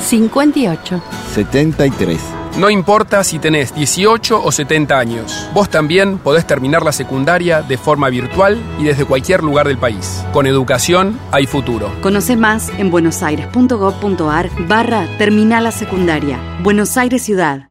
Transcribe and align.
58. 0.00 1.02
73. 1.34 2.20
No 2.58 2.70
importa 2.70 3.22
si 3.22 3.38
tenés 3.38 3.74
18 3.74 4.42
o 4.42 4.50
70 4.50 4.98
años, 4.98 5.46
vos 5.52 5.68
también 5.68 6.16
podés 6.16 6.46
terminar 6.46 6.82
la 6.82 6.92
secundaria 6.92 7.60
de 7.60 7.76
forma 7.76 8.08
virtual 8.08 8.58
y 8.78 8.84
desde 8.84 9.04
cualquier 9.04 9.42
lugar 9.42 9.68
del 9.68 9.76
país. 9.76 10.24
Con 10.32 10.46
educación 10.46 11.20
hay 11.32 11.46
futuro. 11.46 11.92
Conoce 12.00 12.34
más 12.34 12.70
en 12.78 12.90
buenosaires.gov.ar 12.90 14.50
barra 14.66 15.06
Terminal 15.18 15.64
la 15.64 15.70
Secundaria. 15.70 16.38
Buenos 16.62 16.96
Aires 16.96 17.22
Ciudad. 17.22 17.68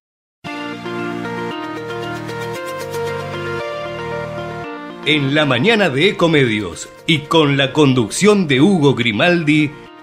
En 5.08 5.36
la 5.36 5.46
mañana 5.46 5.90
de 5.90 6.10
Ecomedios 6.10 6.90
y 7.06 7.20
con 7.20 7.58
la 7.58 7.74
conducción 7.74 8.48
de 8.48 8.62
Hugo 8.62 8.96
Grimaldi, 8.96 9.72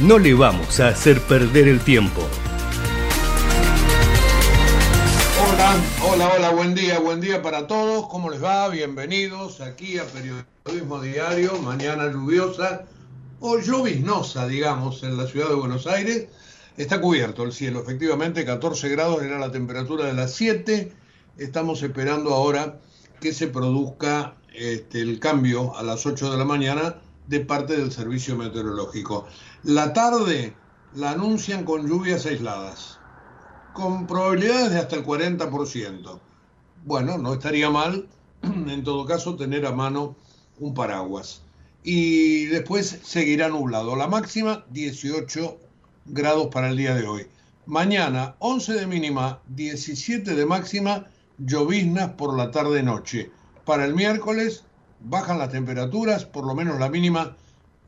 no 0.00 0.16
le 0.18 0.32
vamos 0.32 0.78
a 0.78 0.88
hacer 0.88 1.20
perder 1.22 1.66
el 1.66 1.80
tiempo. 1.80 2.22
Hola, 6.02 6.32
hola, 6.36 6.50
buen 6.50 6.74
día, 6.74 7.00
buen 7.00 7.20
día 7.20 7.42
para 7.42 7.66
todos. 7.66 8.06
¿Cómo 8.08 8.30
les 8.30 8.42
va? 8.42 8.68
Bienvenidos 8.68 9.60
aquí 9.60 9.98
a 9.98 10.04
Periodismo 10.04 11.00
Diario, 11.00 11.58
mañana 11.58 12.06
lluviosa 12.10 12.84
o 13.40 13.58
lloviznosa, 13.58 14.46
digamos, 14.46 15.02
en 15.02 15.16
la 15.16 15.26
ciudad 15.26 15.48
de 15.48 15.54
Buenos 15.54 15.86
Aires. 15.86 16.28
Está 16.76 17.00
cubierto 17.00 17.42
el 17.42 17.52
cielo, 17.52 17.80
efectivamente, 17.82 18.44
14 18.44 18.88
grados 18.88 19.22
era 19.22 19.38
la 19.38 19.50
temperatura 19.50 20.06
de 20.06 20.14
las 20.14 20.32
7. 20.34 20.92
Estamos 21.38 21.82
esperando 21.82 22.34
ahora 22.34 22.78
que 23.20 23.32
se 23.32 23.48
produzca 23.48 24.34
este, 24.54 25.00
el 25.00 25.18
cambio 25.18 25.76
a 25.76 25.82
las 25.82 26.06
8 26.06 26.30
de 26.30 26.38
la 26.38 26.44
mañana 26.44 26.94
de 27.28 27.40
parte 27.40 27.76
del 27.76 27.92
servicio 27.92 28.36
meteorológico. 28.36 29.26
La 29.62 29.92
tarde 29.92 30.54
la 30.94 31.12
anuncian 31.12 31.64
con 31.64 31.86
lluvias 31.86 32.26
aisladas 32.26 32.98
con 33.78 34.08
probabilidades 34.08 34.72
de 34.72 34.78
hasta 34.78 34.96
el 34.96 35.04
40%. 35.04 36.18
Bueno, 36.84 37.16
no 37.16 37.34
estaría 37.34 37.70
mal, 37.70 38.08
en 38.42 38.82
todo 38.82 39.06
caso, 39.06 39.36
tener 39.36 39.64
a 39.66 39.72
mano 39.72 40.16
un 40.58 40.74
paraguas. 40.74 41.42
Y 41.84 42.46
después 42.46 42.98
seguirá 43.04 43.48
nublado. 43.48 43.94
La 43.94 44.08
máxima, 44.08 44.64
18 44.70 45.58
grados 46.06 46.48
para 46.48 46.70
el 46.70 46.76
día 46.76 46.96
de 46.96 47.06
hoy. 47.06 47.28
Mañana, 47.66 48.34
11 48.40 48.72
de 48.72 48.86
mínima, 48.88 49.40
17 49.50 50.34
de 50.34 50.44
máxima, 50.44 51.06
lloviznas 51.38 52.14
por 52.14 52.36
la 52.36 52.50
tarde-noche. 52.50 53.30
Para 53.64 53.84
el 53.84 53.94
miércoles, 53.94 54.64
bajan 55.00 55.38
las 55.38 55.50
temperaturas, 55.50 56.24
por 56.24 56.46
lo 56.46 56.54
menos 56.54 56.78
la 56.78 56.88
mínima 56.88 57.36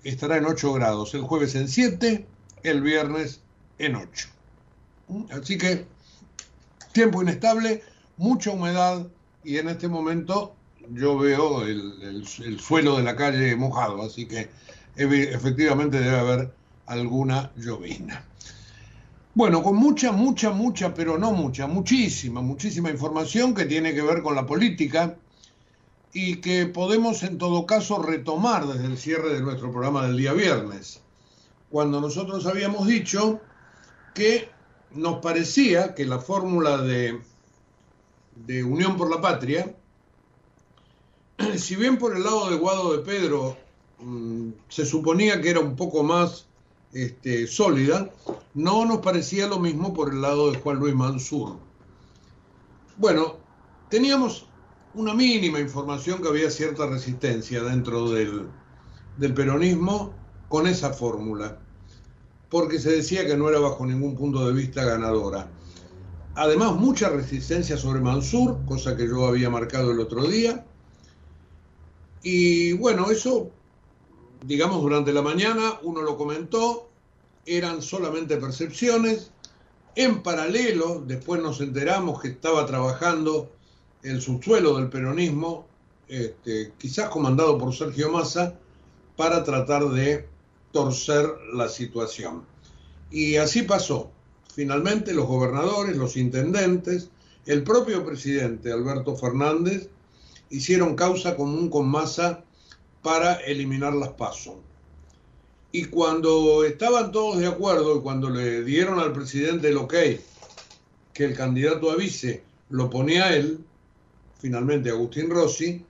estará 0.04 0.36
en 0.36 0.46
8 0.46 0.72
grados. 0.74 1.14
El 1.14 1.22
jueves 1.22 1.54
en 1.54 1.68
7, 1.68 2.26
el 2.62 2.80
viernes 2.80 3.40
en 3.78 3.96
8. 3.96 4.28
Así 5.30 5.58
que 5.58 5.86
tiempo 6.92 7.22
inestable, 7.22 7.82
mucha 8.16 8.50
humedad 8.50 9.06
y 9.44 9.58
en 9.58 9.68
este 9.68 9.88
momento 9.88 10.54
yo 10.92 11.18
veo 11.18 11.62
el, 11.62 12.26
suelo 12.58 12.96
de 12.96 13.02
la 13.02 13.16
calle 13.16 13.54
mojado, 13.56 14.02
así 14.02 14.26
que 14.26 14.50
efectivamente 14.96 16.00
debe 16.00 16.18
haber 16.18 16.52
alguna 16.86 17.50
llovizna. 17.56 18.24
Bueno, 19.34 19.62
con 19.62 19.76
mucha, 19.76 20.10
mucha, 20.10 20.50
mucha, 20.50 20.92
pero 20.92 21.16
no 21.16 21.32
mucha, 21.32 21.68
muchísima, 21.68 22.40
muchísima 22.42 22.90
información 22.90 23.54
que 23.54 23.64
tiene 23.64 23.94
que 23.94 24.02
ver 24.02 24.22
con 24.22 24.34
la 24.34 24.44
política 24.44 25.16
y 26.12 26.36
que 26.36 26.66
podemos 26.66 27.22
en 27.22 27.38
todo 27.38 27.66
caso 27.66 28.02
retomar 28.02 28.66
desde 28.66 28.86
el 28.86 28.98
cierre 28.98 29.34
de 29.34 29.40
nuestro 29.40 29.70
programa 29.70 30.06
del 30.06 30.16
día 30.16 30.32
viernes, 30.32 31.00
cuando 31.70 32.00
nosotros 32.00 32.46
habíamos 32.46 32.86
dicho 32.86 33.40
que 34.14 34.48
nos 34.92 35.20
parecía 35.20 35.94
que 35.94 36.04
la 36.04 36.18
fórmula 36.18 36.78
de, 36.78 37.20
de 38.34 38.64
Unión 38.64 38.96
por 38.96 39.08
la 39.08 39.20
Patria, 39.20 39.74
si 41.56 41.76
bien 41.76 41.96
por 41.96 42.16
el 42.16 42.24
lado 42.24 42.50
de 42.50 42.56
Guado 42.56 42.96
de 42.96 43.04
Pedro 43.04 43.56
mm, 44.00 44.50
se 44.68 44.84
suponía 44.84 45.40
que 45.40 45.50
era 45.50 45.60
un 45.60 45.76
poco 45.76 46.02
más 46.02 46.46
este, 46.92 47.46
sólida, 47.46 48.10
no 48.54 48.84
nos 48.84 48.98
parecía 48.98 49.46
lo 49.46 49.60
mismo 49.60 49.94
por 49.94 50.12
el 50.12 50.20
lado 50.20 50.50
de 50.50 50.58
Juan 50.58 50.78
Luis 50.78 50.94
Mansur. 50.94 51.56
Bueno, 52.96 53.36
teníamos 53.88 54.46
una 54.94 55.14
mínima 55.14 55.60
información 55.60 56.20
que 56.20 56.28
había 56.28 56.50
cierta 56.50 56.86
resistencia 56.86 57.62
dentro 57.62 58.10
del, 58.10 58.48
peronismo 59.34 60.12
con 60.48 60.66
esa 60.66 60.92
fórmula 60.92 61.58
porque 62.48 62.80
se 62.80 62.90
decía 62.90 63.26
que 63.26 63.36
no 63.36 63.48
era 63.48 63.60
bajo 63.60 63.86
ningún 63.86 64.16
punto 64.16 64.44
de 64.44 64.52
vista 64.52 64.84
ganadora. 64.84 65.48
Además, 66.34 66.74
mucha 66.74 67.08
resistencia 67.08 67.76
sobre 67.76 68.00
Mansur, 68.00 68.58
cosa 68.66 68.96
que 68.96 69.06
yo 69.06 69.26
había 69.26 69.48
marcado 69.50 69.92
el 69.92 70.00
otro 70.00 70.26
día. 70.26 70.66
Y 72.22 72.72
bueno, 72.72 73.08
eso, 73.10 73.50
digamos, 74.44 74.82
durante 74.82 75.12
la 75.12 75.22
mañana 75.22 75.78
uno 75.82 76.02
lo 76.02 76.16
comentó, 76.16 76.88
eran 77.46 77.82
solamente 77.82 78.36
percepciones. 78.36 79.30
En 79.94 80.22
paralelo, 80.24 81.04
después 81.06 81.40
nos 81.40 81.60
enteramos 81.60 82.20
que 82.20 82.28
estaba 82.28 82.66
trabajando 82.66 83.52
el 84.02 84.20
subsuelo 84.20 84.76
del 84.76 84.88
peronismo, 84.88 85.66
este, 86.08 86.72
quizás 86.78 87.08
comandado 87.08 87.58
por 87.58 87.74
Sergio 87.74 88.10
Massa, 88.10 88.54
para 89.16 89.44
tratar 89.44 89.88
de 89.90 90.26
torcer 90.72 91.26
la 91.52 91.68
situación. 91.68 92.44
Y 93.10 93.36
así 93.36 93.62
pasó. 93.62 94.10
Finalmente 94.54 95.12
los 95.12 95.26
gobernadores, 95.26 95.96
los 95.96 96.16
intendentes, 96.16 97.10
el 97.46 97.62
propio 97.62 98.04
presidente 98.04 98.72
Alberto 98.72 99.16
Fernández 99.16 99.88
hicieron 100.50 100.96
causa 100.96 101.36
común 101.36 101.70
con 101.70 101.88
Massa 101.88 102.44
para 103.02 103.34
eliminar 103.34 103.94
las 103.94 104.10
pasos. 104.10 104.54
Y 105.72 105.84
cuando 105.84 106.64
estaban 106.64 107.12
todos 107.12 107.38
de 107.38 107.46
acuerdo 107.46 107.96
y 107.96 108.00
cuando 108.00 108.28
le 108.28 108.64
dieron 108.64 108.98
al 108.98 109.12
presidente 109.12 109.68
el 109.68 109.76
ok 109.76 109.94
que 111.12 111.24
el 111.24 111.36
candidato 111.36 111.90
a 111.90 111.96
vice 111.96 112.42
lo 112.70 112.90
ponía 112.90 113.36
él, 113.36 113.64
finalmente 114.40 114.90
Agustín 114.90 115.30
Rossi, 115.30 115.84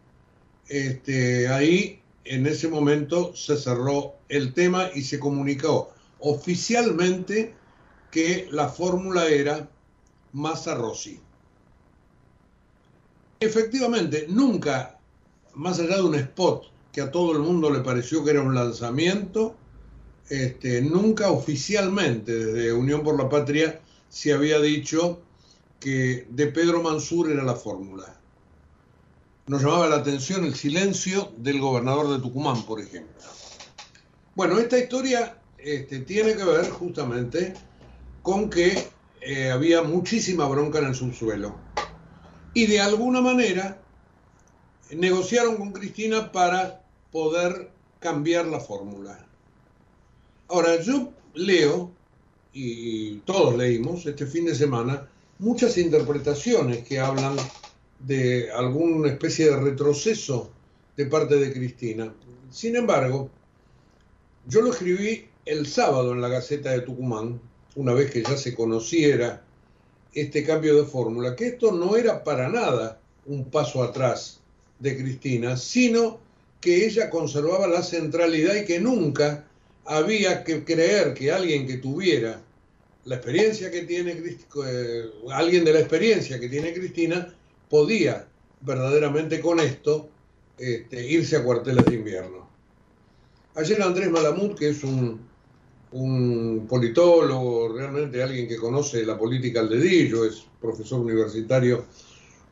este, 0.69 1.49
ahí 1.49 2.00
en 2.25 2.47
ese 2.47 2.69
momento 2.69 3.35
se 3.35 3.56
cerró 3.56 4.14
el 4.29 4.52
tema 4.52 4.91
y 4.94 5.02
se 5.02 5.19
comunicó 5.19 5.93
oficialmente 6.19 7.55
que 8.11 8.49
la 8.50 8.69
fórmula 8.69 9.29
era 9.29 9.69
Massa 10.32 10.75
Rossi. 10.75 11.20
Efectivamente, 13.41 14.26
nunca 14.29 14.99
más 15.55 15.79
allá 15.81 15.97
de 15.97 16.02
un 16.02 16.14
spot 16.14 16.64
que 16.93 17.00
a 17.00 17.11
todo 17.11 17.32
el 17.32 17.38
mundo 17.38 17.70
le 17.70 17.81
pareció 17.81 18.25
que 18.25 18.31
era 18.31 18.43
un 18.43 18.55
lanzamiento, 18.55 19.56
este, 20.29 20.82
nunca 20.82 21.31
oficialmente 21.31 22.32
desde 22.32 22.73
Unión 22.73 23.02
por 23.02 23.19
la 23.19 23.29
Patria 23.29 23.81
se 24.08 24.32
había 24.32 24.61
dicho 24.61 25.20
que 25.81 26.26
de 26.29 26.47
Pedro 26.49 26.82
Mansur 26.82 27.31
era 27.31 27.43
la 27.43 27.55
fórmula. 27.55 28.19
Nos 29.50 29.62
llamaba 29.62 29.88
la 29.88 29.97
atención 29.97 30.44
el 30.44 30.55
silencio 30.55 31.32
del 31.37 31.58
gobernador 31.58 32.08
de 32.08 32.20
Tucumán, 32.20 32.62
por 32.62 32.81
ejemplo. 32.81 33.20
Bueno, 34.37 34.56
esta 34.61 34.79
historia 34.79 35.38
este, 35.58 35.99
tiene 35.99 36.37
que 36.37 36.44
ver 36.44 36.70
justamente 36.70 37.55
con 38.23 38.49
que 38.49 38.81
eh, 39.20 39.50
había 39.50 39.82
muchísima 39.82 40.47
bronca 40.47 40.79
en 40.79 40.85
el 40.85 40.94
subsuelo. 40.94 41.56
Y 42.55 42.67
de 42.67 42.79
alguna 42.79 43.20
manera 43.20 43.82
negociaron 44.93 45.56
con 45.56 45.73
Cristina 45.73 46.31
para 46.31 46.85
poder 47.11 47.73
cambiar 47.99 48.47
la 48.47 48.61
fórmula. 48.61 49.26
Ahora, 50.47 50.81
yo 50.81 51.11
leo, 51.35 51.91
y 52.52 53.17
todos 53.23 53.56
leímos 53.56 54.06
este 54.06 54.26
fin 54.26 54.44
de 54.44 54.55
semana, 54.55 55.08
muchas 55.41 55.76
interpretaciones 55.76 56.87
que 56.87 57.00
hablan 57.00 57.35
de 58.06 58.50
alguna 58.50 59.08
especie 59.08 59.47
de 59.47 59.56
retroceso 59.56 60.50
de 60.97 61.06
parte 61.06 61.37
de 61.37 61.52
Cristina. 61.52 62.12
Sin 62.50 62.76
embargo, 62.76 63.31
yo 64.47 64.62
lo 64.62 64.70
escribí 64.70 65.26
el 65.44 65.67
sábado 65.67 66.12
en 66.12 66.20
la 66.20 66.29
Gaceta 66.29 66.70
de 66.70 66.81
Tucumán, 66.81 67.41
una 67.76 67.93
vez 67.93 68.11
que 68.11 68.23
ya 68.23 68.37
se 68.37 68.55
conociera 68.55 69.44
este 70.12 70.44
cambio 70.44 70.76
de 70.76 70.85
fórmula, 70.85 71.37
que 71.37 71.49
esto 71.49 71.73
no 71.73 71.97
era 71.97 72.25
para 72.25 72.49
nada 72.49 73.00
un 73.26 73.44
paso 73.44 73.82
atrás 73.82 74.41
de 74.79 74.97
Cristina, 74.97 75.56
sino 75.56 76.19
que 76.61 76.85
ella 76.87 77.11
conservaba 77.11 77.67
la 77.67 77.82
centralidad 77.82 78.56
y 78.56 78.64
que 78.64 78.81
nunca 78.81 79.47
había 79.85 80.44
que 80.44 80.64
creer 80.64 81.14
que 81.14 81.31
alguien 81.31 81.67
que 81.67 81.79
tuviera 81.79 82.43
la 83.05 83.14
experiencia 83.17 83.70
que 83.70 83.82
tiene 83.82 84.12
eh, 84.12 85.05
alguien 85.31 85.64
de 85.64 85.73
la 85.73 85.81
experiencia 85.81 86.38
que 86.38 86.49
tiene 86.49 86.75
Cristina 86.75 87.35
podía 87.70 88.26
verdaderamente 88.61 89.40
con 89.40 89.61
esto 89.61 90.11
este, 90.58 91.08
irse 91.08 91.37
a 91.37 91.44
cuarteles 91.44 91.87
de 91.87 91.94
invierno. 91.94 92.50
Ayer 93.55 93.81
Andrés 93.81 94.11
Malamud, 94.11 94.55
que 94.55 94.69
es 94.69 94.84
un, 94.84 95.31
politólogo, 96.69 97.75
realmente 97.75 98.22
alguien 98.22 98.46
que 98.46 98.56
conoce 98.56 99.05
la 99.05 99.19
política 99.19 99.61
al 99.61 99.70
dedillo, 99.70 100.25
es 100.25 100.44
profesor 100.61 101.00
universitario 101.00 101.87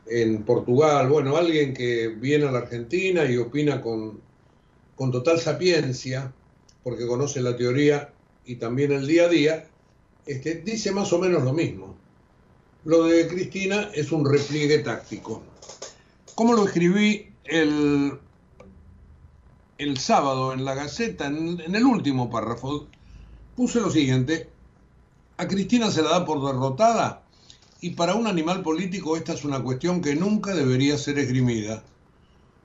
en 0.07 0.43
Portugal, 0.43 1.07
bueno, 1.07 1.37
alguien 1.37 1.73
que 1.73 2.07
viene 2.07 2.47
a 2.47 2.51
la 2.51 2.59
Argentina 2.59 3.23
y 3.25 3.37
opina 3.37 3.81
con, 3.81 4.19
con 4.95 5.11
total 5.11 5.39
sapiencia, 5.39 6.33
porque 6.83 7.05
conoce 7.05 7.41
la 7.41 7.55
teoría 7.55 8.11
y 8.45 8.55
también 8.55 8.91
el 8.91 9.05
día 9.05 9.25
a 9.25 9.29
día, 9.29 9.67
este, 10.25 10.55
dice 10.55 10.91
más 10.91 11.13
o 11.13 11.19
menos 11.19 11.43
lo 11.43 11.53
mismo. 11.53 11.98
Lo 12.85 13.03
de 13.03 13.27
Cristina 13.27 13.89
es 13.93 14.11
un 14.11 14.25
repliegue 14.25 14.79
táctico. 14.79 15.43
¿Cómo 16.33 16.53
lo 16.53 16.65
escribí 16.65 17.29
el, 17.43 18.17
el 19.77 19.97
sábado 19.97 20.53
en 20.53 20.63
la 20.63 20.75
Gaceta, 20.75 21.27
en, 21.27 21.59
en 21.59 21.75
el 21.75 21.85
último 21.85 22.29
párrafo? 22.29 22.87
Puse 23.57 23.81
lo 23.81 23.91
siguiente, 23.91 24.49
a 25.35 25.47
Cristina 25.47 25.91
se 25.91 26.01
la 26.01 26.11
da 26.11 26.25
por 26.25 26.45
derrotada 26.45 27.23
y 27.81 27.91
para 27.91 28.15
un 28.15 28.27
animal 28.27 28.61
político 28.61 29.17
esta 29.17 29.33
es 29.33 29.43
una 29.43 29.61
cuestión 29.61 30.01
que 30.01 30.15
nunca 30.15 30.53
debería 30.53 30.97
ser 30.97 31.19
esgrimida. 31.19 31.83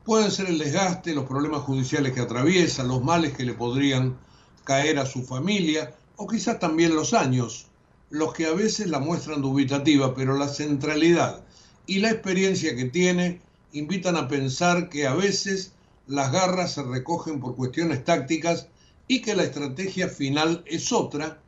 Pueden 0.04 0.30
ser 0.30 0.46
el 0.46 0.58
desgaste, 0.58 1.14
los 1.14 1.24
problemas 1.24 1.62
judiciales 1.62 2.12
que 2.12 2.20
atraviesa, 2.20 2.84
los 2.84 3.02
males 3.02 3.32
que 3.32 3.44
le 3.44 3.54
podrían 3.54 4.16
caer 4.62 4.98
a 4.98 5.06
su 5.06 5.24
familia, 5.24 5.94
o 6.16 6.28
quizás 6.28 6.58
también 6.58 6.94
los 6.94 7.14
años, 7.14 7.66
los 8.10 8.32
que 8.32 8.46
a 8.46 8.52
veces 8.52 8.88
la 8.88 8.98
muestran 8.98 9.42
dubitativa, 9.42 10.14
pero 10.14 10.36
la 10.36 10.48
centralidad 10.48 11.44
y 11.86 11.98
la 11.98 12.10
experiencia 12.10 12.74
que 12.76 12.86
tiene 12.86 13.40
invitan 13.72 14.16
a 14.16 14.28
pensar 14.28 14.88
que 14.88 15.06
a 15.06 15.14
veces 15.14 15.72
las 16.06 16.32
garras 16.32 16.74
se 16.74 16.82
recogen 16.82 17.40
por 17.40 17.56
cuestiones 17.56 18.04
tácticas 18.04 18.68
y 19.08 19.20
que 19.20 19.34
la 19.34 19.42
estrategia 19.44 20.08
final 20.08 20.62
es 20.66 20.92
otra, 20.92 21.40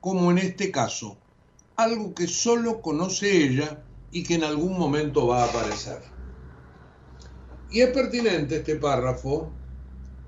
como 0.00 0.30
en 0.30 0.38
este 0.38 0.70
caso, 0.70 1.16
algo 1.76 2.14
que 2.14 2.26
solo 2.26 2.80
conoce 2.80 3.44
ella 3.44 3.82
y 4.10 4.22
que 4.24 4.34
en 4.34 4.44
algún 4.44 4.78
momento 4.78 5.26
va 5.26 5.44
a 5.44 5.48
aparecer. 5.48 6.00
Y 7.70 7.80
es 7.80 7.90
pertinente 7.90 8.56
este 8.56 8.76
párrafo, 8.76 9.50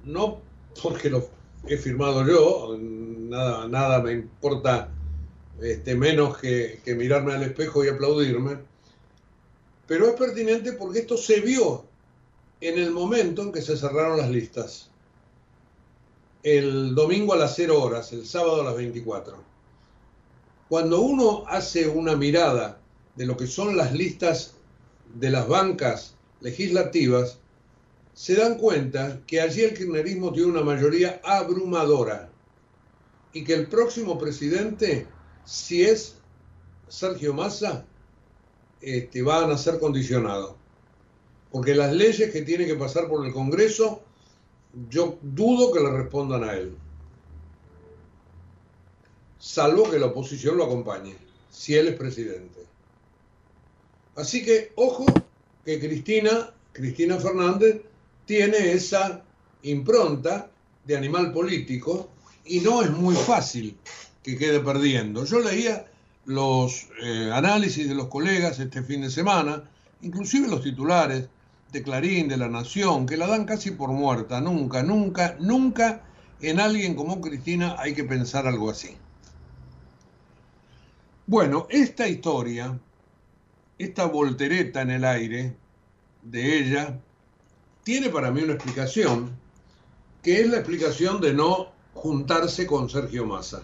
no 0.05 0.41
porque 0.83 1.11
lo 1.11 1.29
he 1.67 1.77
firmado 1.77 2.27
yo, 2.27 2.77
nada, 2.79 3.67
nada 3.69 4.03
me 4.03 4.13
importa 4.13 4.91
este, 5.63 5.95
menos 5.95 6.39
que, 6.39 6.81
que 6.85 6.95
mirarme 6.95 7.35
al 7.35 7.43
espejo 7.43 7.85
y 7.85 7.89
aplaudirme, 7.89 8.59
pero 9.87 10.09
es 10.09 10.15
pertinente 10.15 10.73
porque 10.73 11.01
esto 11.01 11.17
se 11.17 11.41
vio 11.41 11.85
en 12.61 12.79
el 12.79 12.91
momento 12.91 13.43
en 13.43 13.53
que 13.53 13.63
se 13.63 13.77
cerraron 13.77 14.19
las 14.19 14.31
listas. 14.31 14.91
El 16.43 16.95
domingo 16.95 17.35
a 17.35 17.37
las 17.37 17.55
0 17.57 17.83
horas, 17.83 18.13
el 18.13 18.27
sábado 18.27 18.63
a 18.63 18.65
las 18.65 18.77
24. 18.77 19.37
Cuando 20.69 21.01
uno 21.01 21.45
hace 21.49 21.89
una 21.89 22.15
mirada 22.17 22.81
de 23.17 23.27
lo 23.27 23.37
que 23.37 23.47
son 23.47 23.77
las 23.77 23.93
listas 23.93 24.55
de 25.15 25.31
las 25.31 25.49
bancas 25.49 26.15
legislativas, 26.41 27.39
se 28.15 28.37
dan 28.37 28.59
cuenta 28.59 29.21
que 29.27 29.41
allí 29.41 29.63
el 29.63 29.77
kirchnerismo 29.77 30.33
tiene 30.33 30.51
una 30.51 30.63
mayoría 30.63 31.21
abrumadora 31.25 32.31
y 33.33 33.45
que 33.45 33.55
el 33.55 33.67
próximo 33.67 34.19
presidente, 34.19 35.07
si 35.45 35.83
es 35.83 36.17
Sergio 36.89 37.35
Massa, 37.35 37.85
este, 38.81 39.23
van 39.23 39.51
a 39.51 39.59
ser 39.59 39.79
condicionados. 39.79 40.55
Porque 41.51 41.75
las 41.75 41.93
leyes 41.93 42.33
que 42.33 42.43
tiene 42.43 42.67
que 42.67 42.77
pasar 42.77 43.09
por 43.09 43.27
el 43.27 43.33
Congreso, 43.33 44.03
yo 44.89 45.19
dudo 45.23 45.73
que 45.73 45.81
le 45.81 45.91
respondan 45.91 46.45
a 46.45 46.55
él 46.55 46.77
salvo 49.41 49.91
que 49.91 49.99
la 49.99 50.07
oposición 50.07 50.59
lo 50.59 50.65
acompañe, 50.65 51.17
si 51.51 51.75
él 51.75 51.89
es 51.89 51.97
presidente. 51.97 52.61
Así 54.15 54.45
que, 54.45 54.73
ojo, 54.77 55.07
que 55.65 55.81
Cristina, 55.81 56.55
Cristina 56.73 57.19
Fernández, 57.19 57.81
tiene 58.27 58.73
esa 58.73 59.25
impronta 59.63 60.51
de 60.85 60.97
animal 60.97 61.33
político 61.33 62.11
y 62.45 62.61
no 62.61 62.83
es 62.83 62.91
muy 62.91 63.15
fácil 63.15 63.77
que 64.23 64.37
quede 64.37 64.61
perdiendo. 64.61 65.25
Yo 65.25 65.41
leía 65.41 65.87
los 66.25 66.89
eh, 67.03 67.31
análisis 67.33 67.89
de 67.89 67.95
los 67.95 68.09
colegas 68.09 68.59
este 68.59 68.83
fin 68.83 69.01
de 69.03 69.11
semana, 69.11 69.65
inclusive 70.03 70.49
los 70.49 70.63
titulares 70.63 71.29
de 71.73 71.83
Clarín, 71.83 72.29
de 72.29 72.37
La 72.37 72.49
Nación, 72.49 73.07
que 73.07 73.17
la 73.17 73.27
dan 73.27 73.45
casi 73.45 73.71
por 73.71 73.91
muerta. 73.91 74.41
Nunca, 74.41 74.83
nunca, 74.83 75.37
nunca 75.39 76.03
en 76.41 76.61
alguien 76.61 76.95
como 76.95 77.21
Cristina 77.21 77.77
hay 77.79 77.95
que 77.95 78.05
pensar 78.05 78.47
algo 78.47 78.71
así. 78.71 78.97
Bueno, 81.27 81.67
esta 81.71 82.09
historia, 82.09 82.79
esta 83.79 84.07
voltereta 84.07 84.83
en 84.83 84.91
el 84.91 85.05
aire 85.05 85.57
de 86.23 86.59
ella, 86.59 86.99
tiene 87.85 88.09
para 88.09 88.31
mí 88.31 88.43
una 88.43 88.55
explicación, 88.55 89.31
que 90.23 90.41
es 90.41 90.49
la 90.49 90.59
explicación 90.59 91.21
de 91.21 91.33
no 91.33 91.69
juntarse 91.95 92.67
con 92.67 92.91
Sergio 92.91 93.27
Massa. 93.27 93.63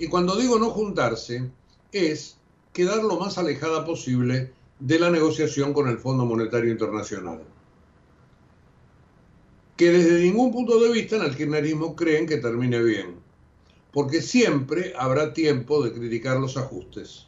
Y 0.00 0.08
cuando 0.08 0.34
digo 0.34 0.58
no 0.58 0.70
juntarse, 0.70 1.50
es 1.92 2.38
quedar 2.72 3.04
lo 3.04 3.20
más 3.20 3.38
alejada 3.38 3.84
posible 3.84 4.50
de 4.78 4.98
la 4.98 5.10
negociación 5.10 5.72
con 5.72 5.88
el 5.88 5.98
Fondo 5.98 6.24
Monetario 6.24 6.72
Internacional. 6.72 7.42
Que 9.76 9.92
desde 9.92 10.22
ningún 10.22 10.50
punto 10.50 10.80
de 10.80 10.90
vista 10.90 11.16
en 11.16 11.22
el 11.22 11.36
kirchnerismo 11.36 11.94
creen 11.94 12.26
que 12.26 12.38
termine 12.38 12.82
bien 12.82 13.20
porque 13.92 14.22
siempre 14.22 14.94
habrá 14.96 15.32
tiempo 15.32 15.82
de 15.82 15.92
criticar 15.92 16.38
los 16.38 16.56
ajustes. 16.56 17.26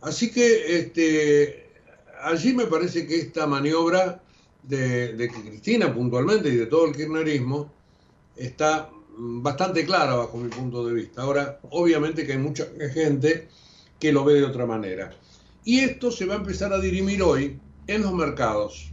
Así 0.00 0.30
que 0.30 0.78
este, 0.78 1.70
allí 2.22 2.52
me 2.52 2.66
parece 2.66 3.06
que 3.06 3.16
esta 3.16 3.46
maniobra 3.46 4.22
de, 4.62 5.14
de, 5.14 5.28
Cristina 5.28 5.92
puntualmente 5.92 6.48
y 6.48 6.56
de 6.56 6.66
todo 6.66 6.86
el 6.86 6.94
kirchnerismo 6.94 7.72
está 8.36 8.90
bastante 9.16 9.84
clara 9.84 10.14
bajo 10.14 10.38
mi 10.38 10.48
punto 10.48 10.86
de 10.86 10.94
vista. 10.94 11.22
Ahora, 11.22 11.60
obviamente 11.70 12.26
que 12.26 12.32
hay 12.32 12.38
mucha 12.38 12.66
gente 12.92 13.48
que 13.98 14.12
lo 14.12 14.24
ve 14.24 14.34
de 14.34 14.44
otra 14.44 14.66
manera. 14.66 15.12
Y 15.64 15.80
esto 15.80 16.10
se 16.10 16.26
va 16.26 16.34
a 16.34 16.38
empezar 16.38 16.72
a 16.72 16.80
dirimir 16.80 17.22
hoy 17.22 17.58
en 17.86 18.02
los 18.02 18.12
mercados, 18.12 18.90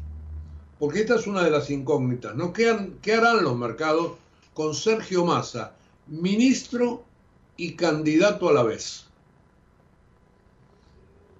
porque 0.77 1.01
esta 1.01 1.15
es 1.15 1.27
una 1.27 1.43
de 1.43 1.51
las 1.51 1.69
incógnitas. 1.69 2.35
¿no? 2.35 2.53
¿Qué, 2.53 2.91
qué 3.01 3.13
harán 3.13 3.43
los 3.43 3.57
mercados 3.57 4.13
con 4.53 4.73
Sergio 4.73 5.25
Massa, 5.25 5.73
ministro 6.07 7.03
y 7.55 7.75
candidato 7.75 8.49
a 8.49 8.53
la 8.53 8.63
vez. 8.63 9.05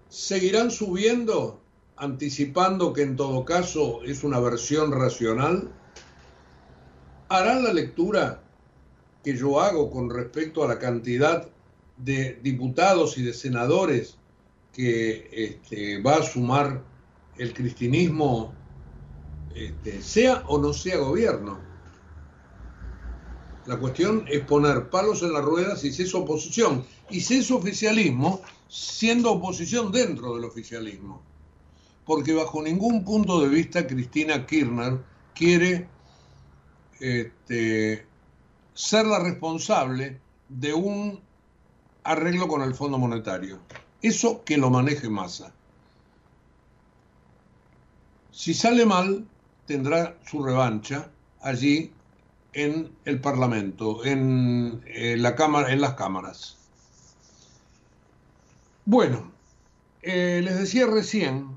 ¿Seguirán 0.10 0.72
subiendo 0.72 1.60
anticipando 2.00 2.94
que 2.94 3.02
en 3.02 3.18
todo 3.18 3.44
caso 3.44 4.02
es 4.04 4.24
una 4.24 4.40
versión 4.40 4.92
racional, 4.92 5.70
harán 7.28 7.64
la 7.64 7.74
lectura 7.74 8.42
que 9.24 9.36
yo 9.36 9.60
hago 9.60 9.92
con 9.92 10.10
respecto 10.10 10.64
a 10.64 10.68
la 10.68 10.80
cantidad 10.80 11.50
de 11.98 12.40
diputados 12.42 13.18
y 13.18 13.24
de 13.24 13.34
senadores 13.34 14.18
que 14.74 15.30
este, 15.32 16.02
va 16.02 16.16
a 16.16 16.24
sumar 16.24 16.84
el 17.38 17.54
cristianismo, 17.54 18.54
este, 19.56 20.02
sea 20.02 20.44
o 20.48 20.58
no 20.58 20.74
sea 20.74 20.98
gobierno. 20.98 21.60
La 23.66 23.78
cuestión 23.78 24.26
es 24.28 24.42
poner 24.46 24.90
palos 24.90 25.22
en 25.22 25.34
las 25.34 25.44
ruedas 25.44 25.82
si 25.82 25.90
es 25.90 26.16
oposición. 26.16 26.86
Y 27.10 27.22
si 27.22 27.38
es 27.40 27.52
oficialismo, 27.52 28.42
siendo 28.68 29.32
oposición 29.32 29.92
dentro 29.92 30.36
del 30.36 30.46
oficialismo. 30.46 31.22
Porque 32.06 32.34
bajo 32.34 32.64
ningún 32.64 33.04
punto 33.04 33.42
de 33.42 33.50
vista 33.50 33.86
Cristina 33.86 34.46
Kirchner 34.46 35.00
quiere 35.36 35.88
este, 37.00 38.06
ser 38.80 39.06
la 39.06 39.20
responsable 39.20 40.22
de 40.48 40.74
un 40.74 41.20
arreglo 42.06 42.48
con 42.48 42.62
el 42.62 42.74
Fondo 42.74 42.98
Monetario. 42.98 43.60
Eso 44.02 44.42
que 44.46 44.56
lo 44.56 44.70
maneje 44.70 45.10
Massa. 45.10 45.52
Si 48.32 48.54
sale 48.54 48.86
mal, 48.86 49.28
tendrá 49.66 50.16
su 50.26 50.42
revancha 50.42 51.12
allí 51.42 51.92
en 52.54 52.90
el 53.04 53.20
Parlamento, 53.20 54.06
en, 54.06 54.82
eh, 54.88 55.18
la 55.18 55.36
cámara, 55.36 55.74
en 55.74 55.82
las 55.82 55.96
cámaras. 55.96 56.58
Bueno, 58.86 59.30
eh, 60.04 60.40
les 60.42 60.58
decía 60.58 60.88
recién 60.88 61.50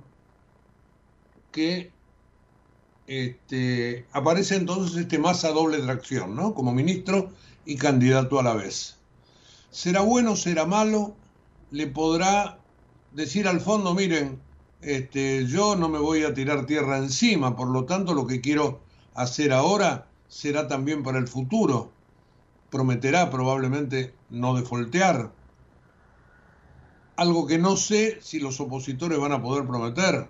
que 1.52 1.91
este, 3.20 4.06
aparece 4.12 4.56
entonces 4.56 4.96
este 4.96 5.18
Massa 5.18 5.50
doble 5.50 5.78
tracción, 5.78 6.34
¿no? 6.34 6.54
Como 6.54 6.72
ministro 6.72 7.30
y 7.66 7.76
candidato 7.76 8.40
a 8.40 8.42
la 8.42 8.54
vez. 8.54 8.96
¿Será 9.70 10.00
bueno, 10.00 10.34
será 10.36 10.64
malo? 10.64 11.14
¿Le 11.70 11.86
podrá 11.86 12.58
decir 13.12 13.48
al 13.48 13.60
fondo, 13.60 13.94
miren, 13.94 14.40
este, 14.80 15.46
yo 15.46 15.76
no 15.76 15.88
me 15.88 15.98
voy 15.98 16.24
a 16.24 16.34
tirar 16.34 16.66
tierra 16.66 16.98
encima, 16.98 17.54
por 17.54 17.68
lo 17.68 17.84
tanto 17.84 18.14
lo 18.14 18.26
que 18.26 18.40
quiero 18.40 18.80
hacer 19.14 19.52
ahora 19.52 20.06
será 20.28 20.66
también 20.66 21.02
para 21.02 21.18
el 21.18 21.28
futuro. 21.28 21.92
Prometerá 22.70 23.30
probablemente 23.30 24.14
no 24.30 24.54
defoltear. 24.54 25.30
Algo 27.16 27.46
que 27.46 27.58
no 27.58 27.76
sé 27.76 28.18
si 28.22 28.40
los 28.40 28.58
opositores 28.60 29.18
van 29.18 29.32
a 29.32 29.42
poder 29.42 29.66
prometer. 29.66 30.28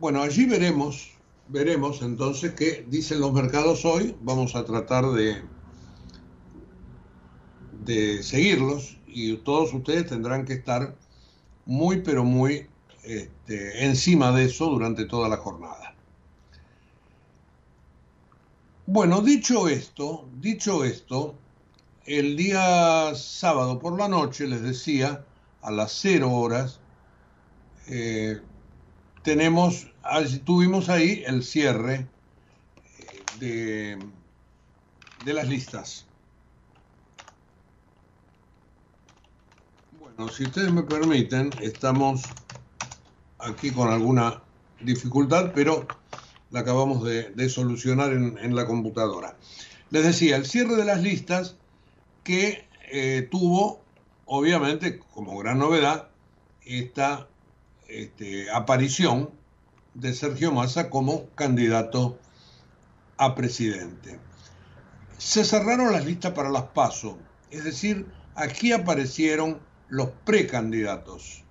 Bueno, 0.00 0.22
allí 0.22 0.46
veremos, 0.46 1.10
veremos 1.48 2.00
entonces 2.00 2.54
qué 2.54 2.86
dicen 2.88 3.20
los 3.20 3.34
mercados 3.34 3.84
hoy. 3.84 4.16
Vamos 4.22 4.56
a 4.56 4.64
tratar 4.64 5.04
de, 5.04 5.42
seguirlos 8.22 8.96
y 9.06 9.36
todos 9.36 9.74
ustedes 9.74 10.06
tendrán 10.06 10.46
que 10.46 10.54
estar 10.54 10.96
muy, 11.66 12.00
pero 12.00 12.24
muy 12.24 12.66
este, 13.02 13.84
encima 13.84 14.32
de 14.32 14.46
eso 14.46 14.70
durante 14.70 15.04
toda 15.04 15.28
la 15.28 15.36
jornada. 15.36 15.94
Bueno, 18.86 19.20
dicho 19.20 19.68
esto, 19.68 20.26
dicho 20.40 20.82
esto, 20.82 21.34
el 22.06 22.38
día 22.38 23.14
sábado 23.14 23.78
por 23.78 23.98
la 23.98 24.08
noche, 24.08 24.46
les 24.46 24.62
decía, 24.62 25.26
a 25.60 25.70
las 25.70 25.92
cero 25.92 26.32
horas, 26.32 26.80
eh, 27.86 28.40
tenemos, 29.22 29.89
tuvimos 30.44 30.88
ahí 30.88 31.22
el 31.26 31.42
cierre 31.42 32.06
eh, 32.98 33.22
de, 33.38 33.98
de 35.24 35.32
las 35.32 35.48
listas. 35.48 36.06
Bueno, 39.98 40.28
si 40.28 40.44
ustedes 40.44 40.72
me 40.72 40.82
permiten, 40.82 41.50
estamos 41.60 42.22
aquí 43.38 43.70
con 43.70 43.90
alguna 43.90 44.42
dificultad, 44.80 45.52
pero 45.54 45.86
la 46.50 46.60
acabamos 46.60 47.04
de, 47.04 47.48
solucionar 47.48 48.12
en, 48.12 48.54
la 48.54 48.66
computadora. 48.66 49.36
Les 49.90 50.04
decía, 50.04 50.36
el 50.36 50.46
cierre 50.46 50.76
de 50.76 50.84
las 50.84 51.00
listas 51.00 51.56
que 52.24 52.66
eh, 52.90 53.28
tuvo, 53.30 53.80
obviamente, 54.26 54.98
como 54.98 55.38
gran 55.38 55.58
novedad, 55.58 56.08
esta 56.64 57.28
este, 57.88 58.50
aparición 58.50 59.30
de 59.94 60.12
Sergio 60.14 60.52
Massa 60.52 60.90
como 60.90 61.26
candidato 61.30 62.18
a 63.16 63.34
presidente. 63.34 64.18
Se 65.18 65.44
cerraron 65.44 65.92
las 65.92 66.04
listas 66.04 66.32
para 66.32 66.48
las 66.48 66.64
PASO, 66.64 67.18
es 67.50 67.64
decir, 67.64 68.06
aquí 68.34 68.72
aparecieron 68.72 69.60
los 69.88 70.10
precandidatos. 70.24 71.44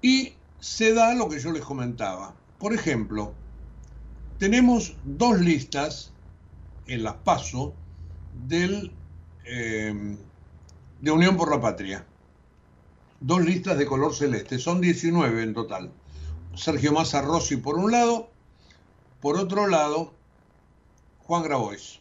Y 0.00 0.34
se 0.60 0.94
da 0.94 1.14
lo 1.14 1.28
que 1.28 1.40
yo 1.40 1.52
les 1.52 1.62
comentaba. 1.62 2.34
Por 2.58 2.72
ejemplo, 2.72 3.34
tenemos 4.38 4.96
dos 5.04 5.40
listas 5.40 6.12
en 6.86 7.02
las 7.02 7.14
PASO 7.16 7.74
del, 8.46 8.92
eh, 9.44 10.16
de 11.00 11.10
Unión 11.10 11.36
por 11.36 11.50
la 11.50 11.60
Patria. 11.60 12.06
Dos 13.20 13.44
listas 13.44 13.78
de 13.78 13.86
color 13.86 14.14
celeste, 14.14 14.58
son 14.58 14.80
19 14.80 15.42
en 15.42 15.54
total. 15.54 15.90
Sergio 16.54 16.92
Massa 16.92 17.22
Rossi 17.22 17.56
por 17.56 17.76
un 17.76 17.90
lado, 17.92 18.30
por 19.20 19.36
otro 19.36 19.66
lado, 19.66 20.12
Juan 21.20 21.42
Grabois, 21.42 22.00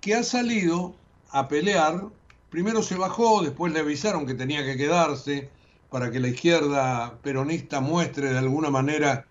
que 0.00 0.14
ha 0.14 0.22
salido 0.22 0.94
a 1.30 1.48
pelear 1.48 2.08
primero 2.50 2.82
se 2.82 2.96
bajó, 2.96 3.42
después 3.42 3.72
le 3.72 3.80
avisaron 3.80 4.26
que 4.26 4.34
tenía 4.34 4.64
que 4.64 4.76
quedarse 4.76 5.50
para 5.90 6.10
que 6.10 6.20
la 6.20 6.28
izquierda 6.28 7.18
peronista 7.22 7.80
muestre 7.80 8.30
de 8.30 8.38
alguna 8.38 8.70
manera 8.70 9.26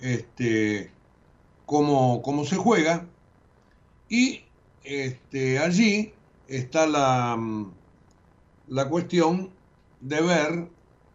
este, 0.00 0.90
cómo, 1.66 2.22
cómo 2.22 2.44
se 2.44 2.56
juega. 2.56 3.06
Y 4.08 4.44
este, 4.82 5.58
allí 5.58 6.12
está 6.48 6.86
la, 6.86 7.38
la 8.68 8.88
cuestión 8.88 9.50
de 10.04 10.20
ver 10.20 10.68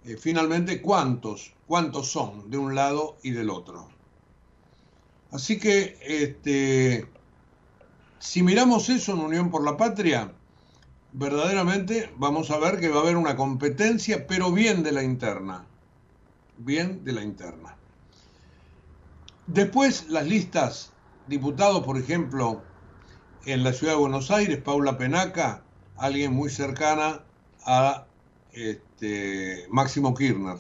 eh, 0.03 0.17
finalmente 0.17 0.81
cuántos, 0.81 1.53
cuántos 1.67 2.12
son 2.12 2.50
de 2.50 2.58
un 2.58 2.74
lado 2.74 3.17
y 3.22 3.31
del 3.31 3.51
otro. 3.51 3.88
Así 5.31 5.60
que 5.60 5.98
este, 6.01 7.08
si 8.17 8.41
miramos 8.41 8.89
eso 8.89 9.13
en 9.13 9.19
Unión 9.19 9.51
por 9.51 9.63
la 9.63 9.77
Patria, 9.77 10.34
verdaderamente 11.13 12.12
vamos 12.17 12.50
a 12.50 12.58
ver 12.58 12.79
que 12.79 12.89
va 12.89 12.98
a 12.98 13.01
haber 13.03 13.15
una 13.15 13.36
competencia, 13.36 14.25
pero 14.25 14.51
bien 14.51 14.81
de 14.81 14.91
la 14.91 15.03
interna. 15.03 15.65
Bien 16.58 17.05
de 17.05 17.13
la 17.13 17.22
interna. 17.22 17.75
Después 19.46 20.08
las 20.10 20.25
listas, 20.25 20.93
diputados, 21.27 21.84
por 21.84 21.98
ejemplo, 21.98 22.63
en 23.46 23.63
la 23.63 23.72
ciudad 23.72 23.93
de 23.93 24.00
Buenos 24.00 24.31
Aires, 24.31 24.60
Paula 24.62 24.98
Penaca, 24.98 25.62
alguien 25.96 26.34
muy 26.34 26.50
cercana 26.50 27.22
a 27.65 28.08
este, 28.53 29.68
Máximo 29.70 30.13
Kirchner. 30.13 30.58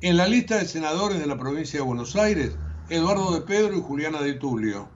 En 0.00 0.16
la 0.16 0.28
lista 0.28 0.58
de 0.58 0.66
senadores 0.66 1.18
de 1.18 1.26
la 1.26 1.38
provincia 1.38 1.78
de 1.78 1.86
Buenos 1.86 2.16
Aires, 2.16 2.56
Eduardo 2.88 3.32
de 3.32 3.40
Pedro 3.40 3.76
y 3.76 3.80
Juliana 3.80 4.20
de 4.20 4.34
Tulio. 4.34 4.88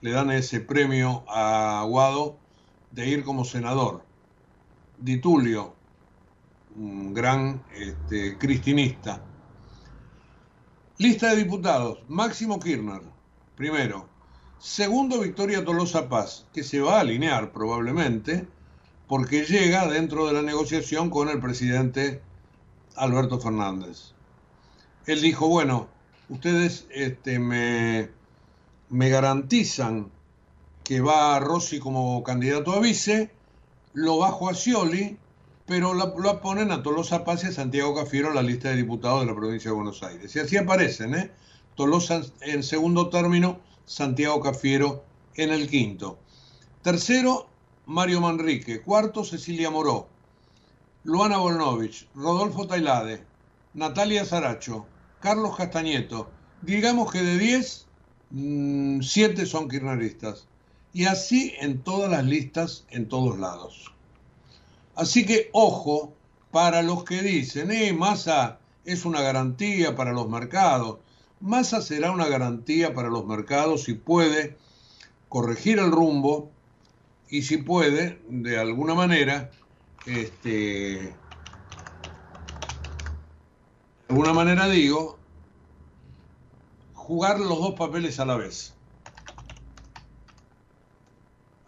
Le 0.00 0.10
dan 0.10 0.30
ese 0.30 0.60
premio 0.60 1.24
a 1.28 1.80
Aguado 1.80 2.36
de 2.90 3.08
ir 3.08 3.24
como 3.24 3.44
senador. 3.44 4.04
Di 4.98 5.18
Tulio, 5.18 5.74
un 6.76 7.14
gran 7.14 7.62
este, 7.74 8.36
cristinista. 8.38 9.22
Lista 10.98 11.30
de 11.30 11.36
diputados. 11.36 11.98
Máximo 12.08 12.58
Kirchner, 12.58 13.02
primero. 13.56 14.08
Segundo, 14.58 15.20
Victoria 15.20 15.64
Tolosa 15.64 16.08
Paz, 16.08 16.46
que 16.52 16.64
se 16.64 16.80
va 16.80 16.96
a 16.96 17.00
alinear 17.00 17.52
probablemente 17.52 18.48
porque 19.08 19.44
llega 19.44 19.86
dentro 19.88 20.26
de 20.26 20.32
la 20.32 20.42
negociación 20.42 21.10
con 21.10 21.28
el 21.28 21.40
presidente 21.40 22.22
Alberto 22.96 23.38
Fernández. 23.38 24.12
Él 25.06 25.20
dijo, 25.20 25.48
bueno, 25.48 25.88
ustedes 26.28 26.86
este, 26.90 27.38
me, 27.38 28.08
me 28.88 29.08
garantizan 29.08 30.10
que 30.82 31.00
va 31.00 31.38
Rossi 31.40 31.78
como 31.78 32.22
candidato 32.22 32.72
a 32.72 32.80
vice, 32.80 33.30
lo 33.92 34.18
bajo 34.18 34.48
a 34.48 34.54
Scioli, 34.54 35.18
pero 35.66 35.94
lo, 35.94 36.40
ponen 36.40 36.70
a 36.72 36.82
Tolosa 36.82 37.24
Paz 37.24 37.44
y 37.44 37.46
a 37.46 37.52
Santiago 37.52 37.94
Cafiero 37.94 38.28
en 38.28 38.34
la 38.34 38.42
lista 38.42 38.68
de 38.68 38.76
diputados 38.76 39.20
de 39.20 39.26
la 39.26 39.34
provincia 39.34 39.70
de 39.70 39.76
Buenos 39.76 40.02
Aires. 40.02 40.34
Y 40.36 40.38
así 40.38 40.56
aparecen, 40.56 41.14
¿eh? 41.14 41.30
Tolosa 41.74 42.20
en 42.42 42.62
segundo 42.62 43.08
término, 43.08 43.60
Santiago 43.86 44.40
Cafiero 44.40 45.04
en 45.36 45.50
el 45.50 45.68
quinto. 45.68 46.18
Tercero, 46.82 47.48
Mario 47.86 48.20
Manrique. 48.20 48.80
Cuarto, 48.82 49.24
Cecilia 49.24 49.70
Moró. 49.70 50.08
Luana 51.04 51.36
Volnovich, 51.36 52.08
Rodolfo 52.14 52.66
Tailade, 52.66 53.22
Natalia 53.74 54.24
Zaracho, 54.24 54.86
Carlos 55.20 55.54
Castañeto. 55.54 56.30
Digamos 56.62 57.12
que 57.12 57.22
de 57.22 57.36
10, 57.36 57.86
7 58.30 59.42
mm, 59.42 59.46
son 59.46 59.68
kirchneristas. 59.68 60.46
Y 60.94 61.04
así 61.04 61.52
en 61.60 61.82
todas 61.82 62.10
las 62.10 62.24
listas, 62.24 62.86
en 62.88 63.08
todos 63.08 63.38
lados. 63.38 63.92
Así 64.94 65.26
que 65.26 65.50
ojo 65.52 66.14
para 66.50 66.82
los 66.82 67.04
que 67.04 67.20
dicen, 67.20 67.70
eh, 67.70 67.92
Massa 67.92 68.60
es 68.86 69.04
una 69.04 69.20
garantía 69.20 69.94
para 69.94 70.12
los 70.12 70.28
mercados. 70.30 71.00
Massa 71.40 71.82
será 71.82 72.12
una 72.12 72.28
garantía 72.28 72.94
para 72.94 73.10
los 73.10 73.26
mercados 73.26 73.82
si 73.82 73.92
puede 73.92 74.56
corregir 75.28 75.78
el 75.80 75.90
rumbo 75.90 76.53
y 77.34 77.42
si 77.42 77.56
puede, 77.56 78.20
de 78.28 78.58
alguna 78.58 78.94
manera, 78.94 79.50
este, 80.06 80.48
de 81.00 81.14
alguna 84.08 84.32
manera 84.32 84.68
digo, 84.68 85.18
jugar 86.94 87.40
los 87.40 87.58
dos 87.58 87.74
papeles 87.74 88.20
a 88.20 88.24
la 88.24 88.36
vez. 88.36 88.76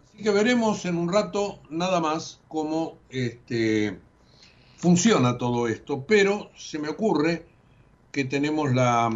Así 0.05 0.23
que 0.23 0.31
veremos 0.31 0.85
en 0.85 0.95
un 0.95 1.11
rato 1.11 1.59
nada 1.69 1.99
más 1.99 2.39
cómo 2.47 2.95
este, 3.09 3.99
funciona 4.77 5.37
todo 5.37 5.67
esto, 5.67 6.05
pero 6.05 6.49
se 6.55 6.79
me 6.79 6.87
ocurre 6.87 7.45
que 8.13 8.23
tenemos 8.23 8.71
la, 8.71 9.13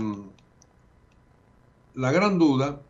la 1.93 2.11
gran 2.11 2.37
duda 2.37 2.81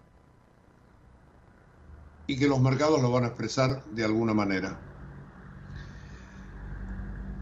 y 2.32 2.38
que 2.38 2.48
los 2.48 2.62
mercados 2.62 3.02
lo 3.02 3.12
van 3.12 3.26
a 3.26 3.28
expresar 3.28 3.84
de 3.92 4.06
alguna 4.06 4.34
manera. 4.34 4.80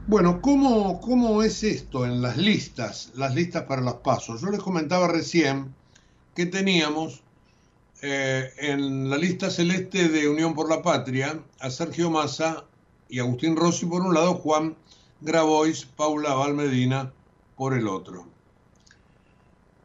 Bueno, 0.08 0.42
¿cómo, 0.42 1.00
¿cómo 1.00 1.44
es 1.44 1.64
esto 1.64 2.08
en 2.08 2.24
las 2.24 2.38
listas, 2.38 3.12
las 3.14 3.36
listas 3.36 3.66
para 3.66 3.84
los 3.84 3.98
pasos? 3.98 4.42
Yo 4.42 4.50
les 4.50 4.60
comentaba 4.60 5.08
recién 5.08 5.76
que 6.34 6.48
teníamos 6.48 7.22
eh, 8.02 8.52
en 8.58 9.12
la 9.12 9.18
lista 9.18 9.52
celeste 9.52 10.10
de 10.10 10.28
Unión 10.28 10.56
por 10.56 10.68
la 10.68 10.82
Patria 10.82 11.40
a 11.60 11.70
Sergio 11.70 12.10
Massa 12.10 12.66
y 13.10 13.20
Agustín 13.20 13.56
Rossi 13.56 13.86
por 13.86 14.02
un 14.02 14.16
lado, 14.16 14.34
Juan 14.34 14.76
Grabois, 15.22 15.86
Paula 15.86 16.34
Valmedina 16.34 17.14
por 17.56 17.76
el 17.76 17.88
otro. 17.88 18.26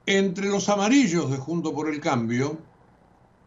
Entre 0.07 0.49
los 0.49 0.71
amarillos 0.71 1.31
de 1.31 1.37
Junto 1.37 1.75
por 1.75 1.91
el 1.91 2.01
Cambio, 2.01 2.57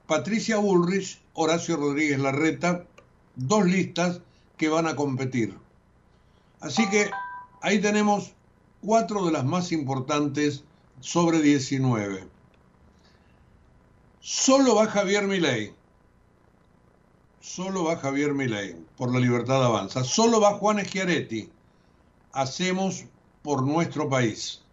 Patricia 0.05 0.57
Bullrich, 0.57 1.19
Horacio 1.39 1.77
Rodríguez 1.77 2.17
Larreta, 2.17 2.87
dos 3.35 3.63
listas 3.63 4.21
que 4.57 4.69
van 4.69 4.87
a 4.87 4.95
competir. 4.95 5.55
Así 6.61 6.89
que 6.89 7.11
ahí 7.61 7.79
tenemos 7.79 8.33
cuatro 8.81 9.23
de 9.23 9.31
las 9.31 9.45
más 9.45 9.71
importantes 9.71 10.63
sobre 10.99 11.39
19. 11.43 12.27
Solo 14.19 14.73
va 14.73 14.87
Javier 14.87 15.27
Milei. 15.27 15.75
Solo 17.39 17.83
va 17.83 17.97
Javier 17.97 18.33
Milei 18.33 18.75
por 18.97 19.13
la 19.13 19.19
libertad 19.19 19.63
avanza. 19.63 20.03
Solo 20.03 20.41
va 20.41 20.57
Juan 20.57 20.83
Schiaretti. 20.83 21.51
Hacemos 22.33 23.05
por 23.43 23.61
nuestro 23.61 24.09
país. 24.09 24.63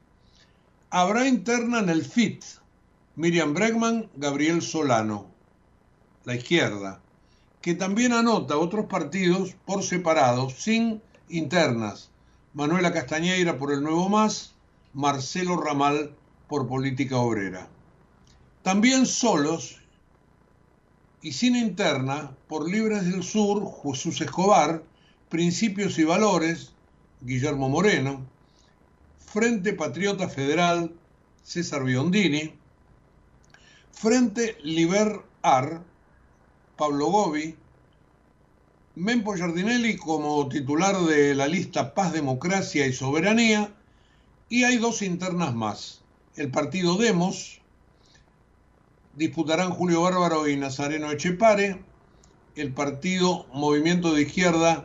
Habrá 0.89 1.29
interna 1.29 1.81
en 1.81 1.91
el 1.91 2.07
FIT. 2.07 2.43
Miriam 3.17 3.53
Bregman, 3.53 4.09
Gabriel 4.17 4.63
Solano, 4.63 5.34
la 6.25 6.35
izquierda, 6.35 7.01
que 7.61 7.75
también 7.75 8.13
anota 8.13 8.59
otros 8.59 8.87
partidos 8.87 9.55
por 9.65 9.83
separado, 9.83 10.51
sin 10.51 11.03
internas. 11.29 12.11
Manuela 12.53 12.93
Castañeira 12.93 13.59
por 13.59 13.73
el 13.73 13.83
Nuevo 13.83 14.09
Más, 14.09 14.55
Marcelo 14.93 15.57
Ramal 15.57 16.15
por 16.49 16.69
Política 16.69 17.17
Obrera. 17.17 17.69
También 18.63 19.07
solos 19.07 19.81
y 21.21 21.33
sin 21.33 21.57
interna 21.57 22.37
por 22.49 22.71
Libres 22.71 23.11
del 23.11 23.23
Sur, 23.23 23.65
Jesús 23.83 24.21
Escobar, 24.21 24.83
Principios 25.29 25.99
y 25.99 26.05
Valores, 26.05 26.73
Guillermo 27.23 27.69
Moreno, 27.69 28.25
Frente 29.19 29.73
Patriota 29.73 30.29
Federal, 30.29 30.93
César 31.43 31.83
Biondini, 31.83 32.55
Frente 33.91 34.59
Liber-Ar, 34.63 35.83
Pablo 36.77 37.07
Gobi, 37.07 37.57
Mempo 38.97 39.35
Giardinelli 39.35 39.97
como 39.97 40.49
titular 40.49 40.97
de 40.97 41.35
la 41.35 41.49
lista 41.49 41.95
Paz, 41.95 42.13
Democracia 42.13 42.87
y 42.87 42.93
Soberanía, 42.93 43.75
y 44.49 44.65
hay 44.65 44.77
dos 44.77 45.03
internas 45.03 45.55
más, 45.55 46.03
el 46.37 46.51
partido 46.51 46.97
Demos, 46.97 47.61
disputarán 49.17 49.71
Julio 49.71 50.03
Bárbaro 50.03 50.49
y 50.49 50.57
Nazareno 50.57 51.11
Echepare. 51.11 51.83
El 52.57 52.73
partido 52.73 53.47
Movimiento 53.53 54.15
de 54.15 54.23
Izquierda 54.23 54.85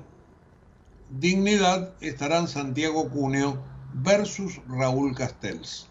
Dignidad 1.10 1.94
estarán 2.02 2.48
Santiago 2.48 3.10
Cuneo 3.10 3.64
versus 3.94 4.60
Raúl 4.68 5.16
Castells. 5.16 5.89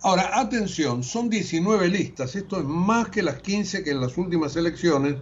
Ahora, 0.00 0.38
atención, 0.38 1.02
son 1.02 1.28
19 1.28 1.88
listas, 1.88 2.36
esto 2.36 2.58
es 2.60 2.64
más 2.64 3.08
que 3.08 3.20
las 3.20 3.40
15 3.40 3.82
que 3.82 3.90
en 3.90 4.00
las 4.00 4.16
últimas 4.16 4.54
elecciones, 4.54 5.16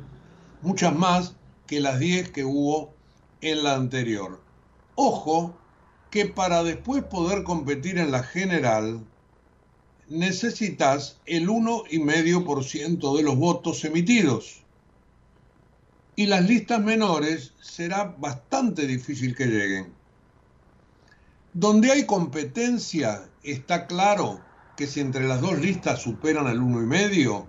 muchas 0.61 0.95
más 0.95 1.35
que 1.67 1.81
las 1.81 1.99
10 1.99 2.31
que 2.31 2.45
hubo 2.45 2.93
en 3.41 3.63
la 3.63 3.75
anterior. 3.75 4.39
Ojo 4.95 5.57
que 6.11 6.27
para 6.27 6.63
después 6.63 7.05
poder 7.05 7.43
competir 7.43 7.97
en 7.97 8.11
la 8.11 8.23
general, 8.23 9.03
necesitas 10.09 11.21
el 11.25 11.49
1,5% 11.49 13.17
de 13.17 13.23
los 13.23 13.37
votos 13.37 13.83
emitidos. 13.85 14.63
Y 16.17 16.27
las 16.27 16.47
listas 16.47 16.83
menores 16.83 17.55
será 17.63 18.15
bastante 18.19 18.87
difícil 18.87 19.35
que 19.35 19.47
lleguen. 19.47 19.95
Donde 21.55 21.93
hay 21.93 22.05
competencia, 22.05 23.27
está 23.43 23.87
claro 23.87 24.46
que 24.77 24.87
si 24.87 25.01
entre 25.01 25.27
las 25.27 25.41
dos 25.41 25.59
listas 25.59 26.03
superan 26.03 26.47
el 26.47 26.61
1,5, 26.61 27.47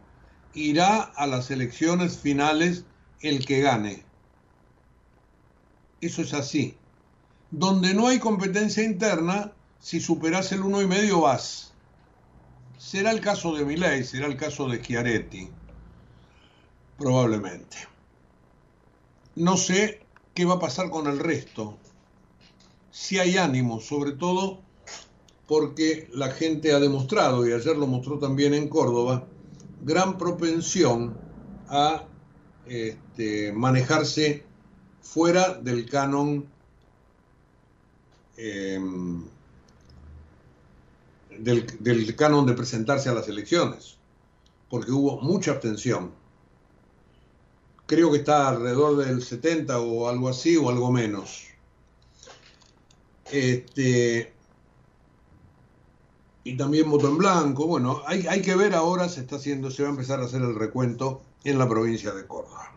irá 0.53 1.01
a 1.01 1.27
las 1.27 1.51
elecciones 1.51 2.17
finales 2.17 2.85
el 3.21 3.45
que 3.45 3.61
gane. 3.61 4.03
Eso 6.01 6.21
es 6.21 6.33
así. 6.33 6.77
Donde 7.51 7.93
no 7.93 8.07
hay 8.07 8.19
competencia 8.19 8.83
interna, 8.83 9.53
si 9.79 9.99
superas 9.99 10.51
el 10.51 10.63
1,5 10.63 11.21
vas 11.21 11.67
Será 12.77 13.11
el 13.11 13.21
caso 13.21 13.55
de 13.55 13.65
Milei, 13.65 14.03
será 14.03 14.27
el 14.27 14.37
caso 14.37 14.69
de 14.69 14.79
Chiaretti, 14.79 15.49
probablemente. 16.97 17.75
No 19.35 19.57
sé 19.57 20.05
qué 20.35 20.45
va 20.45 20.55
a 20.55 20.59
pasar 20.59 20.91
con 20.91 21.07
el 21.07 21.17
resto. 21.17 21.77
Si 22.91 23.17
hay 23.17 23.37
ánimo, 23.37 23.81
sobre 23.81 24.11
todo 24.11 24.61
porque 25.47 26.09
la 26.13 26.29
gente 26.31 26.73
ha 26.73 26.79
demostrado, 26.79 27.47
y 27.47 27.53
ayer 27.53 27.77
lo 27.77 27.87
mostró 27.87 28.19
también 28.19 28.53
en 28.53 28.67
Córdoba, 28.67 29.25
gran 29.83 30.17
propensión 30.17 31.17
a 31.69 32.03
este, 32.65 33.53
manejarse 33.53 34.43
fuera 35.01 35.53
del 35.53 35.89
canon 35.89 36.45
em, 38.35 39.23
del, 41.39 42.15
canon 42.15 42.45
de 42.45 42.53
presentarse 42.53 43.09
a 43.09 43.13
las 43.13 43.29
elecciones, 43.29 43.97
porque 44.69 44.91
hubo 44.91 45.21
mucha 45.21 45.51
abstención. 45.51 46.11
Creo 47.85 48.11
que 48.11 48.17
está 48.17 48.49
alrededor 48.49 48.97
del 48.97 49.23
70 49.23 49.79
o 49.79 50.09
algo 50.09 50.27
así, 50.27 50.57
o 50.57 50.69
algo 50.69 50.91
menos. 50.91 51.45
Este, 53.31 54.33
y 56.47 56.55
también 56.55 56.89
voto 56.89 57.09
en 57.09 57.17
blanco. 57.17 57.67
Bueno, 57.67 58.01
hay, 58.05 58.25
hay, 58.27 58.41
que 58.41 58.55
ver 58.55 58.73
ahora, 58.73 59.09
se 59.09 59.19
está 59.19 59.35
haciendo, 59.35 59.69
se 59.69 59.83
va 59.83 59.89
a 59.89 59.91
empezar 59.91 60.21
a 60.21 60.25
hacer 60.25 60.41
el 60.41 60.55
recuento 60.55 61.21
en 61.43 61.59
la 61.59 61.67
provincia 61.67 62.13
de 62.13 62.25
Córdoba. 62.25 62.71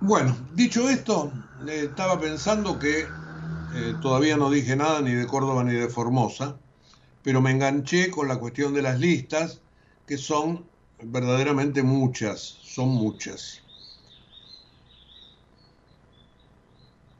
Bueno, 0.00 0.34
dicho 0.54 0.88
esto, 0.88 1.30
estaba 1.66 2.18
pensando 2.18 2.78
que 2.78 3.00
eh, 3.00 3.94
todavía 4.00 4.38
no 4.38 4.48
dije 4.48 4.74
nada 4.76 5.02
ni 5.02 5.12
de 5.12 5.26
Córdoba 5.26 5.62
ni 5.62 5.74
de 5.74 5.88
Formosa, 5.90 6.56
pero 7.22 7.42
me 7.42 7.50
enganché 7.50 8.10
con 8.10 8.28
la 8.28 8.38
cuestión 8.38 8.72
de 8.72 8.80
las 8.80 8.98
listas, 8.98 9.60
que 10.06 10.16
son 10.16 10.64
verdaderamente 11.02 11.82
muchas, 11.82 12.40
son 12.62 12.88
muchas. 12.88 13.60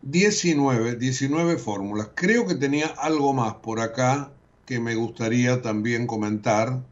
19, 0.02 0.96
19 0.96 1.58
fórmulas. 1.58 2.10
Creo 2.14 2.46
que 2.46 2.54
tenía 2.54 2.86
algo 2.86 3.32
más 3.32 3.54
por 3.54 3.80
acá 3.80 4.32
que 4.64 4.80
me 4.80 4.94
gustaría 4.94 5.62
también 5.62 6.06
comentar. 6.06 6.82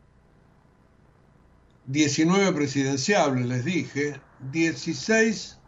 19 1.86 2.52
presidenciables, 2.52 3.46
les 3.46 3.64
dije, 3.64 4.20
16 4.52 5.58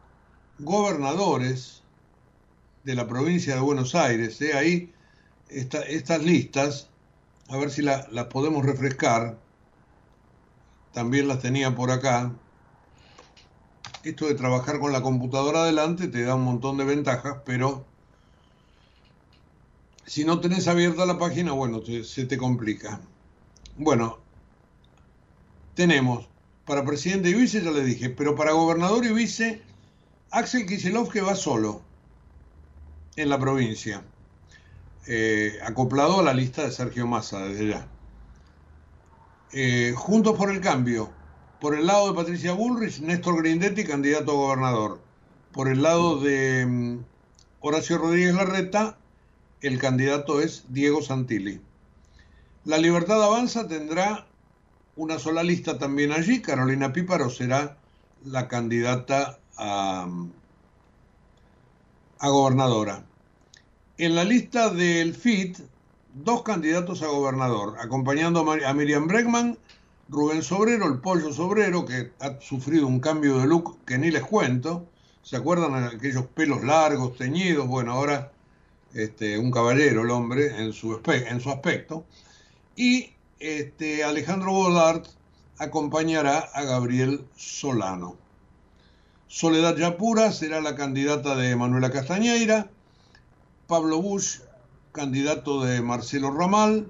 gobernadores 0.59 1.83
de 2.85 2.95
la 2.95 3.07
provincia 3.07 3.55
de 3.55 3.61
Buenos 3.61 3.95
Aires. 3.95 4.41
¿eh? 4.43 4.53
Ahí 4.55 4.93
estas 5.49 6.23
listas, 6.23 6.91
a 7.49 7.57
ver 7.57 7.71
si 7.71 7.83
las 7.83 8.07
podemos 8.31 8.65
refrescar. 8.67 9.39
También 10.93 11.29
las 11.29 11.41
tenía 11.41 11.75
por 11.75 11.91
acá. 11.91 12.33
Esto 14.03 14.27
de 14.27 14.35
trabajar 14.35 14.81
con 14.81 14.93
la 14.93 15.03
computadora 15.03 15.63
adelante 15.63 16.09
te 16.09 16.23
da 16.23 16.35
un 16.35 16.45
montón 16.45 16.79
de 16.79 16.85
ventajas, 16.85 17.39
pero 17.45 17.85
si 20.07 20.25
no 20.25 20.41
tenés 20.41 20.69
abierta 20.69 21.05
la 21.05 21.19
página, 21.19 21.53
bueno, 21.53 21.83
se 22.05 22.25
te 22.25 22.39
complica. 22.39 23.01
Bueno, 23.77 24.19
tenemos 25.75 26.27
para 26.65 26.85
presidente 26.85 27.29
y 27.29 27.35
vice, 27.35 27.63
ya 27.63 27.71
le 27.71 27.85
dije, 27.85 28.11
pero 28.11 28.35
para 28.35 28.53
gobernador 28.53 29.05
y 29.05 29.13
vice, 29.13 29.63
Axel 30.31 30.67
Kicillof 30.67 31.11
que 31.11 31.21
va 31.21 31.35
solo 31.35 31.83
en 33.17 33.29
la 33.29 33.39
provincia, 33.39 34.03
eh, 35.07 35.59
acoplado 35.63 36.21
a 36.21 36.23
la 36.23 36.33
lista 36.33 36.65
de 36.65 36.71
Sergio 36.71 37.07
Massa 37.07 37.41
desde 37.41 37.69
ya. 37.69 37.89
Eh, 39.53 39.93
juntos 39.97 40.39
por 40.39 40.51
el 40.51 40.61
cambio, 40.61 41.11
por 41.61 41.75
el 41.75 41.87
lado 41.87 42.09
de 42.09 42.15
Patricia 42.15 42.55
Bullrich, 42.55 43.01
Néstor 43.01 43.43
Grindetti, 43.43 43.85
candidato 43.85 44.33
a 44.33 44.35
gobernador. 44.35 45.01
Por 45.53 45.69
el 45.69 45.83
lado 45.83 46.19
de 46.19 46.65
mm, 46.67 46.99
Horacio 47.61 47.99
Rodríguez 47.99 48.35
Larreta, 48.35 48.97
el 49.61 49.79
candidato 49.79 50.41
es 50.41 50.65
Diego 50.69 51.03
Santilli. 51.03 51.61
La 52.65 52.79
Libertad 52.79 53.23
Avanza 53.23 53.69
tendrá 53.69 54.27
una 54.97 55.19
sola 55.19 55.43
lista 55.43 55.79
también 55.79 56.13
allí. 56.13 56.41
Carolina 56.41 56.93
Píparo 56.93 57.29
será 57.29 57.77
la 58.25 58.49
candidata 58.49 59.39
a, 59.57 60.09
gobernadora. 62.23 63.05
En 63.99 64.15
la 64.15 64.25
lista 64.25 64.71
del 64.71 65.15
FIT, 65.15 65.59
dos 66.15 66.43
candidatos 66.43 67.03
a 67.03 67.09
gobernador, 67.09 67.77
acompañando 67.81 68.51
a 68.51 68.75
Miriam 68.75 69.07
Bregman, 69.07 69.59
Rubén 70.11 70.43
Sobrero, 70.43 70.87
el 70.87 70.99
pollo 70.99 71.33
Sobrero, 71.33 71.85
que 71.85 72.11
ha 72.19 72.41
sufrido 72.41 72.89
un 72.89 72.99
cambio 72.99 73.39
de 73.39 73.47
look 73.47 73.85
que 73.85 73.97
ni 73.97 74.11
les 74.11 74.25
cuento. 74.25 74.89
¿Se 75.23 75.37
acuerdan 75.37 75.73
de 75.89 75.97
aquellos 75.97 76.27
pelos 76.27 76.65
largos, 76.65 77.17
teñidos? 77.17 77.69
Bueno, 77.69 77.93
ahora 77.93 78.33
este, 78.93 79.39
un 79.39 79.53
caballero 79.53 80.03
el 80.03 80.11
hombre 80.11 80.61
en 80.61 80.73
su, 80.73 81.01
aspecto. 81.47 82.05
Y 82.75 83.13
este, 83.39 84.03
Alejandro 84.03 84.51
Godard 84.51 85.05
acompañará 85.59 86.41
a 86.41 86.65
Gabriel 86.65 87.25
Solano. 87.37 88.17
Soledad 89.29 89.77
Yapura 89.77 90.33
será 90.33 90.61
la 90.61 90.75
candidata 90.75 91.37
de 91.37 91.55
Manuela 91.55 91.93
Castañeira, 91.93 92.69
Pablo 93.69 94.03
Bush, 94.03 94.41
candidato 94.91 95.63
de 95.63 95.81
Marcelo 95.83 96.33
Ramal, 96.33 96.89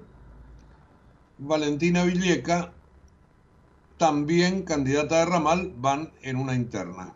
Valentina 1.37 2.03
Villeca, 2.03 2.73
también 4.01 4.63
candidata 4.63 5.19
de 5.19 5.25
Ramal, 5.25 5.73
van 5.77 6.11
en 6.23 6.37
una 6.37 6.55
interna. 6.55 7.13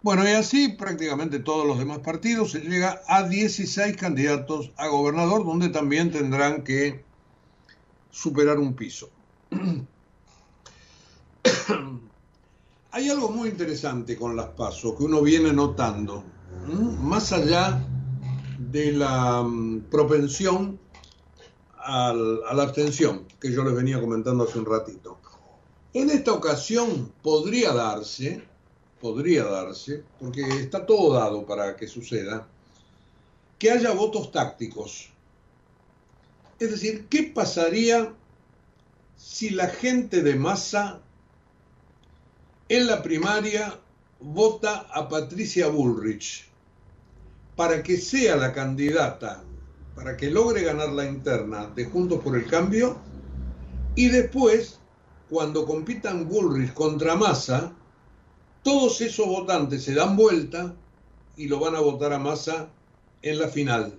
Bueno, 0.00 0.26
y 0.26 0.32
así 0.32 0.70
prácticamente 0.70 1.40
todos 1.40 1.66
los 1.66 1.78
demás 1.78 1.98
partidos 1.98 2.52
se 2.52 2.60
llega 2.60 3.02
a 3.06 3.24
16 3.24 3.98
candidatos 3.98 4.72
a 4.78 4.88
gobernador, 4.88 5.44
donde 5.44 5.68
también 5.68 6.10
tendrán 6.10 6.64
que 6.64 7.04
superar 8.10 8.58
un 8.58 8.72
piso. 8.72 9.10
Hay 12.90 13.10
algo 13.10 13.28
muy 13.28 13.50
interesante 13.50 14.16
con 14.16 14.34
las 14.34 14.46
pasos 14.46 14.94
que 14.96 15.04
uno 15.04 15.20
viene 15.20 15.52
notando, 15.52 16.24
más 17.02 17.30
allá 17.34 17.86
de 18.58 18.92
la 18.92 19.42
mm, 19.42 19.82
a 21.82 22.12
la 22.12 22.62
abstención 22.62 23.26
que 23.40 23.52
yo 23.52 23.64
les 23.64 23.74
venía 23.74 24.00
comentando 24.00 24.44
hace 24.44 24.58
un 24.58 24.66
ratito. 24.66 25.18
En 25.92 26.10
esta 26.10 26.32
ocasión 26.32 27.12
podría 27.22 27.72
darse, 27.72 28.42
podría 29.00 29.44
darse, 29.44 30.04
porque 30.20 30.42
está 30.42 30.86
todo 30.86 31.14
dado 31.14 31.44
para 31.46 31.76
que 31.76 31.88
suceda, 31.88 32.46
que 33.58 33.70
haya 33.70 33.92
votos 33.92 34.30
tácticos 34.30 35.10
es 36.60 36.70
decir, 36.70 37.06
¿qué 37.08 37.22
pasaría 37.22 38.12
si 39.16 39.48
la 39.50 39.68
gente 39.68 40.22
de 40.22 40.34
masa 40.34 41.00
en 42.68 42.86
la 42.86 43.02
primaria 43.02 43.80
vota 44.20 44.86
a 44.92 45.08
Patricia 45.08 45.68
Bullrich 45.68 46.46
para 47.56 47.82
que 47.82 47.96
sea 47.96 48.36
la 48.36 48.52
candidata, 48.52 49.42
para 50.00 50.16
que 50.16 50.30
logre 50.30 50.62
ganar 50.62 50.88
la 50.88 51.04
interna 51.04 51.70
de 51.76 51.84
Juntos 51.84 52.22
por 52.24 52.34
el 52.34 52.46
Cambio 52.46 52.96
y 53.94 54.08
después, 54.08 54.78
cuando 55.28 55.66
compitan 55.66 56.26
Bullrich 56.26 56.72
contra 56.72 57.16
Massa, 57.16 57.74
todos 58.62 59.02
esos 59.02 59.26
votantes 59.26 59.84
se 59.84 59.92
dan 59.92 60.16
vuelta 60.16 60.74
y 61.36 61.48
lo 61.48 61.60
van 61.60 61.76
a 61.76 61.80
votar 61.80 62.14
a 62.14 62.18
Massa 62.18 62.70
en 63.20 63.38
la 63.38 63.48
final. 63.48 63.92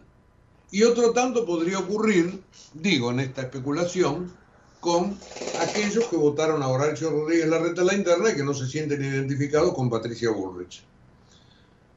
Y 0.72 0.82
otro 0.82 1.12
tanto 1.12 1.46
podría 1.46 1.78
ocurrir, 1.78 2.42
digo 2.74 3.12
en 3.12 3.20
esta 3.20 3.44
especulación, 3.44 4.34
con 4.80 5.16
aquellos 5.60 6.06
que 6.06 6.16
votaron 6.16 6.64
a 6.64 6.68
Horacio 6.68 7.12
Rodríguez 7.12 7.48
Larreta 7.48 7.82
en 7.82 7.88
la 7.88 7.94
interna 7.94 8.32
y 8.32 8.36
que 8.36 8.44
no 8.44 8.56
se 8.56 8.66
sienten 8.66 9.04
identificados 9.04 9.76
con 9.76 9.88
Patricia 9.88 10.32
Bullrich. 10.32 10.82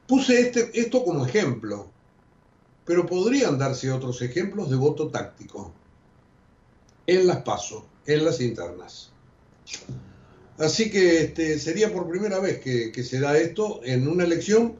Puse 0.05 0.41
este, 0.41 0.69
esto 0.79 1.03
como 1.03 1.25
ejemplo, 1.25 1.89
pero 2.85 3.05
podrían 3.05 3.57
darse 3.57 3.91
otros 3.91 4.21
ejemplos 4.21 4.69
de 4.69 4.75
voto 4.75 5.09
táctico 5.09 5.73
en 7.07 7.27
las 7.27 7.37
pasos, 7.43 7.83
en 8.05 8.25
las 8.25 8.41
internas. 8.41 9.11
Así 10.57 10.89
que 10.89 11.21
este, 11.21 11.59
sería 11.59 11.91
por 11.91 12.07
primera 12.07 12.39
vez 12.39 12.59
que, 12.59 12.91
que 12.91 13.03
se 13.03 13.19
da 13.19 13.37
esto 13.37 13.81
en 13.83 14.07
una 14.07 14.23
elección 14.23 14.75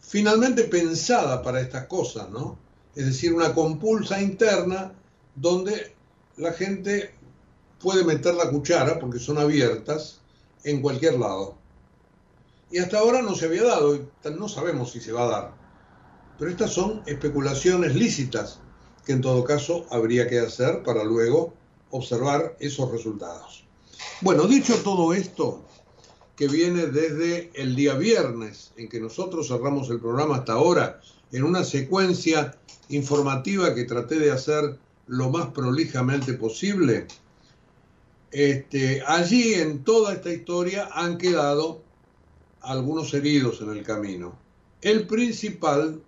finalmente 0.00 0.64
pensada 0.64 1.42
para 1.42 1.60
estas 1.60 1.86
cosas, 1.86 2.30
¿no? 2.30 2.58
es 2.94 3.06
decir, 3.06 3.32
una 3.32 3.54
compulsa 3.54 4.20
interna 4.20 4.92
donde 5.34 5.94
la 6.36 6.52
gente 6.52 7.14
puede 7.80 8.04
meter 8.04 8.34
la 8.34 8.50
cuchara, 8.50 8.98
porque 8.98 9.18
son 9.18 9.38
abiertas, 9.38 10.20
en 10.64 10.82
cualquier 10.82 11.18
lado. 11.18 11.54
Y 12.70 12.78
hasta 12.78 12.98
ahora 12.98 13.22
no 13.22 13.34
se 13.34 13.46
había 13.46 13.64
dado, 13.64 13.96
y 13.96 14.06
no 14.36 14.48
sabemos 14.48 14.92
si 14.92 15.00
se 15.00 15.12
va 15.12 15.24
a 15.24 15.30
dar. 15.30 15.59
Pero 16.40 16.52
estas 16.52 16.72
son 16.72 17.02
especulaciones 17.04 17.94
lícitas 17.94 18.60
que 19.04 19.12
en 19.12 19.20
todo 19.20 19.44
caso 19.44 19.84
habría 19.90 20.26
que 20.26 20.38
hacer 20.38 20.82
para 20.82 21.04
luego 21.04 21.52
observar 21.90 22.56
esos 22.60 22.90
resultados. 22.90 23.64
Bueno, 24.22 24.46
dicho 24.46 24.74
todo 24.82 25.12
esto, 25.12 25.62
que 26.36 26.48
viene 26.48 26.86
desde 26.86 27.50
el 27.52 27.76
día 27.76 27.92
viernes 27.92 28.72
en 28.78 28.88
que 28.88 29.00
nosotros 29.00 29.48
cerramos 29.48 29.90
el 29.90 30.00
programa 30.00 30.36
hasta 30.36 30.54
ahora, 30.54 31.02
en 31.30 31.44
una 31.44 31.62
secuencia 31.62 32.56
informativa 32.88 33.74
que 33.74 33.84
traté 33.84 34.18
de 34.18 34.30
hacer 34.30 34.78
lo 35.08 35.28
más 35.28 35.48
prolijamente 35.48 36.32
posible, 36.32 37.06
este, 38.32 39.02
allí 39.06 39.52
en 39.52 39.84
toda 39.84 40.14
esta 40.14 40.32
historia 40.32 40.88
han 40.94 41.18
quedado 41.18 41.82
algunos 42.62 43.12
heridos 43.12 43.60
en 43.60 43.72
el 43.72 43.82
camino. 43.82 44.38
El 44.80 45.06
principal, 45.06 46.00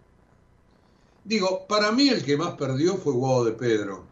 digo, 1.25 1.67
para 1.67 1.93
mí 1.93 2.09
el 2.09 2.25
que 2.25 2.37
más 2.37 2.55
perdió 2.55 2.97
fue 2.97 3.13
Guado 3.13 3.45
de 3.45 3.53
Pedro, 3.53 4.05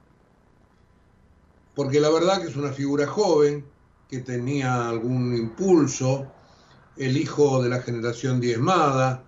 porque 1.74 2.00
la 2.00 2.10
verdad 2.10 2.40
que 2.40 2.48
es 2.48 2.56
una 2.56 2.72
figura 2.72 3.06
joven, 3.06 3.64
que 4.08 4.18
tenía 4.18 4.88
algún 4.88 5.36
impulso, 5.36 6.26
el 6.96 7.16
hijo 7.16 7.62
de 7.62 7.68
la 7.68 7.80
generación 7.80 8.40
diezmada, 8.40 9.24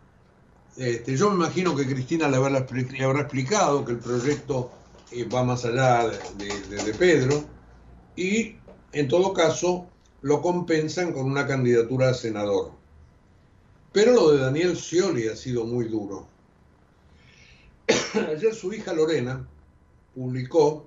este, 0.76 1.16
yo 1.16 1.30
me 1.30 1.36
imagino 1.36 1.76
que 1.76 1.86
Cristina 1.86 2.28
le 2.28 2.36
habrá, 2.36 2.58
explicado 2.58 3.84
que 3.84 3.92
el 3.92 3.98
proyecto 3.98 4.70
eh, 5.10 5.24
va 5.24 5.44
más 5.44 5.64
allá 5.64 6.08
de, 6.08 6.94
Pedro 6.98 7.44
y 8.16 8.56
en 8.92 9.08
todo 9.08 9.34
caso 9.34 9.86
lo 10.22 10.40
compensan 10.40 11.12
con 11.12 11.26
una 11.26 11.46
candidatura 11.46 12.10
a 12.10 12.14
senador. 12.14 12.72
Pero 13.92 14.12
lo 14.14 14.30
de 14.32 14.38
Daniel 14.38 14.76
Scioli 14.76 15.28
ha 15.28 15.36
sido 15.36 15.64
muy 15.66 15.86
duro. 15.86 16.26
Ayer 18.28 18.54
su 18.54 18.72
hija 18.72 18.92
Lorena 18.92 19.46
publicó 20.14 20.86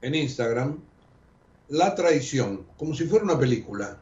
en 0.00 0.14
Instagram 0.14 0.78
La 1.68 1.94
traición, 1.94 2.66
como 2.76 2.94
si 2.94 3.06
fuera 3.06 3.24
una 3.24 3.38
película. 3.38 3.98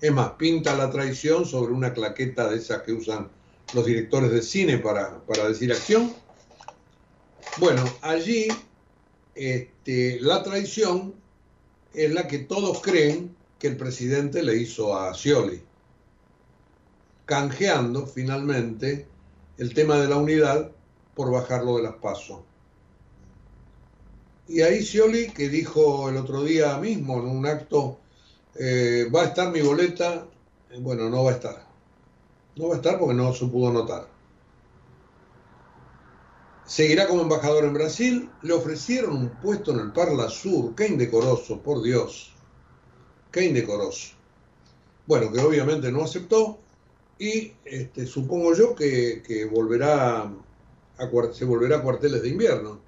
Es 0.00 0.12
más, 0.12 0.32
pinta 0.32 0.76
la 0.76 0.90
traición 0.90 1.44
sobre 1.44 1.72
una 1.72 1.92
claqueta 1.92 2.48
de 2.48 2.56
esas 2.56 2.82
que 2.82 2.92
usan 2.92 3.28
los 3.74 3.86
directores 3.86 4.30
de 4.30 4.42
cine 4.42 4.78
para, 4.78 5.20
decir 5.48 5.72
acción. 5.72 6.12
Bueno, 7.58 7.84
allí 8.02 8.48
este, 9.34 10.18
la 10.20 10.42
traición 10.42 11.14
es 11.92 12.12
la 12.12 12.26
que 12.26 12.38
todos 12.38 12.80
creen 12.80 13.34
que 13.58 13.68
el 13.68 13.76
presidente 13.76 14.42
le 14.42 14.56
hizo 14.56 14.96
a 14.98 15.14
Scioli. 15.14 15.62
canjeando 17.26 18.06
finalmente 18.06 19.06
el 19.58 19.74
tema 19.74 19.96
de 19.98 20.08
la 20.08 20.16
unidad 20.16 20.72
por 21.14 21.30
bajarlo 21.30 21.76
de 21.76 21.82
las 21.82 21.94
pasos. 21.94 22.40
Y 24.48 24.62
ahí 24.62 24.84
Scioli, 24.84 25.30
que 25.30 25.48
dijo 25.48 26.08
el 26.08 26.16
otro 26.16 26.42
día 26.42 26.76
mismo 26.78 27.18
en 27.18 27.26
un 27.28 27.46
acto, 27.46 27.98
eh, 28.56 29.08
va 29.14 29.22
a 29.22 29.26
estar 29.26 29.52
mi 29.52 29.60
boleta, 29.60 30.26
bueno, 30.80 31.08
no 31.08 31.24
va 31.24 31.30
a 31.30 31.34
estar. 31.34 31.66
No 32.56 32.68
va 32.68 32.74
a 32.74 32.76
estar 32.78 32.98
porque 32.98 33.14
no 33.14 33.32
se 33.32 33.46
pudo 33.46 33.72
notar. 33.72 34.08
Seguirá 36.66 37.08
como 37.08 37.22
embajador 37.22 37.64
en 37.64 37.74
Brasil. 37.74 38.30
Le 38.42 38.52
ofrecieron 38.52 39.16
un 39.16 39.30
puesto 39.40 39.72
en 39.72 39.80
el 39.80 39.92
Parla 39.92 40.28
Sur. 40.28 40.74
Qué 40.74 40.86
indecoroso, 40.86 41.60
por 41.60 41.82
Dios. 41.82 42.32
Qué 43.32 43.44
indecoroso. 43.44 44.14
Bueno, 45.06 45.32
que 45.32 45.40
obviamente 45.40 45.90
no 45.90 46.04
aceptó 46.04 46.58
y 47.18 47.52
este, 47.64 48.06
supongo 48.06 48.54
yo 48.54 48.74
que, 48.74 49.48
volverá 49.52 50.32
se 51.32 51.44
volverá 51.44 51.78
a 51.78 51.82
cuarteles 51.82 52.22
de 52.22 52.28
invierno. 52.28 52.78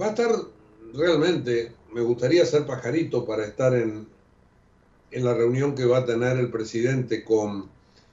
Va 0.00 0.06
a 0.06 0.08
estar 0.10 0.30
realmente, 0.94 1.72
me 1.92 2.00
gustaría 2.00 2.44
ser 2.44 2.66
pajarito 2.66 3.24
para 3.24 3.44
estar 3.44 3.74
en, 3.74 4.06
en 5.10 5.24
la 5.24 5.34
reunión 5.34 5.74
que 5.74 5.84
va 5.84 5.98
a 5.98 6.04
tener 6.04 6.38
el 6.38 6.50
presidente 6.50 7.24
con, 7.24 7.68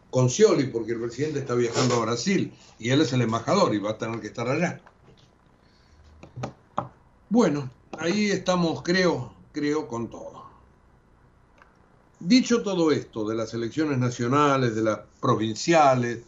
con 0.10 0.30
Scioli, 0.30 0.68
porque 0.68 0.94
el 0.94 1.02
presidente 1.02 1.40
está 1.40 1.56
viajando 1.56 1.96
a 1.96 2.06
Brasil 2.06 2.54
y 2.80 2.90
él 2.90 3.02
es 3.02 3.14
el 3.14 3.22
embajador 3.22 3.74
y 3.74 3.80
va 3.80 3.92
a 3.92 3.98
tener 3.98 4.20
que 4.20 4.28
estar 4.28 4.48
allá. 4.48 4.82
Bueno, 7.30 7.72
ahí 7.98 8.30
estamos, 8.30 8.84
creo, 8.84 9.34
creo, 9.52 9.88
con 9.88 10.10
todo. 10.10 10.44
Dicho 12.20 12.62
todo 12.64 12.92
esto 12.92 13.28
de 13.28 13.36
las 13.36 13.54
elecciones 13.54 13.98
nacionales, 13.98 14.76
de 14.76 14.84
las 14.84 15.00
provinciales, 15.20 16.20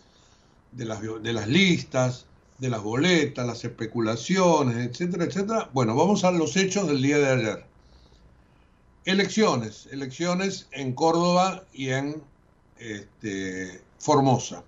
de 0.75 0.85
las, 0.85 1.01
de 1.01 1.33
las 1.33 1.47
listas, 1.47 2.25
de 2.57 2.69
las 2.69 2.81
boletas, 2.81 3.45
las 3.45 3.63
especulaciones, 3.63 4.77
etcétera, 4.77 5.25
etcétera, 5.25 5.69
bueno, 5.73 5.95
vamos 5.95 6.23
a 6.23 6.31
los 6.31 6.55
hechos 6.55 6.87
del 6.87 7.01
día 7.01 7.17
de 7.17 7.27
ayer. 7.27 7.65
Elecciones, 9.05 9.87
elecciones 9.91 10.67
en 10.71 10.93
Córdoba 10.93 11.63
y 11.73 11.89
en 11.89 12.21
este, 12.77 13.81
Formosa. 13.99 14.63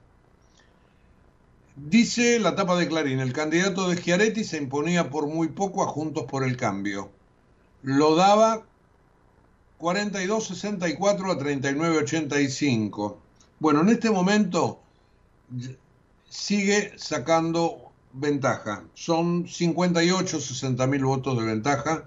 Dice 1.76 2.40
la 2.40 2.56
tapa 2.56 2.76
de 2.78 2.88
Clarín, 2.88 3.20
el 3.20 3.34
candidato 3.34 3.88
de 3.88 3.98
Schiaretti 3.98 4.44
se 4.44 4.58
imponía 4.58 5.10
por 5.10 5.28
muy 5.28 5.50
poco 5.50 5.84
a 5.84 5.88
Juntos 5.88 6.26
por 6.26 6.44
el 6.44 6.58
Cambio. 6.58 7.12
Lo 7.84 8.16
daba 8.16 8.64
42-64 9.80 11.32
a 11.32 11.38
39-85. 11.38 13.16
Bueno, 13.60 13.82
en 13.82 13.90
este 13.90 14.10
momento 14.10 14.80
sigue 16.30 16.94
sacando 16.98 17.92
ventaja. 18.14 18.84
Son 18.94 19.46
58-60 19.46 20.88
mil 20.88 21.06
votos 21.06 21.38
de 21.38 21.46
ventaja. 21.46 22.06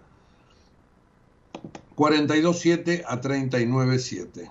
42-7 1.97 3.05
a 3.07 3.21
39-7. 3.21 4.51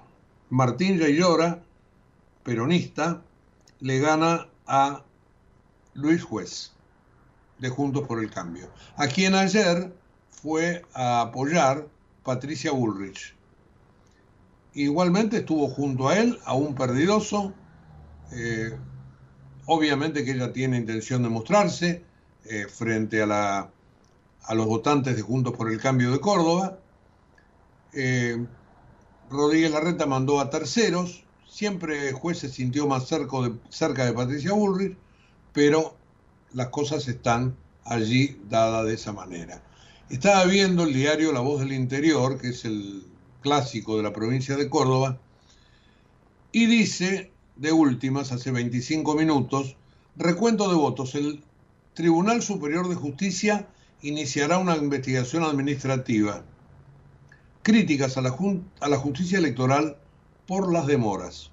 Martín 0.49 0.97
Yaillora, 0.97 1.63
peronista, 2.43 3.23
le 3.79 3.99
gana 3.99 4.47
a 4.67 5.03
Luis 5.93 6.23
Juez, 6.23 6.71
de 7.58 7.69
Juntos 7.69 8.08
por 8.08 8.19
el 8.19 8.29
Cambio, 8.29 8.69
a 8.95 9.08
quien 9.08 9.36
ayer 9.36 9.93
fue 10.29 10.86
a 10.93 11.21
apoyar 11.21 11.88
Patricia 12.23 12.71
Bullrich. 12.71 13.36
Igualmente 14.73 15.38
estuvo 15.38 15.67
junto 15.67 16.10
a 16.10 16.17
él, 16.17 16.39
a 16.45 16.53
un 16.53 16.75
perdidoso. 16.75 17.53
Eh, 18.32 18.77
obviamente 19.69 20.25
que 20.25 20.32
ella 20.32 20.51
tiene 20.51 20.77
intención 20.77 21.21
de 21.21 21.29
mostrarse 21.29 22.01
eh, 22.45 22.65
frente 22.67 23.21
a, 23.21 23.69
los 24.51 24.65
votantes 24.65 25.15
de 25.15 25.21
Juntos 25.21 25.53
por 25.55 25.71
el 25.71 25.79
Cambio 25.79 26.12
de 26.12 26.19
Córdoba. 26.19 26.79
Eh, 27.93 28.43
Rodríguez 29.29 29.71
Larreta 29.71 30.08
mandó 30.08 30.39
a 30.39 30.49
terceros. 30.49 31.23
Siempre 31.47 32.10
el 32.10 32.15
juez 32.15 32.39
se 32.39 32.49
sintió 32.49 32.88
más 32.88 33.08
cerca 33.08 33.41
de, 33.41 33.53
cerca 33.69 34.05
de 34.05 34.13
Patricia 34.13 34.53
Bullrich, 34.53 34.97
pero 35.53 35.95
las 36.53 36.69
cosas 36.69 37.08
están 37.08 37.55
allí 37.86 38.41
dadas 38.49 38.88
de 38.88 38.95
esa 38.95 39.13
manera. 39.13 39.62
Estaba 40.10 40.45
viendo 40.45 40.84
el 40.84 40.93
diario 40.93 41.32
La 41.32 41.41
Voz 41.41 41.60
del 41.60 41.73
Interior, 41.73 42.41
que 42.41 42.49
es 42.49 42.65
el 42.65 43.03
clásico 43.41 43.97
de 43.97 44.03
la 44.03 44.13
provincia 44.13 44.58
de 44.58 44.67
Córdoba, 44.67 45.19
y 46.51 46.65
dice, 46.65 47.32
de 47.59 47.73
últimas, 47.73 48.31
hace 48.31 48.51
25 48.51 49.15
minutos, 49.15 49.75
recuento 50.15 50.69
de 50.69 50.75
votos. 50.75 51.13
El 51.15 51.43
Tribunal 51.93 52.41
Superior 52.41 52.87
de 52.87 52.95
Justicia 52.95 53.67
iniciará 54.01 54.57
una 54.57 54.77
investigación 54.77 55.43
administrativa. 55.43 56.43
Críticas 57.61 58.17
a 58.17 58.21
la, 58.21 58.97
justicia 58.97 59.37
electoral 59.37 59.97
por 60.47 60.71
las 60.71 60.87
demoras. 60.87 61.51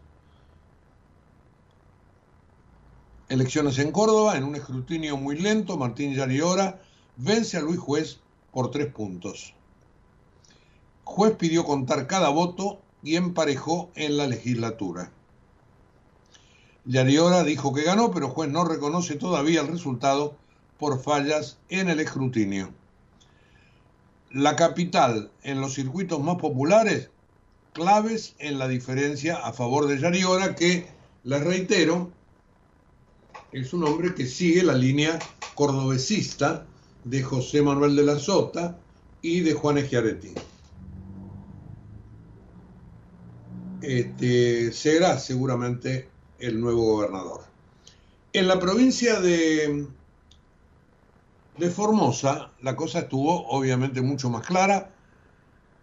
Elecciones 3.29 3.81
en 3.81 3.91
Córdoba, 3.91 4.37
en 4.37 4.45
un 4.45 4.55
escrutinio 4.55 5.17
muy 5.17 5.37
lento, 5.37 5.77
Martín 5.77 6.15
Yariora 6.15 6.81
vence 7.17 7.57
a 7.57 7.61
Luis 7.61 7.81
Juez 7.81 8.21
por 8.53 8.71
tres 8.71 8.87
puntos. 8.93 9.55
Juez 11.03 11.35
pidió 11.35 11.65
contar 11.65 12.07
cada 12.07 12.29
voto 12.29 12.81
y 13.03 13.17
emparejó 13.17 13.91
en 13.97 14.17
la 14.17 14.29
legislatura. 14.29 15.11
Yariora 16.87 17.43
dijo 17.43 17.75
que 17.75 17.83
ganó, 17.83 18.13
pero 18.13 18.29
juez 18.29 18.49
no 18.51 18.65
reconoce 18.65 19.17
todavía 19.17 19.61
el 19.61 19.67
resultado 19.67 20.37
por 20.79 21.03
fallas 21.03 21.59
en 21.69 21.89
el 21.89 21.99
escrutinio. 21.99 22.73
La 24.31 24.55
capital 24.55 25.33
en 25.43 25.61
los 25.61 25.75
circuitos 25.75 26.23
más 26.23 26.37
populares, 26.37 27.11
claves 27.73 28.37
en 28.39 28.59
la 28.59 28.69
diferencia 28.69 29.37
a 29.37 29.53
favor 29.53 29.89
de 29.89 29.99
Yariora, 29.99 30.55
que, 30.55 30.87
les 31.25 31.43
reitero, 31.43 32.13
es 33.53 33.73
un 33.73 33.85
hombre 33.85 34.15
que 34.15 34.27
sigue 34.27 34.63
la 34.63 34.75
línea 34.75 35.19
cordobesista 35.57 36.67
de 37.03 37.23
José 37.23 37.63
Manuel 37.63 37.97
de 37.97 38.05
la 38.05 38.19
Sota 38.19 38.79
y 39.23 39.41
de 39.41 39.55
Juan 39.55 39.79
Schiaretti. 39.79 40.35
Este, 43.83 44.73
será 44.73 45.19
seguramente 45.19 46.16
el 46.39 46.61
nuevo 46.61 46.85
gobernador. 46.85 47.45
En 48.33 48.49
la 48.49 48.59
provincia 48.59 49.21
de, 49.21 49.87
de 51.59 51.71
Formosa, 51.71 52.53
la 52.61 52.77
cosa 52.77 53.01
estuvo 53.01 53.49
obviamente 53.49 54.03
mucho 54.03 54.29
más 54.29 54.47
clara. 54.47 54.91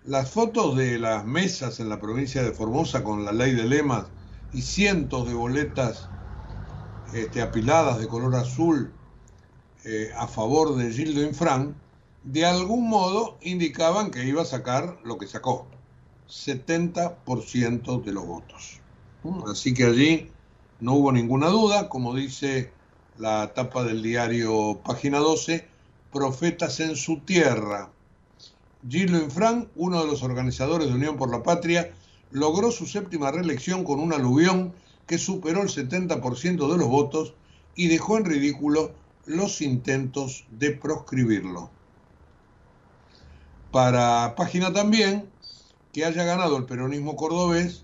Las 0.05 0.29
fotos 0.29 0.75
de 0.77 0.99
las 0.99 1.25
mesas 1.25 1.79
en 1.79 1.89
la 1.89 1.99
provincia 1.99 2.43
de 2.43 2.51
Formosa 2.51 3.03
con 3.03 3.25
la 3.25 3.31
ley 3.31 3.53
de 3.53 3.65
lemas 3.65 4.05
y 4.51 4.61
cientos 4.61 5.27
de 5.27 5.33
boletas 5.33 6.09
este, 7.13 7.41
apiladas 7.41 7.99
de 7.99 8.07
color 8.07 8.35
azul 8.35 8.91
eh, 9.85 10.11
a 10.15 10.27
favor 10.27 10.75
de 10.75 10.91
Gildo 10.91 11.23
Infran, 11.23 11.75
de 12.23 12.45
algún 12.45 12.87
modo 12.87 13.37
indicaban 13.41 14.11
que 14.11 14.25
iba 14.25 14.43
a 14.43 14.45
sacar 14.45 14.99
lo 15.03 15.17
que 15.17 15.27
sacó, 15.27 15.67
70% 16.27 18.01
de 18.01 18.11
los 18.11 18.25
votos. 18.25 18.79
Así 19.51 19.73
que 19.73 19.85
allí 19.85 20.32
no 20.79 20.93
hubo 20.93 21.11
ninguna 21.11 21.47
duda, 21.47 21.89
como 21.89 22.15
dice 22.15 22.71
la 23.17 23.53
tapa 23.53 23.83
del 23.83 24.01
diario 24.01 24.79
Página 24.83 25.19
12, 25.19 25.67
profetas 26.11 26.79
en 26.79 26.95
su 26.95 27.19
tierra. 27.19 27.89
Gildo 28.87 29.17
Infran, 29.17 29.69
uno 29.75 30.01
de 30.01 30.07
los 30.07 30.23
organizadores 30.23 30.87
de 30.87 30.93
Unión 30.93 31.17
por 31.17 31.31
la 31.31 31.43
Patria, 31.43 31.93
logró 32.31 32.71
su 32.71 32.85
séptima 32.85 33.31
reelección 33.31 33.83
con 33.83 33.99
un 33.99 34.13
aluvión 34.13 34.73
que 35.07 35.17
superó 35.17 35.61
el 35.61 35.69
70% 35.69 36.71
de 36.71 36.77
los 36.77 36.87
votos 36.87 37.33
y 37.75 37.87
dejó 37.87 38.17
en 38.17 38.25
ridículo 38.25 38.91
los 39.25 39.61
intentos 39.61 40.45
de 40.51 40.71
proscribirlo. 40.71 41.69
Para 43.71 44.35
página 44.35 44.73
también, 44.73 45.29
que 45.93 46.05
haya 46.05 46.23
ganado 46.23 46.57
el 46.57 46.65
peronismo 46.65 47.15
cordobés 47.15 47.82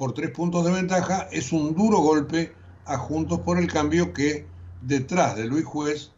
por 0.00 0.14
tres 0.14 0.30
puntos 0.30 0.64
de 0.64 0.72
ventaja 0.72 1.28
es 1.30 1.52
un 1.52 1.74
duro 1.74 1.98
golpe 1.98 2.54
a 2.86 2.96
Juntos 2.96 3.40
por 3.40 3.58
el 3.58 3.70
Cambio 3.70 4.14
que, 4.14 4.46
detrás 4.80 5.36
de 5.36 5.44
Luis 5.44 5.66
Juez, 5.66 6.10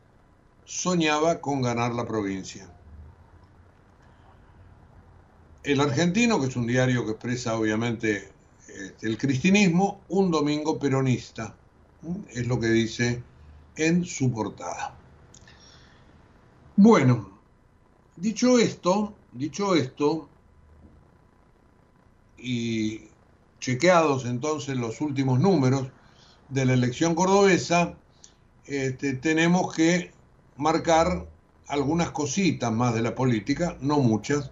soñaba 0.64 1.40
con 1.40 1.62
ganar 1.62 1.92
la 1.92 2.06
provincia. 2.06 2.72
El 5.64 5.80
argentino, 5.80 6.40
que 6.40 6.46
es 6.46 6.54
un 6.54 6.68
diario 6.68 7.04
que 7.04 7.10
expresa 7.10 7.58
obviamente 7.58 8.30
este, 8.68 9.08
el 9.08 9.18
cristianismo, 9.18 10.00
un 10.10 10.30
domingo 10.30 10.78
peronista, 10.78 11.56
es 12.30 12.46
lo 12.46 12.60
que 12.60 12.68
dice 12.68 13.20
en 13.74 14.04
su 14.04 14.30
portada. 14.30 14.94
Bueno, 16.76 17.36
dicho 18.14 18.60
esto, 18.60 19.12
dicho 19.32 19.74
esto, 19.74 20.28
y 22.38 23.08
chequeados 23.62 24.26
entonces 24.26 24.76
los 24.76 25.00
últimos 25.00 25.38
números 25.38 25.86
de 26.48 26.66
la 26.66 26.74
elección 26.74 27.14
cordobesa, 27.14 27.94
este, 28.66 29.14
tenemos 29.14 29.72
que 29.72 30.10
marcar 30.56 31.28
algunas 31.68 32.10
cositas 32.10 32.72
más 32.72 32.92
de 32.92 33.02
la 33.02 33.14
política, 33.14 33.78
no 33.80 34.00
muchas, 34.00 34.50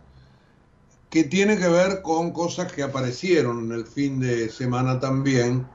que 1.11 1.25
tiene 1.25 1.59
que 1.59 1.69
ver 1.69 2.03
con 2.03 2.31
cosas 2.31 2.73
que 2.73 2.85
aparecieron 2.85 3.65
en 3.65 3.73
el 3.73 3.85
fin 3.85 4.21
de 4.21 4.49
semana 4.49 5.01
también 5.01 5.67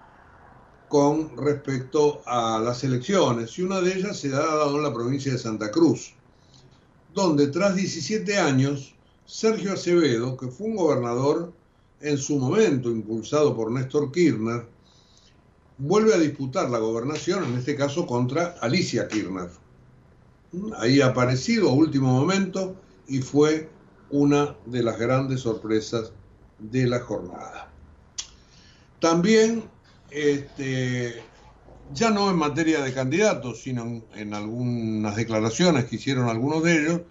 con 0.87 1.35
respecto 1.35 2.21
a 2.25 2.57
las 2.59 2.85
elecciones. 2.85 3.59
Y 3.59 3.63
una 3.63 3.81
de 3.81 3.97
ellas 3.97 4.17
se 4.17 4.29
ha 4.29 4.39
dado 4.39 4.77
en 4.77 4.83
la 4.83 4.93
provincia 4.93 5.33
de 5.33 5.37
Santa 5.37 5.71
Cruz, 5.71 6.13
donde 7.13 7.47
tras 7.47 7.75
17 7.75 8.37
años, 8.37 8.95
Sergio 9.25 9.73
Acevedo, 9.73 10.37
que 10.37 10.47
fue 10.47 10.67
un 10.67 10.77
gobernador 10.77 11.53
en 12.01 12.17
su 12.17 12.37
momento 12.37 12.89
impulsado 12.91 13.55
por 13.55 13.71
Néstor 13.71 14.11
Kirchner, 14.11 14.67
vuelve 15.77 16.13
a 16.13 16.17
disputar 16.17 16.69
la 16.69 16.79
gobernación, 16.79 17.43
en 17.45 17.55
este 17.55 17.75
caso 17.75 18.05
contra 18.05 18.55
Alicia 18.61 19.07
Kirchner. 19.07 19.49
Ahí 20.77 21.01
ha 21.01 21.07
aparecido 21.07 21.69
a 21.69 21.73
último 21.73 22.13
momento 22.13 22.75
y 23.07 23.19
fue 23.19 23.69
una 24.09 24.55
de 24.65 24.83
las 24.83 24.97
grandes 24.97 25.41
sorpresas 25.41 26.11
de 26.59 26.87
la 26.87 26.99
jornada. 26.99 27.69
También, 28.99 29.63
este, 30.11 31.21
ya 31.93 32.11
no 32.11 32.29
en 32.29 32.37
materia 32.37 32.81
de 32.81 32.93
candidatos, 32.93 33.61
sino 33.61 33.83
en, 33.83 34.05
en 34.15 34.33
algunas 34.33 35.15
declaraciones 35.15 35.85
que 35.85 35.97
hicieron 35.97 36.29
algunos 36.29 36.63
de 36.63 36.81
ellos, 36.81 37.01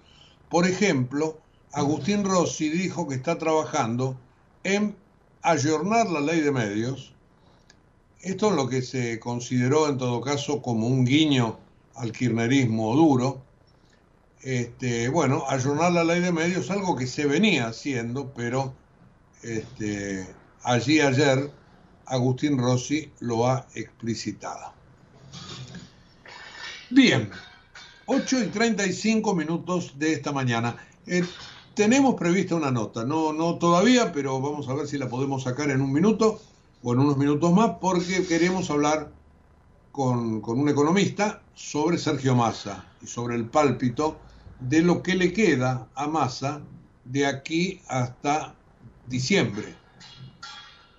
por 0.49 0.67
ejemplo, 0.67 1.39
Agustín 1.73 2.25
Rossi 2.25 2.69
dijo 2.71 3.09
que 3.09 3.17
está 3.17 3.37
trabajando 3.37 4.17
en 4.65 4.97
ayornar 5.43 6.09
la 6.09 6.21
ley 6.21 6.41
de 6.41 6.51
medios. 6.51 7.15
Esto 8.21 8.51
es 8.51 8.57
lo 8.57 8.69
que 8.69 8.83
se 8.83 9.21
consideró 9.21 9.89
en 9.89 9.99
todo 9.99 10.21
caso 10.21 10.63
como 10.63 10.87
un 10.87 11.05
guiño 11.05 11.59
al 11.95 12.11
kirchnerismo 12.11 12.97
duro, 12.97 13.43
este, 14.43 15.09
bueno, 15.09 15.45
ayornar 15.49 15.93
la 15.93 16.05
ley 16.05 16.21
de 16.21 16.33
medios, 16.33 16.71
algo 16.71 16.97
que 16.97 17.07
se 17.07 17.27
venía 17.27 17.69
haciendo, 17.69 18.33
pero 18.35 18.75
este, 19.43 20.27
allí 20.63 21.01
ayer 21.01 21.51
Agustín 22.07 22.59
Rossi 22.59 23.11
lo 23.21 23.47
ha 23.47 23.67
explicitado. 23.75 24.73
Bien, 26.91 27.31
8 28.07 28.45
y 28.45 28.47
35 28.49 29.35
minutos 29.35 29.99
de 29.99 30.13
esta 30.13 30.33
mañana. 30.33 30.77
Tenemos 31.75 32.15
prevista 32.15 32.55
una 32.55 32.71
nota, 32.71 33.05
no, 33.05 33.33
no 33.33 33.57
todavía, 33.57 34.13
pero 34.13 34.41
vamos 34.41 34.69
a 34.69 34.75
ver 34.75 34.87
si 34.87 34.99
la 34.99 35.09
podemos 35.09 35.43
sacar 35.43 35.71
en 35.71 35.81
un 35.81 35.93
minuto 35.93 36.41
o 36.83 36.93
en 36.93 37.01
unos 37.01 37.17
minutos 37.17 37.53
más, 37.53 37.73
porque 37.81 38.27
queremos 38.27 38.71
hablar 38.71 39.11
con, 39.93 40.41
con 40.41 40.59
un 40.59 40.69
economista 40.69 41.43
sobre 41.55 41.99
Sergio 41.99 42.35
Massa 42.35 42.85
y 43.03 43.07
sobre 43.07 43.37
el 43.37 43.47
pálpito 43.47 44.19
de 44.61 44.83
lo 44.83 45.03
que 45.03 45.15
le 45.15 45.33
queda 45.33 45.89
a 45.95 46.07
Massa 46.07 46.61
de 47.05 47.27
aquí 47.27 47.81
hasta 47.89 48.55
diciembre, 49.07 49.75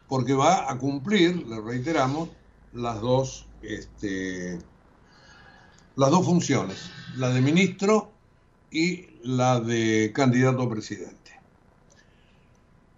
porque 0.08 0.34
va 0.34 0.70
a 0.70 0.78
cumplir, 0.78 1.48
le 1.48 1.62
reiteramos, 1.62 2.30
las 2.74 3.00
dos, 3.00 3.48
este, 3.62 4.60
las 5.96 6.12
dos 6.12 6.26
funciones, 6.26 6.90
la 7.16 7.30
de 7.30 7.42
ministro 7.42 8.12
y 8.70 9.15
la 9.26 9.60
de 9.60 10.12
candidato 10.14 10.62
a 10.64 10.70
presidente. 10.70 11.32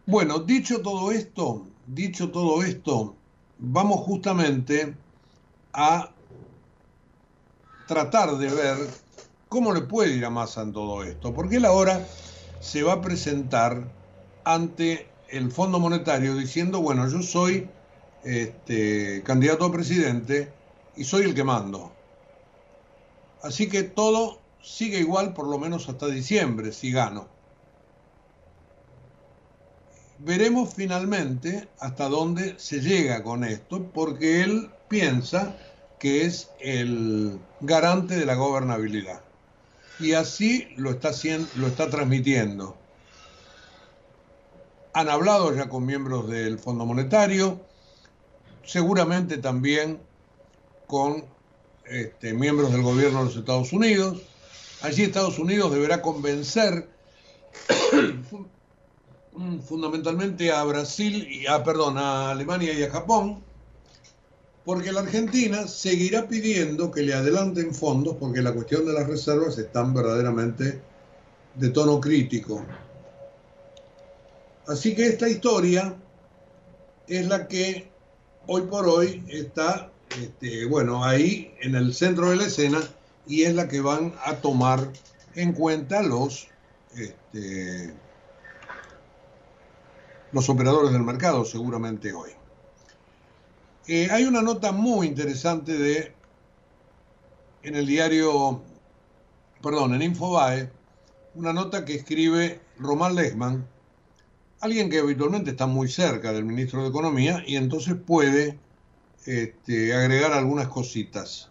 Bueno, 0.05 0.39
dicho 0.39 0.81
todo 0.81 1.11
esto, 1.11 1.65
dicho 1.85 2.31
todo 2.31 2.63
esto, 2.63 3.15
vamos 3.57 4.01
justamente 4.01 4.95
a 5.73 6.11
tratar 7.87 8.37
de 8.37 8.49
ver 8.49 8.77
¿Cómo 9.49 9.73
le 9.73 9.81
puede 9.81 10.13
ir 10.13 10.25
a 10.25 10.29
Massa 10.29 10.61
en 10.61 10.73
todo 10.73 11.03
esto? 11.03 11.33
Porque 11.33 11.55
él 11.55 11.65
ahora 11.65 12.05
se 12.59 12.83
va 12.83 12.93
a 12.93 13.01
presentar 13.01 13.81
ante 14.43 15.07
el 15.29 15.51
Fondo 15.51 15.79
Monetario 15.79 16.35
diciendo, 16.35 16.81
bueno, 16.81 17.07
yo 17.07 17.21
soy 17.21 17.69
este, 18.23 19.23
candidato 19.23 19.63
a 19.63 19.71
presidente 19.71 20.51
y 20.97 21.05
soy 21.05 21.23
el 21.23 21.33
que 21.33 21.45
mando. 21.45 21.93
Así 23.41 23.69
que 23.69 23.83
todo 23.83 24.41
sigue 24.61 24.99
igual 24.99 25.33
por 25.33 25.47
lo 25.47 25.57
menos 25.57 25.89
hasta 25.89 26.07
diciembre, 26.07 26.71
si 26.71 26.91
gano. 26.91 27.27
Veremos 30.19 30.73
finalmente 30.73 31.67
hasta 31.79 32.09
dónde 32.09 32.55
se 32.57 32.81
llega 32.81 33.23
con 33.23 33.43
esto, 33.43 33.83
porque 33.93 34.41
él 34.41 34.71
piensa 34.87 35.55
que 35.99 36.25
es 36.25 36.49
el 36.59 37.39
garante 37.61 38.17
de 38.17 38.25
la 38.25 38.35
gobernabilidad 38.35 39.21
y 39.99 40.13
así 40.13 40.67
lo 40.75 40.91
está, 40.91 41.09
haciendo, 41.09 41.47
lo 41.55 41.67
está 41.67 41.89
transmitiendo. 41.89 42.77
Han 44.93 45.09
hablado 45.09 45.55
ya 45.55 45.69
con 45.69 45.85
miembros 45.85 46.27
del 46.29 46.59
Fondo 46.59 46.85
Monetario, 46.85 47.61
seguramente 48.63 49.37
también 49.37 49.99
con 50.87 51.25
este, 51.85 52.33
miembros 52.33 52.71
del 52.71 52.81
gobierno 52.81 53.19
de 53.19 53.25
los 53.25 53.35
Estados 53.35 53.73
Unidos. 53.73 54.21
Allí 54.81 55.03
Estados 55.03 55.39
Unidos 55.39 55.71
deberá 55.71 56.01
convencer 56.01 56.87
fundamentalmente 59.67 60.51
a 60.51 60.63
Brasil 60.63 61.27
y 61.29 61.47
a, 61.47 61.63
perdón, 61.63 61.97
a 61.97 62.31
Alemania 62.31 62.73
y 62.73 62.83
a 62.83 62.91
Japón 62.91 63.43
porque 64.67 64.91
la 64.91 64.99
Argentina 64.99 65.65
seguirá 65.65 66.27
pidiendo 66.27 66.91
que 66.91 67.01
le 67.01 67.13
adelanten 67.13 67.73
fondos 67.73 68.17
porque 68.19 68.41
la 68.41 68.51
cuestión 68.51 68.85
de 68.85 68.91
las 68.91 69.07
reservas 69.07 69.57
están 69.57 69.93
verdaderamente 69.93 70.81
de 71.55 71.69
tono 71.69 72.01
crítico. 72.01 72.65
Así 74.67 74.93
que 74.93 75.07
esta 75.07 75.29
historia 75.29 75.95
es 77.07 77.27
la 77.27 77.47
que 77.47 77.89
hoy 78.47 78.63
por 78.63 78.89
hoy 78.89 79.23
está, 79.29 79.89
este, 80.21 80.65
bueno, 80.65 81.01
ahí 81.01 81.53
en 81.61 81.75
el 81.75 81.93
centro 81.93 82.29
de 82.31 82.35
la 82.35 82.47
escena 82.47 82.81
y 83.27 83.43
es 83.43 83.53
la 83.53 83.67
que 83.67 83.81
van 83.81 84.13
a 84.25 84.35
tomar 84.35 84.91
en 85.35 85.53
cuenta 85.53 86.01
los, 86.01 86.47
este, 86.95 87.93
los 90.31 90.49
operadores 90.49 90.91
del 90.91 91.03
mercado 91.03 91.45
seguramente 91.45 92.13
hoy. 92.13 92.31
Eh, 93.87 94.09
hay 94.11 94.25
una 94.25 94.41
nota 94.41 94.71
muy 94.71 95.07
interesante 95.07 95.77
de 95.77 96.13
en 97.63 97.75
el 97.75 97.85
diario, 97.85 98.61
perdón, 99.61 99.93
en 99.93 100.01
Infobae, 100.01 100.69
una 101.35 101.53
nota 101.53 101.85
que 101.85 101.95
escribe 101.95 102.61
Román 102.77 103.15
Lechman, 103.15 103.67
alguien 104.59 104.89
que 104.89 104.99
habitualmente 104.99 105.51
está 105.51 105.67
muy 105.67 105.87
cerca 105.87 106.33
del 106.33 106.45
ministro 106.45 106.81
de 106.81 106.89
Economía 106.89 107.43
y 107.45 107.55
entonces 107.57 107.95
puede 107.95 108.57
este, 109.25 109.93
agregar 109.93 110.33
algunas 110.33 110.67
cositas. 110.67 111.49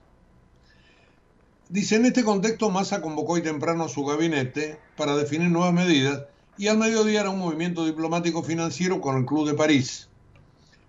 Dice, 1.68 1.96
en 1.96 2.06
este 2.06 2.22
contexto 2.22 2.70
Massa 2.70 3.02
convocó 3.02 3.32
hoy 3.32 3.42
temprano 3.42 3.84
a 3.84 3.88
su 3.88 4.04
gabinete 4.04 4.78
para 4.96 5.16
definir 5.16 5.50
nuevas 5.50 5.72
medidas 5.72 6.22
y 6.56 6.68
al 6.68 6.78
mediodía 6.78 7.22
era 7.22 7.30
un 7.30 7.40
movimiento 7.40 7.84
diplomático 7.84 8.44
financiero 8.44 9.00
con 9.00 9.16
el 9.16 9.26
Club 9.26 9.48
de 9.48 9.54
París 9.54 10.08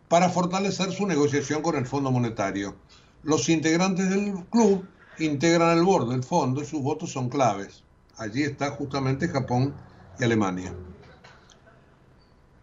para 0.07 0.29
fortalecer 0.29 0.91
su 0.91 1.07
negociación 1.07 1.63
con 1.63 1.77
el 1.77 1.87
Fondo 1.87 2.11
Monetario. 2.11 2.75
Los 3.23 3.49
integrantes 3.49 4.07
del 4.09 4.45
club 4.51 4.87
integran 5.17 5.75
el 5.75 5.83
board 5.83 6.09
del 6.09 6.23
fondo 6.23 6.61
y 6.61 6.65
sus 6.65 6.83
votos 6.83 7.11
son 7.11 7.29
claves. 7.29 7.83
Allí 8.15 8.43
está 8.43 8.69
justamente 8.69 9.27
Japón 9.27 9.73
y 10.19 10.23
Alemania. 10.23 10.75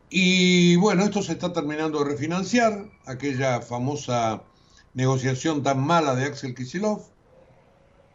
Y 0.09 0.77
bueno, 0.77 1.03
esto 1.03 1.21
se 1.21 1.33
está 1.33 1.53
terminando 1.53 1.99
de 1.99 2.11
refinanciar, 2.11 2.87
aquella 3.07 3.61
famosa 3.61 4.45
negociación 4.95 5.65
tan 5.65 5.85
mala 5.85 6.15
de 6.15 6.27
Axel 6.27 6.55
Kisilov, 6.55 7.03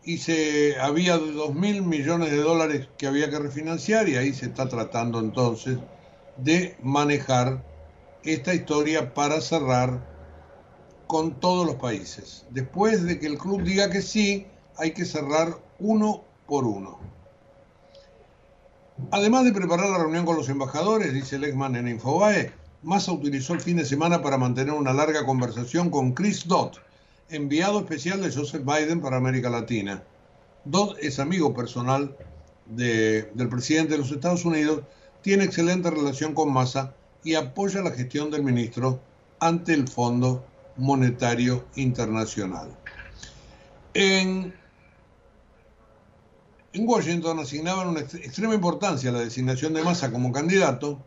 y 0.09 0.73
había 0.81 1.19
dos 1.19 1.53
mil 1.53 1.83
millones 1.83 2.31
de 2.31 2.37
dólares 2.37 2.87
que 2.97 3.05
había 3.05 3.29
que 3.29 3.37
refinanciar 3.37 4.09
y 4.09 4.15
ahí 4.15 4.33
se 4.33 4.47
está 4.47 4.67
tratando 4.67 5.19
entonces 5.19 5.77
de 6.37 6.75
manejar 6.81 7.63
esta 8.23 8.55
historia 8.55 9.13
para 9.13 9.39
cerrar 9.39 10.03
con 11.05 11.39
todos 11.39 11.63
los 11.67 11.75
países. 11.75 12.47
Después 12.49 13.03
de 13.03 13.19
que 13.19 13.27
el 13.27 13.37
club 13.37 13.61
diga 13.61 13.91
que 13.91 14.01
sí, 14.01 14.47
hay 14.77 14.93
que 14.93 15.05
cerrar 15.05 15.59
uno 15.77 16.23
por 16.47 16.65
uno. 16.65 16.99
Además 19.11 19.45
de 19.45 19.53
preparar 19.53 19.91
la 19.91 19.99
reunión 19.99 20.25
con 20.25 20.37
los 20.37 20.49
embajadores, 20.49 21.13
dice 21.13 21.37
Lexman 21.37 21.75
en 21.75 21.87
Infobae, 21.87 22.51
Massa 22.81 23.11
utilizó 23.11 23.53
el 23.53 23.61
fin 23.61 23.77
de 23.77 23.85
semana 23.85 24.23
para 24.23 24.39
mantener 24.39 24.73
una 24.73 24.91
larga 24.91 25.23
conversación 25.23 25.91
con 25.91 26.13
Chris 26.13 26.47
Dodd, 26.47 26.77
enviado 27.29 27.79
especial 27.79 28.21
de 28.21 28.31
Joseph 28.31 28.63
Biden 28.63 29.01
para 29.01 29.17
América 29.17 29.49
Latina. 29.49 30.03
Dodd 30.65 30.97
es 30.99 31.19
amigo 31.19 31.53
personal 31.53 32.15
del 32.65 33.49
presidente 33.49 33.93
de 33.93 33.99
los 33.99 34.11
Estados 34.11 34.45
Unidos, 34.45 34.83
tiene 35.21 35.43
excelente 35.43 35.89
relación 35.89 36.33
con 36.33 36.53
Massa 36.53 36.93
y 37.23 37.35
apoya 37.35 37.81
la 37.81 37.91
gestión 37.91 38.31
del 38.31 38.43
ministro 38.43 39.01
ante 39.39 39.73
el 39.73 39.87
Fondo 39.87 40.45
Monetario 40.77 41.65
Internacional. 41.75 42.75
En, 43.93 44.53
Washington 46.75 47.39
asignaban 47.39 47.89
una 47.89 48.01
extrema 48.01 48.53
importancia 48.53 49.09
a 49.09 49.13
la 49.13 49.19
designación 49.19 49.73
de 49.73 49.83
Massa 49.83 50.11
como 50.11 50.31
candidato. 50.31 51.03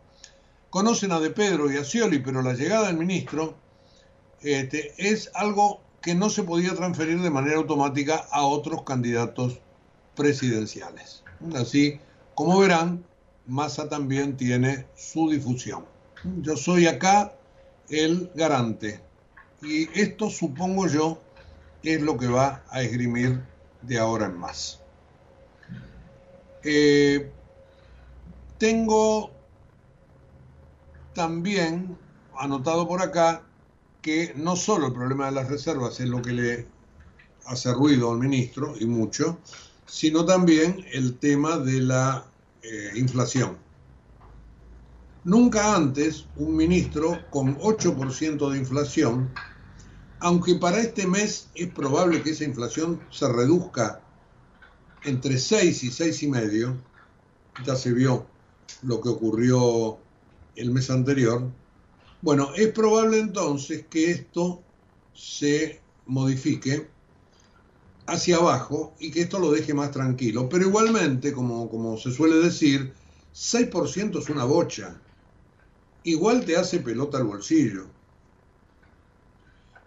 Conocen 0.70 1.12
a 1.12 1.20
De 1.20 1.30
Pedro 1.30 1.70
y 1.70 1.76
a 1.76 1.84
Scioli, 1.84 2.18
pero 2.18 2.42
la 2.42 2.54
llegada 2.54 2.88
del 2.88 2.96
ministro 2.96 3.54
este, 4.40 4.92
es 4.98 5.30
algo 5.34 5.80
que 6.02 6.14
no 6.14 6.28
se 6.28 6.42
podía 6.42 6.74
transferir 6.74 7.20
de 7.20 7.30
manera 7.30 7.56
automática 7.56 8.26
a 8.30 8.42
otros 8.42 8.82
candidatos 8.82 9.60
presidenciales. 10.16 11.22
Así, 11.54 12.00
como 12.34 12.58
verán, 12.58 13.04
Massa 13.46 13.88
también 13.88 14.36
tiene 14.36 14.86
su 14.96 15.30
difusión. 15.30 15.84
Yo 16.42 16.56
soy 16.56 16.86
acá 16.86 17.32
el 17.88 18.30
garante. 18.34 19.00
Y 19.62 19.88
esto, 19.98 20.28
supongo 20.28 20.86
yo, 20.88 21.18
es 21.82 22.00
lo 22.00 22.16
que 22.16 22.26
va 22.26 22.62
a 22.70 22.82
esgrimir 22.82 23.42
de 23.82 23.98
ahora 23.98 24.26
en 24.26 24.38
más. 24.38 24.80
Eh, 26.64 27.30
tengo 28.58 29.30
también 31.14 31.98
anotado 32.38 32.86
por 32.86 33.02
acá 33.02 33.42
que 34.02 34.34
no 34.36 34.56
solo 34.56 34.88
el 34.88 34.92
problema 34.92 35.26
de 35.26 35.32
las 35.32 35.48
reservas 35.48 36.00
es 36.00 36.08
lo 36.08 36.20
que 36.20 36.32
le 36.32 36.66
hace 37.46 37.72
ruido 37.72 38.10
al 38.10 38.18
ministro, 38.18 38.74
y 38.78 38.84
mucho, 38.84 39.38
sino 39.86 40.24
también 40.24 40.84
el 40.92 41.18
tema 41.18 41.56
de 41.58 41.80
la 41.80 42.26
eh, 42.62 42.90
inflación. 42.96 43.56
Nunca 45.24 45.76
antes 45.76 46.26
un 46.36 46.56
ministro 46.56 47.18
con 47.30 47.56
8% 47.58 48.50
de 48.50 48.58
inflación, 48.58 49.32
aunque 50.18 50.56
para 50.56 50.80
este 50.80 51.06
mes 51.06 51.48
es 51.54 51.68
probable 51.68 52.22
que 52.22 52.30
esa 52.30 52.44
inflación 52.44 53.00
se 53.10 53.28
reduzca 53.28 54.00
entre 55.04 55.38
6 55.38 55.84
y 55.84 55.88
6,5, 55.90 56.76
ya 57.64 57.76
se 57.76 57.92
vio 57.92 58.26
lo 58.82 59.00
que 59.00 59.08
ocurrió 59.08 59.98
el 60.56 60.70
mes 60.70 60.90
anterior, 60.90 61.48
bueno, 62.22 62.52
es 62.56 62.72
probable 62.72 63.18
entonces 63.18 63.84
que 63.90 64.10
esto 64.10 64.62
se 65.14 65.80
modifique 66.06 66.88
hacia 68.06 68.36
abajo 68.36 68.94
y 68.98 69.10
que 69.10 69.20
esto 69.20 69.38
lo 69.38 69.50
deje 69.50 69.74
más 69.74 69.90
tranquilo. 69.90 70.48
Pero 70.48 70.66
igualmente, 70.66 71.32
como, 71.32 71.68
como 71.68 71.98
se 71.98 72.10
suele 72.10 72.36
decir, 72.36 72.92
6% 73.34 74.18
es 74.18 74.28
una 74.30 74.44
bocha 74.44 74.98
igual 76.04 76.44
te 76.44 76.56
hace 76.56 76.80
pelota 76.80 77.18
al 77.18 77.24
bolsillo. 77.24 77.86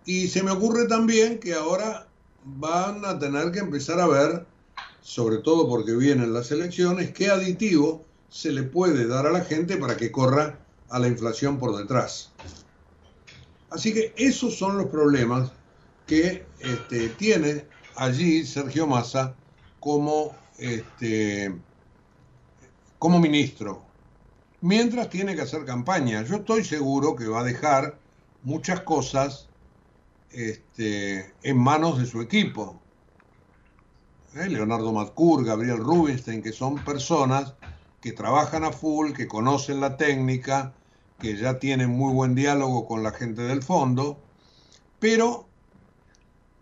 Y 0.05 0.27
se 0.27 0.43
me 0.43 0.51
ocurre 0.51 0.87
también 0.87 1.39
que 1.39 1.53
ahora 1.53 2.07
van 2.43 3.05
a 3.05 3.17
tener 3.17 3.51
que 3.51 3.59
empezar 3.59 3.99
a 3.99 4.07
ver, 4.07 4.45
sobre 5.01 5.37
todo 5.39 5.67
porque 5.67 5.95
vienen 5.95 6.33
las 6.33 6.51
elecciones, 6.51 7.11
qué 7.11 7.29
aditivo 7.29 8.05
se 8.29 8.51
le 8.51 8.63
puede 8.63 9.07
dar 9.07 9.25
a 9.25 9.31
la 9.31 9.43
gente 9.43 9.77
para 9.77 9.97
que 9.97 10.11
corra 10.11 10.59
a 10.89 10.99
la 10.99 11.07
inflación 11.07 11.57
por 11.57 11.75
detrás. 11.75 12.31
Así 13.69 13.93
que 13.93 14.13
esos 14.17 14.57
son 14.57 14.77
los 14.77 14.87
problemas 14.87 15.51
que 16.07 16.45
este, 16.59 17.09
tiene 17.09 17.65
allí 17.95 18.45
Sergio 18.45 18.87
Massa 18.87 19.35
como, 19.79 20.35
este, 20.57 21.53
como 22.99 23.19
ministro 23.19 23.85
mientras 24.65 25.09
tiene 25.11 25.35
que 25.35 25.41
hacer 25.41 25.63
campaña. 25.63 26.23
Yo 26.23 26.37
estoy 26.37 26.63
seguro 26.63 27.15
que 27.15 27.27
va 27.27 27.41
a 27.41 27.43
dejar 27.43 27.99
muchas 28.41 28.81
cosas 28.81 29.47
este, 30.31 31.33
en 31.43 31.57
manos 31.57 31.99
de 31.99 32.07
su 32.07 32.19
equipo. 32.19 32.81
¿Eh? 34.33 34.49
Leonardo 34.49 34.91
Matcur, 34.91 35.45
Gabriel 35.45 35.77
Rubinstein, 35.77 36.41
que 36.41 36.51
son 36.51 36.83
personas 36.83 37.53
que 38.05 38.11
trabajan 38.11 38.63
a 38.63 38.71
full, 38.71 39.13
que 39.13 39.27
conocen 39.27 39.81
la 39.81 39.97
técnica, 39.97 40.75
que 41.19 41.35
ya 41.37 41.57
tienen 41.57 41.89
muy 41.89 42.13
buen 42.13 42.35
diálogo 42.35 42.87
con 42.87 43.01
la 43.01 43.09
gente 43.09 43.41
del 43.41 43.63
fondo, 43.63 44.19
pero 44.99 45.47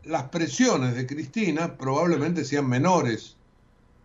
las 0.06 0.30
presiones 0.30 0.96
de 0.96 1.06
Cristina 1.06 1.78
probablemente 1.78 2.46
sean 2.46 2.70
menores, 2.70 3.36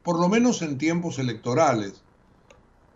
por 0.02 0.18
lo 0.18 0.28
menos 0.28 0.62
en 0.62 0.78
tiempos 0.78 1.20
electorales 1.20 2.02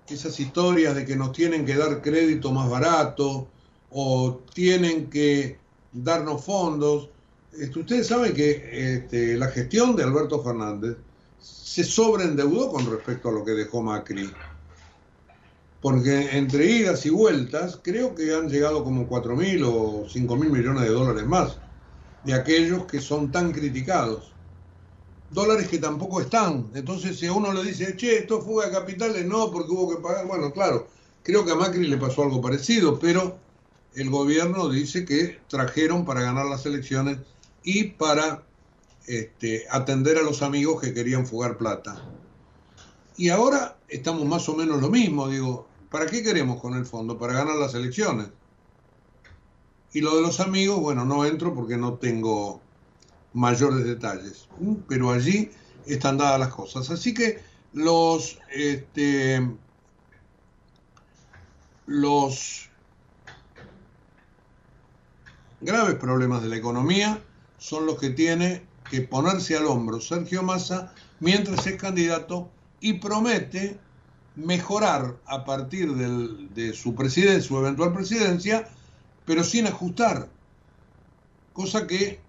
esas 0.09 0.41
historias 0.41 0.97
de 0.97 1.05
que 1.05 1.15
nos 1.15 1.31
tienen 1.31 1.65
que 1.65 1.77
dar 1.77 2.03
crédito 2.03 2.51
más 2.51 2.69
barato 2.69 3.47
o 3.91 4.41
tienen 4.53 5.09
que 5.09 5.57
darnos 5.93 6.45
fondos. 6.45 7.11
Este, 7.53 7.79
ustedes 7.79 8.09
saben 8.09 8.35
que 8.35 8.97
este, 8.97 9.37
la 9.37 9.47
gestión 9.47 9.95
de 9.95 10.03
Alberto 10.03 10.43
Fernández 10.43 10.97
se 11.43 11.85
sobreendeudó 11.85 12.71
con 12.71 12.91
respecto 12.91 13.29
a 13.29 13.33
lo 13.33 13.45
que 13.45 13.53
dejó 13.53 13.83
Macri. 13.83 14.33
Porque 15.81 16.37
entre 16.39 16.67
idas 16.67 17.05
y 17.07 17.11
vueltas 17.11 17.81
creo 17.83 18.15
que 18.15 18.35
han 18.35 18.49
llegado 18.49 18.85
como 18.85 19.09
4 19.09 19.37
mil 19.37 19.65
o 19.65 20.07
5 20.09 20.37
mil 20.37 20.51
millones 20.51 20.83
de 20.85 20.91
dólares 20.91 21.27
más 21.27 21.59
de 22.25 22.35
aquellos 22.35 22.87
que 22.87 23.01
son 23.01 23.33
tan 23.33 23.53
criticados 23.53 24.33
dólares 25.33 25.69
que 25.69 25.79
tampoco 25.79 26.21
están. 26.21 26.71
Entonces, 26.75 27.19
si 27.19 27.27
a 27.27 27.33
uno 27.33 27.53
le 27.53 27.65
dice, 27.65 27.97
che, 27.97 28.19
esto 28.19 28.39
es 28.39 28.45
fuga 28.45 28.67
de 28.67 28.73
capitales, 28.73 29.25
no, 29.25 29.51
porque 29.51 29.73
hubo 29.73 29.97
que 29.97 30.03
pagar. 30.03 30.27
Bueno, 30.27 30.53
claro, 30.53 30.89
creo 31.23 31.45
que 31.45 31.53
a 31.53 31.57
Macri 31.57 31.87
le 31.89 31.97
pasó 31.97 32.23
algo 32.23 32.41
parecido, 32.41 32.99
pero 32.99 33.39
el 33.95 34.11
gobierno 34.11 34.69
dice 34.69 35.05
que 35.05 35.41
trajeron 35.49 36.05
para 36.05 36.23
ganar 36.23 36.47
las 36.47 36.65
elecciones 36.67 37.19
y 37.65 37.85
para 37.85 38.43
este, 39.07 39.67
atender 39.71 40.19
a 40.19 40.23
los 40.23 40.43
amigos 40.43 40.81
que 40.81 40.95
querían 40.95 41.27
fugar 41.27 41.57
plata. 41.57 42.03
Y 43.17 43.29
ahora 43.29 43.77
estamos 43.89 44.25
más 44.25 44.49
o 44.49 44.57
menos 44.57 44.81
lo 44.81 44.89
mismo, 44.89 45.29
digo, 45.29 45.69
¿para 45.91 46.07
qué 46.07 46.23
queremos 46.23 46.61
con 46.61 46.75
el 46.75 46.87
fondo? 46.87 47.19
Para 47.19 47.35
ganar 47.35 47.57
las 47.57 47.75
elecciones. 47.75 48.29
Y 49.93 50.01
lo 50.01 50.17
de 50.17 50.23
los 50.23 50.41
amigos, 50.41 50.81
bueno, 50.81 51.05
no 51.05 51.25
entro 51.27 51.55
porque 51.55 51.77
no 51.77 51.95
tengo 51.95 52.61
mayores 53.35 53.85
detalles. 53.85 54.49
Pero 54.89 55.11
allí 55.11 55.51
están 55.87 56.17
dadas 56.17 56.41
las 56.41 56.55
cosas. 56.55 56.91
Así 56.91 57.13
que 57.13 57.41
los, 57.75 58.39
este, 58.51 59.47
los 61.87 62.71
graves 65.61 65.95
problemas 65.97 66.43
de 66.43 66.49
la 66.49 66.57
economía 66.57 67.23
son 67.59 67.87
los 67.87 67.99
que 67.99 68.11
tiene 68.11 68.63
que 68.93 69.01
ponerse 69.01 69.57
al 69.57 69.65
hombro 69.65 70.03
Sergio 70.03 70.43
Massa 70.43 70.93
mientras 71.19 71.67
es 71.67 71.77
candidato 71.77 72.51
y 72.79 72.93
promete 72.93 73.79
mejorar 74.37 75.17
a 75.25 75.47
partir 75.47 75.95
de 75.95 76.75
su 76.75 76.95
presidencia, 76.95 77.49
su 77.49 77.57
eventual 77.57 77.95
presidencia, 77.95 78.69
pero 79.25 79.45
sin 79.45 79.67
ajustar, 79.67 80.29
cosa 81.55 81.87
que 81.87 82.21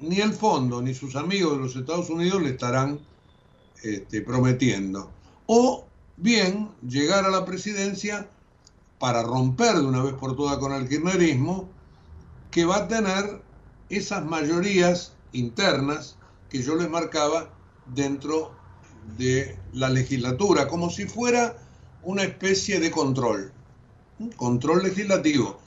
ni 0.00 0.18
el 0.18 0.32
fondo 0.32 0.82
ni 0.82 0.94
sus 0.94 1.14
amigos 1.14 1.52
de 1.52 1.58
los 1.62 1.76
Estados 1.76 2.10
Unidos 2.10 2.42
le 2.42 2.50
estarán 2.50 2.98
este, 3.84 4.20
prometiendo. 4.20 5.12
O 5.46 5.86
bien 6.16 6.70
llegar 6.88 7.24
a 7.24 7.30
la 7.30 7.44
presidencia 7.44 8.28
para 8.98 9.22
romper 9.22 9.76
de 9.76 9.86
una 9.86 10.02
vez 10.02 10.14
por 10.14 10.34
todas 10.34 10.58
con 10.58 10.72
el 10.72 10.88
kirchnerismo, 10.88 11.68
que 12.50 12.64
va 12.64 12.78
a 12.78 12.88
tener 12.88 13.40
esas 13.90 14.24
mayorías 14.24 15.12
internas 15.32 16.16
que 16.48 16.62
yo 16.62 16.74
les 16.76 16.88
marcaba 16.88 17.50
dentro 17.86 18.52
de 19.16 19.58
la 19.72 19.88
legislatura, 19.88 20.68
como 20.68 20.90
si 20.90 21.06
fuera 21.06 21.56
una 22.02 22.22
especie 22.22 22.80
de 22.80 22.90
control, 22.90 23.52
control 24.36 24.82
legislativo. 24.82 25.58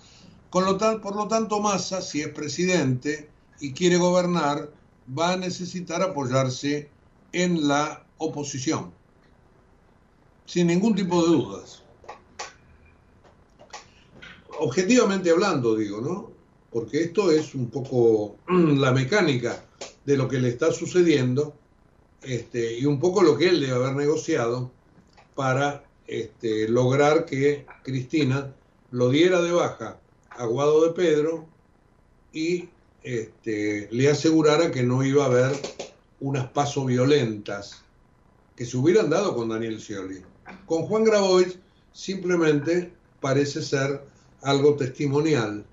Con 0.49 0.65
lo 0.65 0.77
tal, 0.77 1.01
por 1.01 1.15
lo 1.15 1.27
tanto, 1.27 1.59
Massa, 1.59 2.01
si 2.01 2.21
es 2.21 2.29
presidente, 2.29 3.29
y 3.59 3.73
quiere 3.73 3.97
gobernar, 3.97 4.71
va 5.17 5.33
a 5.33 5.37
necesitar 5.37 6.01
apoyarse 6.01 6.89
en 7.31 7.67
la 7.67 8.05
oposición, 8.17 8.91
sin 10.45 10.67
ningún 10.67 10.95
tipo 10.95 11.21
de 11.21 11.27
dudas. 11.27 11.83
Objetivamente 14.59 15.31
hablando, 15.31 15.75
digo, 15.75 16.01
¿no? 16.01 16.34
Porque 16.75 17.03
esto 17.03 17.31
es 17.31 17.55
un 17.55 17.69
poco 17.69 18.35
la 18.49 18.91
mecánica 18.91 19.63
de 20.03 20.17
lo 20.17 20.27
que 20.27 20.39
le 20.39 20.49
está 20.49 20.73
sucediendo 20.73 21.55
este, 22.21 22.77
y 22.77 22.85
un 22.85 22.99
poco 22.99 23.23
lo 23.23 23.37
que 23.37 23.47
él 23.47 23.61
debe 23.61 23.75
haber 23.75 23.95
negociado 23.95 24.73
para 25.35 25.85
este, 26.05 26.67
lograr 26.67 27.23
que 27.23 27.65
Cristina 27.81 28.53
lo 28.91 29.07
diera 29.07 29.41
de 29.41 29.53
baja 29.53 30.01
a 30.29 30.43
Guado 30.43 30.85
de 30.85 30.91
Pedro 30.91 31.47
y 32.33 32.67
este, 33.03 33.87
le 33.89 34.09
asegurara 34.09 34.69
que 34.69 34.83
no 34.83 35.01
iba 35.01 35.23
a 35.23 35.27
haber 35.27 35.53
unas 36.19 36.49
pasos 36.49 36.87
violentas 36.87 37.85
que 38.57 38.65
se 38.65 38.75
hubieran 38.75 39.09
dado 39.09 39.33
con 39.33 39.47
Daniel 39.47 39.79
Scioli. 39.79 40.23
Con 40.65 40.87
Juan 40.87 41.05
Grabois 41.05 41.57
simplemente 41.93 42.91
parece 43.21 43.61
ser 43.61 44.01
algo 44.41 44.75
testimonial, 44.75 45.65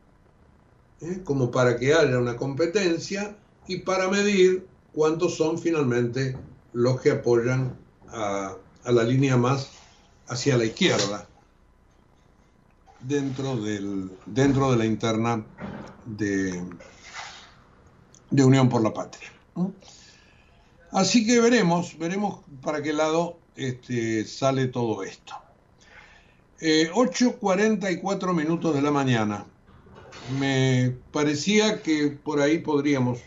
¿eh? 1.03 1.21
como 1.25 1.51
para 1.51 1.77
que 1.77 1.93
haya 1.95 2.19
una 2.19 2.37
competencia 2.37 3.37
y 3.67 3.79
para 3.79 4.09
medir 4.09 4.67
cuántos 4.93 5.37
son 5.37 5.59
finalmente 5.59 6.37
los 6.73 7.01
que 7.01 7.11
apoyan 7.11 7.77
a, 8.09 8.57
la 8.85 9.03
línea 9.05 9.37
más 9.37 9.71
hacia 10.29 10.57
la 10.57 10.65
izquierda 10.65 11.29
dentro, 13.01 13.57
del, 13.57 14.11
dentro 14.27 14.71
de 14.73 14.77
la 14.77 14.87
interna 14.87 15.45
de, 16.07 16.63
Unión 18.31 18.69
por 18.69 18.83
la 18.83 18.93
Patria. 18.93 19.31
Así 20.91 21.27
que 21.27 21.39
veremos, 21.41 21.97
veremos 21.99 22.41
para 22.63 22.83
qué 22.83 22.93
lado 22.93 23.39
este, 23.57 24.25
sale 24.25 24.69
todo 24.69 25.03
esto. 25.03 25.35
8.44 26.61 28.31
eh, 28.31 28.35
minutos 28.35 28.75
de 28.75 28.83
la 28.83 28.91
mañana. 28.91 29.45
Me 30.31 30.95
parecía 31.11 31.83
que 31.83 32.09
por 32.09 32.41
ahí 32.41 32.59
podríamos 32.59 33.21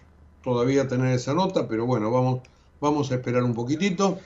todavía 0.43 0.87
tener 0.87 1.13
esa 1.13 1.33
nota, 1.33 1.67
pero 1.67 1.85
bueno, 1.85 2.11
vamos, 2.11 2.41
vamos 2.79 3.11
a 3.11 3.15
esperar 3.15 3.43
un 3.43 3.53
poquitito. 3.53 4.19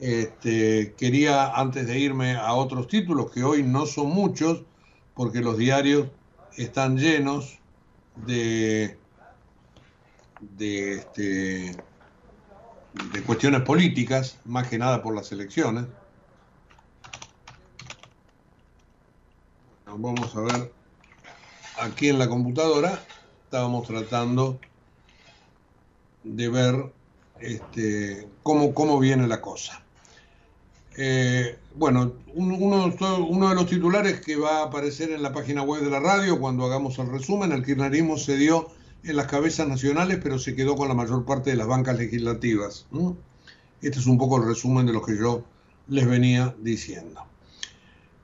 Este, 0.00 0.94
quería, 0.96 1.48
antes 1.54 1.86
de 1.86 1.98
irme 1.98 2.36
a 2.36 2.54
otros 2.54 2.86
títulos, 2.86 3.30
que 3.32 3.42
hoy 3.42 3.62
no 3.62 3.84
son 3.86 4.08
muchos, 4.08 4.62
porque 5.14 5.40
los 5.40 5.58
diarios 5.58 6.08
están 6.56 6.96
llenos 6.96 7.58
de, 8.26 8.96
de, 10.40 10.94
este, 10.94 11.76
de 13.12 13.22
cuestiones 13.26 13.62
políticas, 13.62 14.38
más 14.44 14.68
que 14.68 14.78
nada 14.78 15.02
por 15.02 15.14
las 15.14 15.30
elecciones. 15.32 15.86
Vamos 19.86 20.36
a 20.36 20.40
ver, 20.42 20.72
aquí 21.80 22.08
en 22.08 22.18
la 22.18 22.28
computadora 22.28 23.04
estábamos 23.44 23.86
tratando 23.86 24.58
de 26.24 26.48
ver 26.48 26.92
este, 27.40 28.28
cómo, 28.42 28.74
cómo 28.74 28.98
viene 28.98 29.26
la 29.26 29.40
cosa. 29.40 29.82
Eh, 30.96 31.56
bueno, 31.76 32.12
uno, 32.34 32.56
uno, 32.56 33.48
de 33.48 33.54
los 33.54 33.66
titulares 33.66 34.20
que 34.20 34.36
va 34.36 34.58
a 34.58 34.64
aparecer 34.64 35.12
en 35.12 35.22
la 35.22 35.32
página 35.32 35.62
web 35.62 35.82
de 35.82 35.90
la 35.90 36.00
radio 36.00 36.40
cuando 36.40 36.64
hagamos 36.64 36.98
el 36.98 37.08
resumen, 37.08 37.52
el 37.52 37.64
kirchnerismo 37.64 38.18
se 38.18 38.36
dio 38.36 38.68
en 39.04 39.16
las 39.16 39.26
cabezas 39.26 39.68
nacionales, 39.68 40.18
pero 40.20 40.38
se 40.40 40.56
quedó 40.56 40.74
con 40.74 40.88
la 40.88 40.94
mayor 40.94 41.24
parte 41.24 41.50
de 41.50 41.56
las 41.56 41.68
bancas 41.68 41.96
legislativas. 41.96 42.86
Este 43.80 44.00
es 44.00 44.06
un 44.06 44.18
poco 44.18 44.38
el 44.38 44.48
resumen 44.48 44.86
de 44.86 44.92
lo 44.92 45.02
que 45.02 45.16
yo 45.16 45.44
les 45.86 46.06
venía 46.06 46.54
diciendo. 46.58 47.22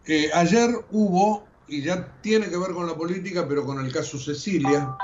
Eh, 0.07 0.30
ayer 0.34 0.70
hubo, 0.90 1.44
y 1.69 1.83
ya 1.83 2.21
tiene 2.21 2.49
que 2.49 2.57
ver 2.57 2.73
con 2.73 2.87
la 2.87 2.95
política, 2.95 3.47
pero 3.49 3.65
con 3.65 3.85
el 3.85 3.93
caso 3.93 4.19
Cecilia, 4.19 4.97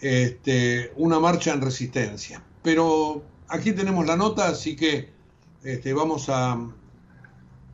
este, 0.00 0.92
una 0.96 1.18
marcha 1.18 1.52
en 1.52 1.60
resistencia. 1.60 2.42
Pero 2.62 3.22
aquí 3.48 3.72
tenemos 3.72 4.06
la 4.06 4.16
nota, 4.16 4.48
así 4.48 4.76
que 4.76 5.10
este, 5.64 5.92
vamos 5.92 6.28
a, 6.28 6.58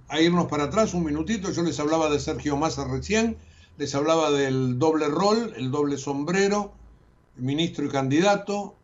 a 0.09 0.21
irnos 0.21 0.47
para 0.47 0.65
atrás 0.65 0.95
un 0.95 1.05
minutito. 1.05 1.51
Yo 1.51 1.63
les 1.63 1.79
hablaba 1.79 2.09
de 2.11 2.19
Sergio 2.21 2.57
Massa 2.57 2.85
recién 2.85 3.37
les 3.77 3.95
hablaba 3.95 4.31
del 4.31 4.79
doble 4.79 5.09
rol, 5.09 5.53
el 5.57 5.71
doble 5.71 5.97
sombrero, 5.99 6.73
ministro 7.37 7.87
y 7.87 7.89
candidato, 7.89 8.77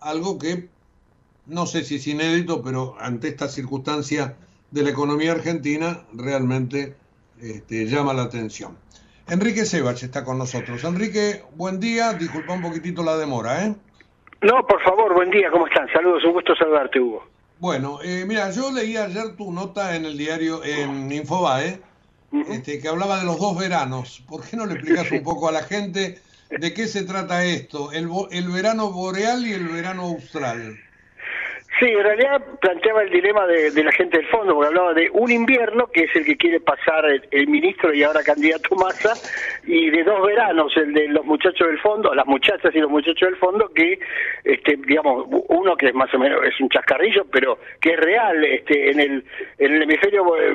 algo 0.00 0.38
que 0.38 0.68
no 1.46 1.66
sé 1.66 1.84
si 1.84 1.96
es 1.96 2.06
inédito, 2.06 2.62
pero 2.62 2.96
ante 2.98 3.28
esta 3.28 3.48
circunstancia 3.48 4.36
de 4.70 4.82
la 4.82 4.90
economía 4.90 5.32
argentina 5.32 6.04
realmente 6.12 6.96
este, 7.42 7.86
llama 7.86 8.14
la 8.14 8.22
atención. 8.22 8.78
Enrique 9.28 9.64
Sebach 9.64 10.02
está 10.02 10.24
con 10.24 10.38
nosotros. 10.38 10.82
Enrique, 10.84 11.42
buen 11.56 11.80
día, 11.80 12.12
disculpa 12.12 12.54
un 12.54 12.62
poquitito 12.62 13.02
la 13.02 13.16
demora, 13.16 13.66
¿eh? 13.66 13.74
No, 14.42 14.66
por 14.66 14.82
favor, 14.82 15.14
buen 15.14 15.30
día, 15.30 15.50
¿cómo 15.50 15.66
están? 15.66 15.86
Saludos, 15.92 16.24
un 16.24 16.32
gusto 16.32 16.54
saludarte, 16.56 16.98
Hugo. 16.98 17.24
Bueno, 17.58 18.00
eh, 18.02 18.24
mira, 18.26 18.50
yo 18.50 18.72
leí 18.72 18.96
ayer 18.96 19.36
tu 19.36 19.52
nota 19.52 19.94
en 19.94 20.04
el 20.04 20.18
diario, 20.18 20.64
en 20.64 21.10
Infobae, 21.12 21.80
este, 22.48 22.80
que 22.80 22.88
hablaba 22.88 23.18
de 23.18 23.24
los 23.24 23.38
dos 23.38 23.56
veranos. 23.56 24.22
¿Por 24.28 24.42
qué 24.42 24.56
no 24.56 24.66
le 24.66 24.74
explicas 24.74 25.12
un 25.12 25.22
poco 25.22 25.48
a 25.48 25.52
la 25.52 25.62
gente 25.62 26.18
de 26.50 26.74
qué 26.74 26.88
se 26.88 27.04
trata 27.04 27.44
esto? 27.44 27.92
El, 27.92 28.08
el 28.32 28.48
verano 28.48 28.90
boreal 28.90 29.46
y 29.46 29.52
el 29.52 29.68
verano 29.68 30.02
austral. 30.02 30.76
Sí, 31.78 31.86
en 31.86 32.02
realidad 32.02 32.42
planteaba 32.60 33.02
el 33.02 33.10
dilema 33.10 33.46
de, 33.46 33.82
la 33.82 33.92
gente 33.92 34.18
del 34.18 34.26
fondo, 34.28 34.54
porque 34.54 34.68
hablaba 34.68 34.92
de 34.92 35.08
un 35.12 35.30
invierno, 35.30 35.86
que 35.86 36.04
es 36.04 36.16
el 36.16 36.24
que 36.24 36.36
quiere 36.36 36.60
pasar 36.60 37.04
el, 37.30 37.46
ministro 37.48 37.94
y 37.94 38.02
ahora 38.02 38.22
candidato 38.22 38.74
Massa, 38.76 39.14
y 39.64 39.90
de 39.90 40.04
dos 40.04 40.22
veranos, 40.26 40.76
el 40.76 40.92
de 40.92 41.08
los 41.08 41.24
muchachos 41.24 41.66
del 41.66 41.78
fondo, 41.78 42.14
las 42.14 42.26
muchachas 42.26 42.74
y 42.74 42.78
los 42.78 42.90
muchachos 42.90 43.28
del 43.28 43.36
fondo, 43.36 43.68
que, 43.74 43.98
este, 44.44 44.76
digamos, 44.86 45.26
uno 45.48 45.76
que 45.76 45.88
es 45.88 45.94
más 45.94 46.12
o 46.14 46.18
menos, 46.18 46.44
es 46.44 46.60
un 46.60 46.68
chascarrillo, 46.68 47.24
pero 47.32 47.58
que 47.80 47.94
es 47.94 48.00
real, 48.00 48.44
este, 48.44 48.90
en 48.90 49.00
el, 49.00 49.24
en 49.58 49.74
el 49.74 49.82
hemisferio 49.82 50.36
eh, 50.36 50.54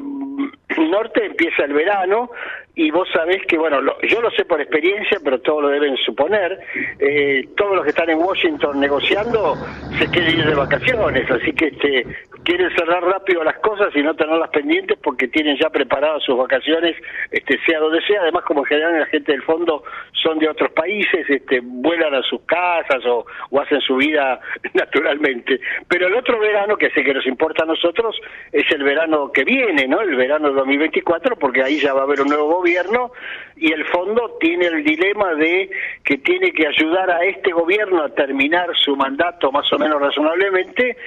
norte 0.78 1.26
empieza 1.26 1.64
el 1.64 1.74
verano, 1.74 2.30
y 2.78 2.92
vos 2.92 3.10
sabés 3.12 3.42
que, 3.48 3.58
bueno, 3.58 3.82
yo 4.08 4.22
lo 4.22 4.30
sé 4.30 4.46
por 4.46 4.62
experiencia, 4.62 5.18
pero 5.24 5.42
todos 5.42 5.64
lo 5.64 5.70
deben 5.70 5.98
suponer, 5.98 6.60
eh, 7.00 7.50
todos 7.58 7.76
los 7.76 7.84
que 7.84 7.90
están 7.90 8.08
en 8.12 8.20
Washington 8.20 8.80
negociando 8.80 9.56
se 9.98 10.08
quieren 10.12 10.38
ir 10.38 10.46
de 10.46 10.54
vacaciones, 10.54 11.30
así 11.32 11.54
que 11.54 11.70
este, 11.70 12.06
quieren 12.44 12.70
cerrar 12.78 13.04
rápido 13.04 13.44
las 13.44 13.58
cosas 13.62 13.90
y 13.96 14.04
no 14.04 14.16
tenerlas 14.16 14.52
pendientes 14.52 14.96
porque 15.02 15.28
tienen 15.28 15.58
ya 15.58 15.72
preparadas 15.72 16.22
sus 16.22 16.38
vacaciones, 16.38 16.96
este, 17.32 17.60
sea 17.66 17.80
donde 17.80 18.00
sea, 18.04 18.22
además 18.22 18.44
como 18.44 18.60
en 18.60 18.66
general 18.66 19.00
la 19.00 19.08
gente 19.08 19.32
del 19.32 19.42
fondo 19.42 19.84
son 20.14 20.38
de 20.38 20.48
otros 20.48 20.72
países, 20.74 21.28
este, 21.28 21.62
vuelan 21.64 22.14
a 22.14 22.22
sus 22.22 22.42
casas 22.42 23.04
o, 23.08 23.26
o 23.50 23.60
hacen 23.60 23.82
su 23.82 23.96
vida 23.96 24.40
naturalmente. 24.76 25.60
Pero 25.88 26.06
el 26.06 26.14
otro 26.14 26.40
verano, 26.40 26.78
que 26.78 26.92
sé 26.92 27.04
que 27.04 27.16
nos 27.16 27.26
importa 27.26 27.64
a 27.64 27.66
nosotros, 27.66 28.16
es 28.52 28.70
el 28.72 28.84
verano 28.84 29.32
que 29.32 29.44
viene, 29.44 29.88
¿no? 29.88 30.02
El 30.02 30.16
verano 30.16 30.52
2024, 30.52 31.38
porque 31.38 31.64
ahí 31.64 31.80
ya 31.80 31.94
va 31.94 32.02
a 32.02 32.04
haber 32.04 32.22
un 32.22 32.28
nuevo 32.28 32.46
gobierno 32.46 32.67
gobierno 32.68 33.12
y 33.56 33.72
el 33.72 33.86
fondo 33.86 34.38
tiene 34.40 34.68
el 34.68 34.84
dilema 34.84 35.34
de 35.36 35.70
que 36.04 36.18
tiene 36.18 36.52
que 36.52 36.68
ayudar 36.68 37.10
a 37.10 37.24
este 37.24 37.52
gobierno 37.52 38.04
a 38.04 38.10
terminar 38.10 38.68
su 38.76 38.96
mandato 38.96 39.52
más 39.52 39.72
o 39.72 39.80
menos 39.80 40.02
razonablemente 40.02 40.98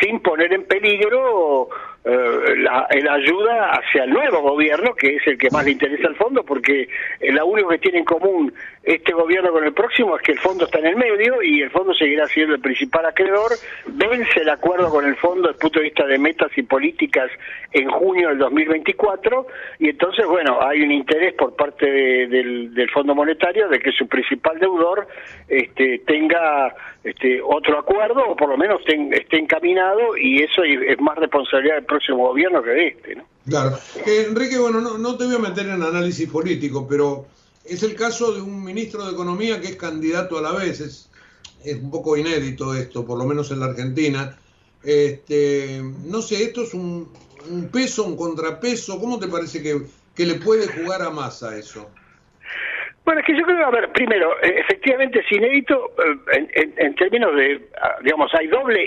sin 0.00 0.20
poner 0.20 0.52
en 0.52 0.64
peligro 0.64 1.68
eh, 2.04 2.56
la, 2.58 2.86
ayuda 2.88 3.72
hacia 3.72 4.04
el 4.04 4.10
nuevo 4.10 4.40
gobierno, 4.40 4.94
que 4.94 5.16
es 5.16 5.26
el 5.26 5.36
que 5.36 5.50
más 5.50 5.64
le 5.64 5.72
interesa 5.72 6.08
al 6.08 6.16
fondo, 6.16 6.44
porque 6.44 6.88
eh, 7.20 7.32
lo 7.32 7.44
único 7.46 7.68
que 7.70 7.78
tiene 7.78 7.98
en 7.98 8.04
común 8.04 8.52
este 8.84 9.12
gobierno 9.12 9.50
con 9.52 9.64
el 9.64 9.74
próximo 9.74 10.16
es 10.16 10.22
que 10.22 10.32
el 10.32 10.38
fondo 10.38 10.64
está 10.64 10.78
en 10.78 10.86
el 10.86 10.96
medio 10.96 11.42
y 11.42 11.60
el 11.60 11.70
fondo 11.70 11.92
seguirá 11.92 12.26
siendo 12.26 12.54
el 12.54 12.60
principal 12.60 13.04
acreedor. 13.04 13.52
Vence 13.86 14.40
el 14.40 14.48
acuerdo 14.48 14.88
con 14.90 15.04
el 15.04 15.16
fondo 15.16 15.48
desde 15.48 15.56
el 15.56 15.60
punto 15.60 15.78
de 15.80 15.84
vista 15.84 16.06
de 16.06 16.18
metas 16.18 16.50
y 16.56 16.62
políticas 16.62 17.30
en 17.72 17.90
junio 17.90 18.28
del 18.30 18.38
2024 18.38 19.46
y 19.80 19.90
entonces, 19.90 20.24
bueno, 20.26 20.62
hay 20.62 20.80
un 20.80 20.92
interés 20.92 21.34
por 21.34 21.54
parte 21.54 21.84
del, 21.84 22.72
del 22.72 22.90
Fondo 22.90 23.14
Monetario 23.14 23.68
de 23.68 23.78
que 23.78 23.92
su 23.92 24.08
principal 24.08 24.58
deudor 24.58 25.06
este, 25.48 25.98
tenga 26.06 26.74
este, 27.04 27.40
otro 27.42 27.78
acuerdo 27.78 28.22
o 28.28 28.36
por 28.36 28.48
lo 28.48 28.56
menos 28.56 28.80
esté 28.86 29.38
encaminado 29.38 30.16
y 30.16 30.42
eso 30.42 30.62
es 30.62 31.00
más 31.00 31.16
responsabilidad 31.16 31.76
del 31.76 31.84
próximo 31.88 32.28
gobierno 32.28 32.62
que 32.62 32.70
de 32.70 32.86
este. 32.88 33.16
¿no? 33.16 33.24
Claro. 33.48 33.78
Eh, 34.06 34.26
Enrique, 34.28 34.58
bueno, 34.58 34.80
no, 34.80 35.16
te 35.16 35.24
voy 35.24 35.34
a 35.34 35.38
meter 35.38 35.66
en 35.66 35.82
análisis 35.82 36.28
político, 36.28 36.86
pero 36.86 37.26
es 37.64 37.82
el 37.82 37.96
caso 37.96 38.32
de 38.32 38.40
un 38.40 38.62
ministro 38.62 39.04
de 39.04 39.12
Economía 39.12 39.60
que 39.60 39.68
es 39.68 39.76
candidato 39.76 40.38
a 40.38 40.42
la 40.42 40.52
vez. 40.52 40.80
Es, 40.80 41.10
es 41.64 41.76
un 41.76 41.90
poco 41.90 42.16
inédito 42.16 42.74
esto, 42.74 43.04
por 43.04 43.18
lo 43.18 43.24
menos 43.24 43.50
en 43.50 43.60
la 43.60 43.66
Argentina. 43.66 44.38
Este, 44.84 45.82
no 46.04 46.22
sé, 46.22 46.44
esto 46.44 46.62
es 46.62 46.74
un, 46.74 47.08
un 47.50 47.68
peso, 47.68 48.04
un 48.04 48.16
contrapeso. 48.16 49.00
¿Cómo 49.00 49.18
te 49.18 49.26
parece 49.26 49.62
que, 49.62 49.82
que 50.14 50.26
le 50.26 50.34
puede 50.34 50.68
jugar 50.68 51.02
a 51.02 51.10
Massa 51.10 51.56
eso? 51.58 51.88
Bueno, 53.08 53.22
es 53.22 53.26
que 53.26 53.38
yo 53.38 53.42
creo, 53.46 53.64
a 53.64 53.70
ver, 53.70 53.90
primero, 53.90 54.34
eh, 54.42 54.56
efectivamente 54.58 55.20
es 55.20 55.32
inédito 55.32 55.92
eh, 56.30 56.74
en, 56.76 56.94
términos 56.94 57.34
de, 57.34 57.58
ah, 57.80 57.96
digamos, 58.02 58.30
hay 58.34 58.48
doble, 58.48 58.86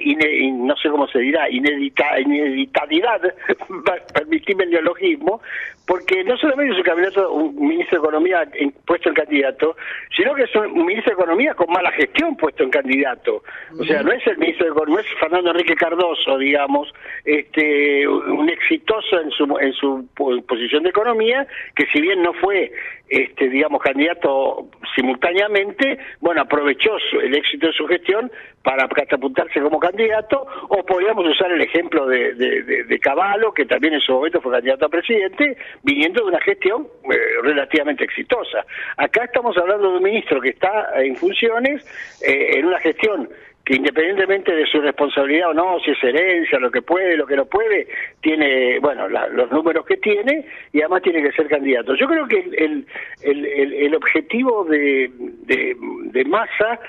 no 0.53 0.75
sé 0.75 0.89
cómo 0.89 1.07
se 1.07 1.17
dirá, 1.17 1.49
inedita, 1.49 2.19
ineditabilidad, 2.19 3.19
permitime 4.13 4.65
el 4.65 4.69
neologismo, 4.69 5.41
porque 5.87 6.23
no 6.23 6.37
solamente 6.37 6.71
es 6.73 6.77
un 6.77 6.83
candidato, 6.83 7.33
un 7.33 7.67
ministro 7.67 7.99
de 7.99 8.07
Economía 8.07 8.47
puesto 8.85 9.09
en 9.09 9.15
candidato, 9.15 9.75
sino 10.15 10.35
que 10.35 10.43
es 10.43 10.55
un, 10.55 10.85
ministro 10.85 11.15
de 11.15 11.21
Economía 11.23 11.55
con 11.55 11.71
mala 11.71 11.91
gestión 11.91 12.37
puesto 12.37 12.63
en 12.63 12.69
candidato. 12.69 13.43
O 13.79 13.83
sea, 13.83 14.03
no 14.03 14.11
es 14.11 14.25
el 14.27 14.37
ministro 14.37 14.67
de 14.67 14.71
Economía, 14.71 15.01
es 15.01 15.19
Fernando 15.19 15.49
Enrique 15.49 15.75
Cardoso, 15.75 16.37
digamos, 16.37 16.93
este, 17.25 18.07
un 18.07 18.49
exitoso 18.49 19.19
en 19.19 19.31
su, 19.31 19.57
en 19.59 19.73
su 19.73 20.07
posición 20.47 20.83
de 20.83 20.89
economía, 20.89 21.47
que 21.75 21.87
si 21.87 21.99
bien 21.99 22.21
no 22.21 22.33
fue, 22.33 22.71
este, 23.11 23.49
digamos, 23.49 23.81
candidato 23.81 24.69
simultáneamente, 24.95 25.99
bueno, 26.21 26.41
aprovechó 26.43 26.95
el 27.21 27.35
éxito 27.35 27.67
de 27.67 27.73
su 27.73 27.85
gestión 27.85 28.31
para 28.63 28.87
catapultarse 28.87 29.59
como 29.59 29.79
candidato, 29.79 30.47
o 30.69 30.85
podríamos 30.85 31.25
usar 31.25 31.51
el 31.51 31.61
ejemplo 31.61 32.05
de, 32.07 32.33
de, 32.35 32.83
de 32.83 32.99
Caballo, 32.99 33.51
que 33.53 33.65
también 33.65 33.95
en 33.95 33.99
su 33.99 34.13
momento 34.13 34.39
fue 34.39 34.53
candidato 34.53 34.85
a 34.85 34.89
presidente, 34.89 35.57
viniendo 35.83 36.23
de 36.23 36.29
una 36.29 36.39
gestión 36.39 36.87
eh, 37.11 37.17
relativamente 37.43 38.05
exitosa. 38.05 38.65
Acá 38.95 39.25
estamos 39.25 39.57
hablando 39.57 39.91
de 39.91 39.97
un 39.97 40.03
ministro 40.03 40.39
que 40.39 40.49
está 40.49 40.89
en 40.95 41.17
funciones 41.17 41.83
eh, 42.25 42.59
en 42.59 42.65
una 42.65 42.79
gestión 42.79 43.27
independientemente 43.71 44.53
de 44.53 44.65
su 44.65 44.81
responsabilidad 44.81 45.51
o 45.51 45.53
no, 45.53 45.79
si 45.79 45.91
es 45.91 46.03
herencia, 46.03 46.59
lo 46.59 46.69
que 46.69 46.81
puede, 46.81 47.15
lo 47.15 47.25
que 47.25 47.37
no 47.37 47.45
puede, 47.45 47.87
tiene, 48.19 48.79
bueno, 48.79 49.07
los 49.07 49.51
números 49.51 49.85
que 49.85 49.97
tiene 49.97 50.45
y 50.73 50.81
además 50.81 51.01
tiene 51.01 51.21
que 51.21 51.31
ser 51.31 51.47
candidato. 51.47 51.95
Yo 51.95 52.07
creo 52.07 52.27
que 52.27 52.39
el, 52.39 52.85
el, 53.21 53.45
el, 53.45 53.95
objetivo 53.95 54.65
de, 54.65 55.09
de, 55.45 55.75
de 56.11 56.25
Massa 56.25 56.79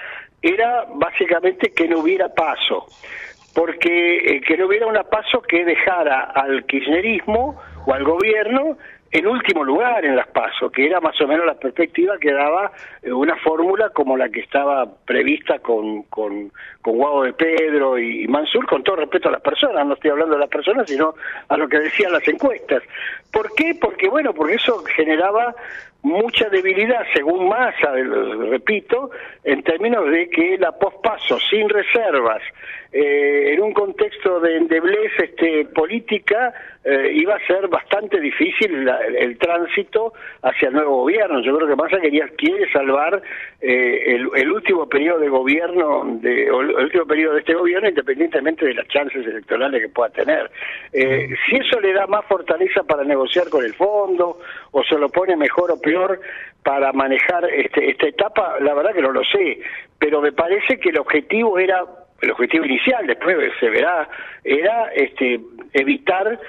era 0.43 0.87
básicamente 0.95 1.73
que 1.73 1.87
no 1.87 2.01
hubiera 2.01 2.29
paso, 2.29 2.87
porque 3.55 4.17
eh, 4.17 4.41
que 4.41 4.57
no 4.57 4.67
hubiera 4.67 4.87
una 4.87 5.05
paso 5.05 5.41
que 5.41 5.65
dejara 5.65 6.33
al 6.35 6.65
kirchnerismo 6.65 7.61
o 7.87 7.95
al 7.95 8.03
gobierno 8.03 8.77
en 9.13 9.27
último 9.27 9.63
lugar 9.63 10.05
en 10.07 10.17
las 10.17 10.27
pasos, 10.29 10.73
que 10.73 10.87
era 10.87 10.99
más 10.99 11.21
o 11.21 11.27
menos 11.27 11.45
la 11.45 11.55
perspectiva 11.55 12.17
que 12.19 12.33
daba 12.33 12.73
eh, 13.03 13.13
una 13.13 13.37
fórmula 13.37 13.91
como 13.91 14.17
la 14.17 14.31
que 14.31 14.41
estaba 14.41 14.87
prevista 15.05 15.59
con, 15.59 16.05
con, 16.05 16.51
con 16.81 16.97
Guado 16.97 17.25
de 17.25 17.35
Pedro 17.35 17.99
y, 17.99 18.27
Mansur, 18.27 18.67
con 18.67 18.83
todo 18.83 18.97
respeto 18.97 19.29
a 19.29 19.33
las 19.33 19.43
personas, 19.43 19.87
no 19.87 19.95
estoy 19.95 20.13
hablando 20.13 20.35
de 20.35 20.41
las 20.41 20.49
personas, 20.49 20.89
sino 20.89 21.15
a 21.47 21.57
lo 21.59 21.69
que 21.69 21.81
decían 21.81 22.11
las 22.11 22.27
encuestas. 22.27 22.83
¿Por 23.31 23.55
qué? 23.55 23.77
Porque, 23.79 24.09
bueno, 24.09 24.33
porque 24.33 24.55
eso 24.55 24.83
generaba 24.97 25.55
mucha 26.01 26.49
debilidad, 26.49 27.03
según 27.13 27.49
Massa, 27.51 27.93
repito, 28.51 29.11
en 29.45 29.63
términos 29.63 30.11
de 30.11 30.29
que 30.31 30.57
la 30.59 30.73
pospaso 30.73 31.39
sin 31.39 31.69
reservas, 31.69 32.43
eh, 32.95 33.55
en 33.55 33.63
un 33.63 33.73
contexto 33.73 34.39
de 34.41 34.55
endeblez 34.55 35.13
este, 35.19 35.65
política, 35.75 36.53
eh, 36.85 37.11
iba 37.15 37.35
a 37.35 37.47
ser 37.47 37.67
bastante 37.69 38.21
difícil 38.21 38.87
el, 39.17 39.39
tránsito 39.39 40.13
hacia 40.43 40.69
el 40.69 40.75
nuevo 40.75 40.97
gobierno. 40.97 41.41
Yo 41.41 41.57
creo 41.57 41.69
que 41.69 41.77
Massa 41.77 41.99
quería, 42.01 42.29
quiere 42.37 42.71
salvar 42.71 43.23
eh, 43.63 44.19
el, 44.35 44.53
último 44.53 44.87
periodo 44.91 45.21
de 45.21 45.29
gobierno, 45.31 46.19
de, 46.21 46.49
el 46.49 46.53
último 46.53 47.07
periodo 47.07 47.33
de 47.33 47.41
este 47.41 47.55
gobierno, 47.55 47.89
independientemente 47.89 48.67
de 48.67 48.75
las 48.75 48.87
chances 48.89 49.27
electorales 49.27 49.81
que 49.81 49.89
pueda 49.89 50.11
tener. 50.11 50.51
si 50.93 51.57
eso 51.57 51.81
le 51.81 51.95
da 51.95 52.07
más 52.07 52.27
fortaleza 52.27 52.83
para 52.83 53.05
negociar 53.05 53.49
con 53.49 53.65
el 53.65 53.73
fondo, 53.73 54.39
o 54.73 54.85
se 54.85 54.99
lo 54.99 55.09
pone 55.09 55.35
mejor 55.35 55.71
o 55.71 55.81
peor 55.81 56.21
para 56.63 56.93
manejar 56.93 57.45
este, 57.47 57.91
esta 57.91 58.07
etapa, 58.07 58.57
la 58.61 58.75
verdad 58.75 58.93
que 58.93 59.03
no 59.03 59.13
lo 59.13 59.25
sé, 59.25 59.61
pero 59.99 60.21
me 60.21 60.33
parece 60.33 60.79
que 60.79 60.91
el 60.91 60.99
objetivo 60.99 61.59
era 61.59 61.85
el 62.23 62.31
objetivo 62.31 62.65
inicial, 62.65 63.07
después 63.07 63.37
se 63.59 63.69
verá, 63.69 64.09
era 64.45 64.93
este, 64.95 65.41
evitar 65.73 66.41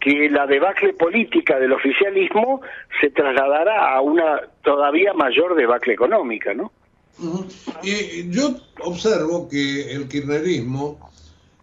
que 0.00 0.28
la 0.28 0.46
debacle 0.46 0.92
política 0.94 1.58
del 1.58 1.72
oficialismo 1.72 2.60
se 3.00 3.10
trasladara 3.10 3.94
a 3.94 4.00
una 4.00 4.40
todavía 4.62 5.12
mayor 5.14 5.54
debacle 5.54 5.94
económica, 5.94 6.52
¿no? 6.52 6.72
y 7.82 8.30
yo 8.30 8.56
observo 8.80 9.46
que 9.48 9.92
el 9.92 10.08
kirchnerismo 10.08 11.10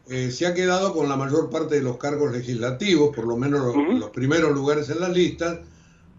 eh, 0.08 0.30
se 0.30 0.46
ha 0.46 0.54
quedado 0.54 0.94
con 0.94 1.10
la 1.10 1.16
mayor 1.16 1.50
parte 1.50 1.76
de 1.76 1.82
los 1.82 1.98
cargos 1.98 2.32
legislativos, 2.32 3.16
por 3.16 3.26
lo 3.26 3.38
menos 3.38 3.76
los, 3.76 4.10
primeros 4.12 4.54
lugares 4.54 4.90
en 4.90 5.00
las 5.00 5.10
listas, 5.10 5.60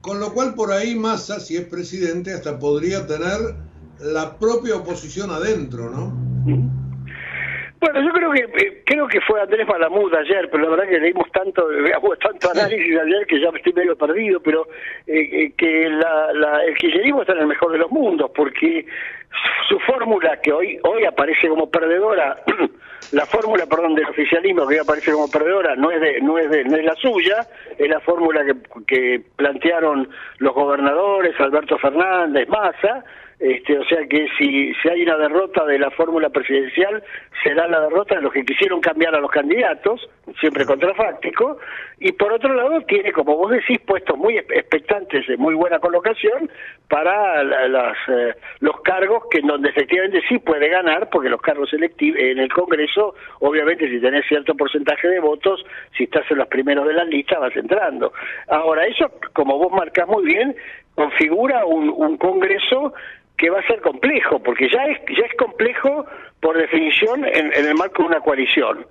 con 0.00 0.18
lo 0.18 0.32
cual 0.34 0.54
por 0.54 0.72
ahí 0.72 0.96
Massa, 0.96 1.38
si 1.38 1.56
es 1.56 1.64
presidente, 1.66 2.34
hasta 2.34 2.58
podría 2.58 3.06
tener 3.06 3.54
la 4.00 4.36
propia 4.38 4.76
oposición 4.76 5.30
adentro, 5.30 5.88
¿no? 5.88 6.77
Bueno, 7.80 8.00
yo 8.02 8.12
creo 8.12 8.32
que 8.32 8.40
eh, 8.40 8.82
creo 8.84 9.06
que 9.06 9.20
fue 9.20 9.40
Andrés 9.40 9.66
Malamud 9.66 10.12
ayer, 10.12 10.48
pero 10.50 10.64
la 10.64 10.70
verdad 10.70 10.88
que 10.88 10.98
leímos 10.98 11.30
tanto, 11.30 11.66
veamos 11.68 12.18
tanto 12.22 12.50
análisis 12.50 12.98
ayer 12.98 13.26
que 13.26 13.40
ya 13.40 13.50
estoy 13.54 13.72
medio 13.72 13.96
perdido, 13.96 14.40
pero 14.40 14.66
eh, 15.06 15.44
eh, 15.44 15.52
que 15.56 15.88
la, 15.88 16.32
la, 16.32 16.64
el 16.64 16.76
kirchnerismo 16.76 17.20
está 17.20 17.34
en 17.34 17.40
el 17.40 17.46
mejor 17.46 17.72
de 17.72 17.78
los 17.78 17.90
mundos, 17.90 18.30
porque 18.34 18.84
su 19.68 19.78
fórmula 19.80 20.40
que 20.40 20.52
hoy 20.52 20.78
hoy 20.82 21.04
aparece 21.04 21.48
como 21.48 21.70
perdedora, 21.70 22.42
la 23.12 23.26
fórmula, 23.26 23.66
perdón, 23.66 23.94
del 23.94 24.08
oficialismo 24.08 24.66
que 24.66 24.74
hoy 24.74 24.80
aparece 24.80 25.12
como 25.12 25.30
perdedora 25.30 25.76
no 25.76 25.92
es 25.92 26.00
de 26.00 26.20
no 26.20 26.36
es 26.36 26.50
de 26.50 26.64
no 26.64 26.76
es 26.76 26.84
la 26.84 26.96
suya, 26.96 27.46
es 27.78 27.88
la 27.88 28.00
fórmula 28.00 28.44
que, 28.44 28.56
que 28.86 29.22
plantearon 29.36 30.08
los 30.38 30.54
gobernadores 30.54 31.38
Alberto 31.38 31.78
Fernández, 31.78 32.48
Massa 32.48 33.04
este, 33.40 33.78
o 33.78 33.84
sea 33.84 34.04
que 34.08 34.26
si, 34.36 34.74
si 34.74 34.88
hay 34.88 35.02
una 35.02 35.16
derrota 35.16 35.64
de 35.64 35.78
la 35.78 35.90
fórmula 35.92 36.28
presidencial, 36.28 37.02
será 37.44 37.68
la 37.68 37.82
derrota 37.82 38.16
de 38.16 38.22
los 38.22 38.32
que 38.32 38.44
quisieron 38.44 38.80
cambiar 38.80 39.14
a 39.14 39.20
los 39.20 39.30
candidatos, 39.30 40.08
siempre 40.40 40.66
contrafáctico, 40.66 41.58
y 42.00 42.10
por 42.12 42.32
otro 42.32 42.52
lado 42.52 42.80
tiene, 42.82 43.12
como 43.12 43.36
vos 43.36 43.52
decís, 43.52 43.78
puestos 43.86 44.18
muy 44.18 44.38
expectantes 44.38 45.26
de 45.28 45.36
muy 45.36 45.54
buena 45.54 45.78
colocación 45.78 46.50
para 46.88 47.44
las, 47.44 47.96
eh, 48.08 48.34
los 48.58 48.80
cargos 48.80 49.24
que 49.30 49.38
en 49.38 49.46
donde 49.46 49.68
efectivamente 49.68 50.20
sí 50.28 50.38
puede 50.38 50.68
ganar, 50.68 51.08
porque 51.08 51.28
los 51.28 51.40
cargos 51.40 51.72
electivos 51.72 52.18
en 52.20 52.38
el 52.38 52.52
Congreso, 52.52 53.14
obviamente 53.38 53.88
si 53.88 54.00
tenés 54.00 54.26
cierto 54.26 54.56
porcentaje 54.56 55.08
de 55.08 55.20
votos, 55.20 55.64
si 55.96 56.04
estás 56.04 56.28
en 56.30 56.38
los 56.38 56.48
primeros 56.48 56.86
de 56.88 56.94
la 56.94 57.04
lista 57.04 57.38
vas 57.38 57.54
entrando. 57.54 58.12
Ahora, 58.48 58.84
eso, 58.86 59.12
como 59.32 59.58
vos 59.58 59.72
marcás 59.72 60.08
muy 60.08 60.24
bien, 60.24 60.56
configura 60.94 61.64
un, 61.64 61.90
un 61.90 62.16
Congreso 62.16 62.92
que 63.38 63.48
va 63.50 63.60
a 63.60 63.66
ser 63.66 63.80
complejo, 63.80 64.40
porque 64.42 64.68
ya 64.68 64.84
es, 64.86 64.98
ya 65.16 65.24
es 65.24 65.34
complejo 65.36 66.04
por 66.40 66.58
definición 66.58 67.24
en, 67.24 67.52
el 67.54 67.74
marco 67.76 68.02
de 68.02 68.08
una 68.08 68.20
coalición 68.20 68.84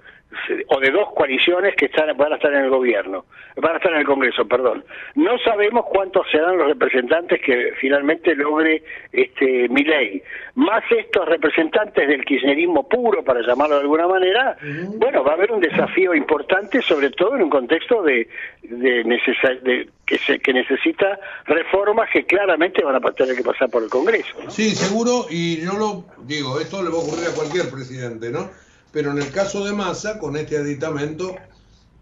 o 0.68 0.80
de 0.80 0.92
dos 0.92 1.14
coaliciones 1.14 1.76
que 1.76 1.86
están, 1.86 2.16
van 2.18 2.34
a 2.34 2.36
estar 2.36 2.54
en 2.54 2.66
el 2.66 2.70
gobierno, 2.70 3.26
van 3.56 3.74
a 3.74 3.78
estar 3.78 3.92
en 3.94 4.00
el 4.00 4.06
Congreso, 4.06 4.48
perdón. 4.48 4.84
No 5.16 5.38
sabemos 5.40 5.86
cuántos 5.90 6.30
serán 6.32 6.58
los 6.58 6.68
representantes 6.68 7.42
que 7.42 7.74
finalmente 7.80 8.36
logre 8.36 8.84
este 9.12 9.68
mi 9.70 9.84
ley. 9.84 10.22
Más 10.56 10.84
estos 10.92 11.28
representantes 11.28 12.08
del 12.08 12.26
kirchnerismo 12.26 12.88
puro, 12.88 13.24
para 13.24 13.42
llamarlo 13.42 13.76
de 13.76 13.82
alguna 13.82 14.08
manera, 14.08 14.58
bueno, 14.96 15.24
va 15.24 15.32
a 15.32 15.36
haber 15.36 15.52
un 15.52 15.62
desafío 15.62 16.16
importante, 16.16 16.82
sobre 16.82 17.12
todo 17.12 17.36
en 17.36 17.44
un 17.44 17.50
contexto 17.50 18.02
de, 18.02 18.28
de, 18.64 19.04
de 19.04 19.90
que, 20.06 20.18
se, 20.18 20.40
que 20.40 20.54
necesita 20.54 21.20
reformas 21.46 22.10
que 22.12 22.26
claramente 22.26 22.84
van 22.84 22.96
a 22.96 23.12
tener 23.12 23.36
que 23.36 23.44
pasar 23.44 23.70
por 23.70 23.84
el 23.84 23.90
Congreso. 23.90 24.36
Sí, 24.50 24.72
seguro, 24.72 25.26
y 25.30 25.62
yo 25.62 25.74
lo 25.74 26.06
digo, 26.26 26.60
esto 26.60 26.82
le 26.84 26.90
va 26.90 26.96
a 26.96 27.00
ocurrir 27.00 27.28
a 27.28 27.36
cualquier 27.36 27.70
presidente, 27.70 28.32
¿no? 28.32 28.50
Pero 28.98 29.12
en 29.12 29.20
el 29.20 29.32
caso 29.32 29.64
de 29.64 29.74
Massa, 29.74 30.18
con 30.18 30.36
este 30.38 30.58
aditamento 30.58 31.36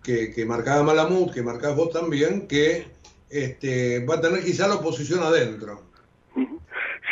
que, 0.02 0.32
que 0.32 0.46
marcaba 0.46 0.82
Malamud, 0.82 1.30
que 1.30 1.44
marcás 1.44 1.76
vos 1.76 1.92
también, 1.92 2.48
que 2.48 2.88
este, 3.30 4.06
va 4.06 4.16
a 4.16 4.22
tener 4.22 4.46
quizá 4.46 4.66
la 4.70 4.76
oposición 4.76 5.22
adentro. 5.22 5.82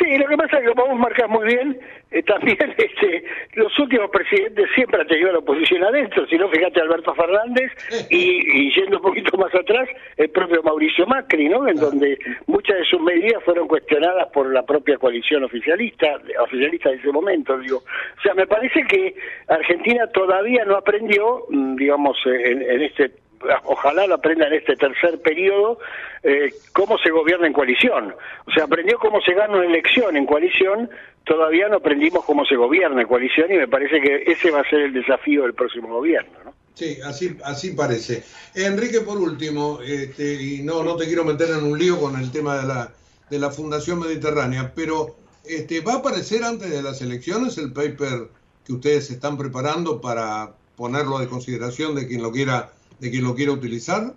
Sí, 0.04 0.18
lo 0.18 0.26
que 0.26 0.36
pasa 0.36 0.58
es 0.58 0.64
que 0.64 0.74
como 0.74 0.88
vos 0.88 0.98
marcás 0.98 1.30
muy 1.30 1.46
bien, 1.46 1.78
eh, 2.10 2.22
también 2.24 2.58
este, 2.76 3.24
los 3.54 3.78
últimos 3.78 4.10
presidentes 4.10 4.68
siempre 4.74 5.00
han 5.00 5.06
tenido 5.06 5.32
la 5.32 5.38
oposición 5.38 5.82
adentro, 5.82 6.26
si 6.26 6.36
no, 6.36 6.48
fíjate 6.48 6.80
Alberto 6.80 7.14
Fernández 7.14 7.72
y, 8.10 8.70
yendo 8.74 8.98
un 8.98 9.02
poquito 9.02 9.38
más 9.38 9.54
atrás, 9.54 9.88
el 10.18 10.28
propio 10.28 10.62
Mauricio 10.62 11.06
Macri, 11.06 11.48
¿no? 11.48 11.66
En 11.66 11.76
donde 11.76 12.18
muchas 12.46 12.76
de 12.76 12.84
sus 12.84 13.00
medidas 13.00 13.42
fueron 13.44 13.66
cuestionadas 13.66 14.28
por 14.30 14.52
la 14.52 14.62
propia 14.64 14.98
coalición 14.98 15.44
oficialista, 15.44 16.20
oficialista 16.42 16.90
de 16.90 16.96
ese 16.96 17.10
momento, 17.10 17.58
digo. 17.58 17.78
O 17.78 18.22
sea, 18.22 18.34
me 18.34 18.46
parece 18.46 18.84
que 18.86 19.14
Argentina 19.48 20.06
todavía 20.08 20.66
no 20.66 20.76
aprendió, 20.76 21.46
mm, 21.48 21.76
digamos, 21.76 22.18
en, 22.26 22.60
en 22.60 22.82
este 22.82 23.23
ojalá 23.64 24.06
lo 24.06 24.16
aprenda 24.16 24.46
en 24.46 24.54
este 24.54 24.76
tercer 24.76 25.20
periodo, 25.20 25.78
eh, 26.22 26.52
cómo 26.72 26.98
se 26.98 27.10
gobierna 27.10 27.46
en 27.46 27.52
coalición. 27.52 28.14
O 28.46 28.50
sea, 28.52 28.64
aprendió 28.64 28.98
cómo 28.98 29.20
se 29.20 29.34
gana 29.34 29.54
una 29.54 29.66
elección 29.66 30.16
en 30.16 30.26
coalición, 30.26 30.90
todavía 31.24 31.68
no 31.68 31.76
aprendimos 31.76 32.24
cómo 32.24 32.44
se 32.44 32.56
gobierna 32.56 33.02
en 33.02 33.08
coalición 33.08 33.52
y 33.52 33.56
me 33.56 33.68
parece 33.68 34.00
que 34.00 34.24
ese 34.26 34.50
va 34.50 34.60
a 34.60 34.70
ser 34.70 34.80
el 34.80 34.92
desafío 34.92 35.42
del 35.42 35.54
próximo 35.54 35.88
gobierno. 35.88 36.32
¿no? 36.44 36.54
Sí, 36.74 36.98
así, 37.04 37.36
así 37.44 37.70
parece. 37.70 38.24
Enrique, 38.54 39.00
por 39.00 39.18
último, 39.18 39.80
este, 39.80 40.34
y 40.34 40.62
no, 40.62 40.82
no 40.82 40.96
te 40.96 41.06
quiero 41.06 41.24
meter 41.24 41.50
en 41.50 41.64
un 41.64 41.78
lío 41.78 42.00
con 42.00 42.18
el 42.18 42.32
tema 42.32 42.58
de 42.58 42.66
la, 42.66 42.92
de 43.30 43.38
la 43.38 43.50
Fundación 43.50 44.00
Mediterránea, 44.00 44.72
pero 44.74 45.16
este, 45.44 45.80
¿va 45.80 45.94
a 45.94 45.96
aparecer 45.96 46.42
antes 46.42 46.70
de 46.70 46.82
las 46.82 47.00
elecciones 47.00 47.58
el 47.58 47.72
paper 47.72 48.28
que 48.66 48.72
ustedes 48.72 49.10
están 49.10 49.36
preparando 49.36 50.00
para 50.00 50.54
ponerlo 50.76 51.18
de 51.18 51.28
consideración 51.28 51.94
de 51.94 52.08
quien 52.08 52.22
lo 52.22 52.32
quiera 52.32 52.72
de 53.00 53.10
quien 53.10 53.24
lo 53.24 53.34
quiera 53.34 53.52
utilizar? 53.52 54.14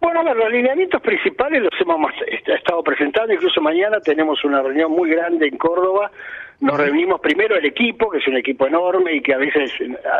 Bueno, 0.00 0.22
los 0.22 0.46
alineamientos 0.46 1.00
principales 1.00 1.62
los 1.62 1.72
hemos 1.80 2.12
estado 2.46 2.82
presentando, 2.82 3.32
incluso 3.32 3.60
mañana 3.60 3.98
tenemos 4.00 4.44
una 4.44 4.62
reunión 4.62 4.92
muy 4.92 5.10
grande 5.10 5.48
en 5.48 5.56
Córdoba. 5.56 6.10
Nos 6.58 6.78
reunimos 6.78 7.20
primero 7.20 7.54
el 7.54 7.66
equipo, 7.66 8.08
que 8.08 8.18
es 8.18 8.26
un 8.28 8.36
equipo 8.36 8.66
enorme 8.66 9.14
y 9.14 9.20
que 9.20 9.34
a 9.34 9.36
veces 9.36 9.70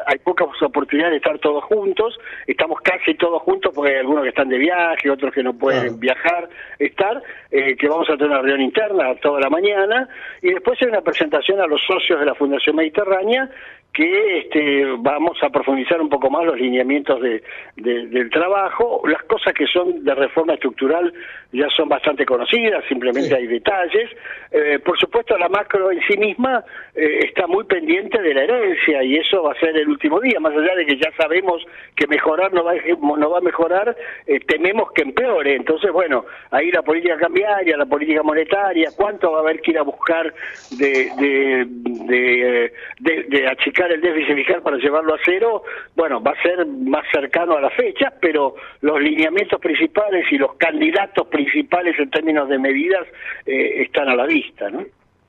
hay 0.06 0.18
pocas 0.18 0.48
oportunidades 0.60 1.12
de 1.12 1.16
estar 1.16 1.38
todos 1.38 1.64
juntos. 1.64 2.18
Estamos 2.46 2.80
casi 2.82 3.14
todos 3.14 3.40
juntos 3.42 3.72
porque 3.74 3.92
hay 3.92 4.00
algunos 4.00 4.22
que 4.22 4.30
están 4.30 4.48
de 4.48 4.58
viaje, 4.58 5.08
otros 5.08 5.32
que 5.32 5.42
no 5.42 5.54
pueden 5.54 5.98
viajar, 5.98 6.48
estar, 6.78 7.22
eh, 7.50 7.74
que 7.76 7.88
vamos 7.88 8.08
a 8.10 8.18
tener 8.18 8.28
una 8.32 8.42
reunión 8.42 8.60
interna 8.60 9.14
toda 9.22 9.40
la 9.40 9.48
mañana. 9.48 10.08
Y 10.42 10.52
después 10.52 10.78
hay 10.82 10.88
una 10.88 11.00
presentación 11.00 11.58
a 11.60 11.66
los 11.66 11.80
socios 11.86 12.20
de 12.20 12.26
la 12.26 12.34
Fundación 12.34 12.76
Mediterránea 12.76 13.48
que 13.96 14.38
este, 14.40 14.84
vamos 14.98 15.38
a 15.42 15.48
profundizar 15.48 15.98
un 16.02 16.10
poco 16.10 16.28
más 16.28 16.44
los 16.44 16.60
lineamientos 16.60 17.18
de, 17.22 17.42
del 17.76 18.28
trabajo. 18.28 19.00
Las 19.08 19.22
cosas 19.22 19.54
que 19.54 19.66
son 19.66 20.04
de 20.04 20.14
reforma 20.14 20.52
estructural 20.52 21.14
ya 21.50 21.66
son 21.70 21.88
bastante 21.88 22.26
conocidas, 22.26 22.84
simplemente 22.86 23.34
hay 23.34 23.46
detalles. 23.46 24.10
Eh, 24.50 24.80
por 24.84 24.98
supuesto, 24.98 25.38
la 25.38 25.48
macro 25.48 25.90
en 25.90 26.00
sí 26.02 26.18
misma 26.18 26.62
eh, 26.94 27.20
está 27.24 27.46
muy 27.46 27.64
pendiente 27.64 28.20
de 28.20 28.34
la 28.34 28.42
herencia 28.42 29.02
y 29.02 29.16
eso 29.16 29.44
va 29.44 29.52
a 29.52 29.60
ser 29.60 29.74
el 29.74 29.88
último 29.88 30.20
día, 30.20 30.38
más 30.40 30.52
allá 30.52 30.74
de 30.74 30.84
que 30.84 30.98
ya 30.98 31.10
sabemos 31.16 31.64
que 31.94 32.06
mejorar 32.06 32.52
no 32.52 32.64
va, 32.64 32.74
no 33.00 33.30
va 33.30 33.38
a 33.38 33.40
mejorar, 33.40 33.96
eh, 34.26 34.40
tememos 34.40 34.92
que 34.92 35.02
empeore. 35.02 35.54
Entonces, 35.54 35.90
bueno, 35.90 36.26
ahí 36.50 36.70
la 36.70 36.82
política 36.82 37.16
cambiaria, 37.16 37.78
la 37.78 37.86
política 37.86 38.22
monetaria, 38.22 38.90
cuánto 38.94 39.32
va 39.32 39.38
a 39.38 39.40
haber 39.40 39.62
que 39.62 39.70
ir 39.70 39.78
a 39.78 39.82
buscar 39.82 40.34
de, 40.78 41.10
de, 41.16 42.70
de, 43.00 43.22
de 43.22 43.48
achicar 43.48 43.85
el 43.90 44.00
déficit 44.00 44.34
fiscal 44.34 44.62
para 44.62 44.76
llevarlo 44.76 45.14
a 45.14 45.18
cero, 45.24 45.62
bueno, 45.94 46.22
va 46.22 46.32
a 46.32 46.42
ser 46.42 46.66
más 46.66 47.04
cercano 47.12 47.56
a 47.56 47.60
la 47.60 47.70
fecha, 47.70 48.12
pero 48.20 48.54
los 48.80 49.00
lineamientos 49.00 49.60
principales 49.60 50.24
y 50.30 50.38
los 50.38 50.54
candidatos 50.56 51.26
principales 51.28 51.98
en 51.98 52.10
términos 52.10 52.48
de 52.48 52.58
medidas 52.58 53.06
eh, 53.44 53.82
están 53.82 54.08
a 54.08 54.14
la 54.14 54.26
vista, 54.26 54.70
¿no? 54.70 54.84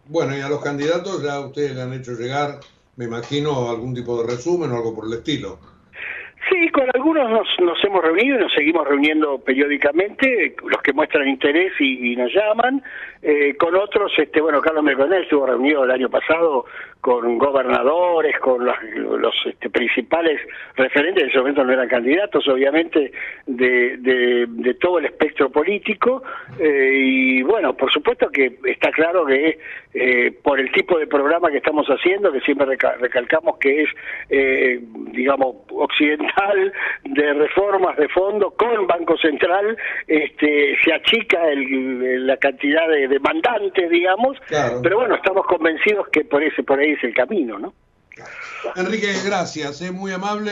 Bueno, 0.06 0.38
y 0.38 0.42
a 0.42 0.50
los 0.50 0.64
candidatos 0.64 1.22
ya 1.22 1.40
ustedes 1.40 1.76
le 1.76 1.82
han 1.82 1.94
hecho 1.94 2.14
llegar, 2.14 2.60
me 2.96 3.06
imagino, 3.06 3.70
algún 3.70 3.94
tipo 3.94 4.22
de 4.22 4.36
resumen 4.36 4.72
o 4.72 4.76
algo 4.76 4.96
por 4.96 5.06
el 5.06 5.14
estilo. 5.14 5.60
Sí, 6.50 6.70
con 6.70 6.90
algunos 6.94 7.30
nos, 7.30 7.48
nos 7.60 7.84
hemos 7.84 8.02
reunido 8.02 8.38
y 8.38 8.40
nos 8.44 8.54
seguimos 8.54 8.88
reuniendo 8.88 9.40
periódicamente, 9.40 10.56
los 10.66 10.82
que 10.82 10.94
muestran 10.94 11.28
interés 11.28 11.74
y, 11.80 12.16
nos 12.16 12.34
llaman. 12.34 12.82
Eh, 13.22 13.56
con 13.58 13.76
otros, 13.76 14.14
este, 14.18 14.40
bueno, 14.40 14.62
Carlos 14.62 14.84
Merconel 14.84 15.24
estuvo 15.24 15.46
reunido 15.46 15.84
el 15.84 15.92
año 15.92 16.10
pasado 16.10 16.66
con 17.02 17.38
gobernadores, 17.38 18.38
con 18.40 18.64
los, 18.64 18.76
los 18.96 19.36
este, 19.46 19.70
principales 19.70 20.40
referentes, 20.76 21.24
en 21.24 21.30
ese 21.30 21.40
momento 21.40 21.64
no 21.64 21.74
eran 21.74 21.88
candidatos, 21.88 22.48
obviamente, 22.48 23.12
de, 23.46 23.98
de, 23.98 24.74
todo 24.76 25.00
el 25.00 25.06
espectro 25.06 25.50
político. 25.50 26.24
Eh, 26.60 26.92
y 26.94 27.42
bueno, 27.44 27.76
por 27.76 27.92
supuesto 27.92 28.30
que 28.30 28.58
está 28.66 28.92
claro 28.92 29.26
que 29.26 29.58
eh, 30.00 30.32
por 30.44 30.60
el 30.60 30.72
tipo 30.72 31.00
de 31.00 31.08
programa 31.08 31.50
que 31.50 31.58
estamos 31.58 31.88
haciendo, 31.88 32.32
que 32.32 32.42
siempre 32.42 32.68
recalcamos 33.00 33.58
que 33.58 33.82
es, 33.82 33.90
eh, 34.30 34.80
digamos, 35.12 35.56
occidental, 35.72 36.72
de 37.04 37.34
reformas 37.34 37.98
de 37.98 38.08
fondo, 38.10 38.52
con 38.52 38.86
Banco 38.86 39.18
Central, 39.18 39.76
este, 40.08 40.78
se 40.84 40.94
achica 40.94 41.50
el, 41.50 42.28
la 42.28 42.38
cantidad 42.38 42.88
de 42.88 43.08
demandantes, 43.08 43.90
digamos, 43.90 44.38
pero 44.84 44.98
bueno, 44.98 45.16
estamos 45.16 45.48
convencidos 45.48 46.08
que 46.10 46.26
por 46.26 46.44
ese 46.44 46.62
por 46.62 46.80
ahí 46.80 46.92
es 46.92 47.04
el 47.04 47.16
camino, 47.16 47.58
¿no? 47.58 47.74
Enrique, 48.76 49.08
gracias, 49.26 49.82
es 49.82 49.92
muy 49.92 50.12
amable. 50.12 50.52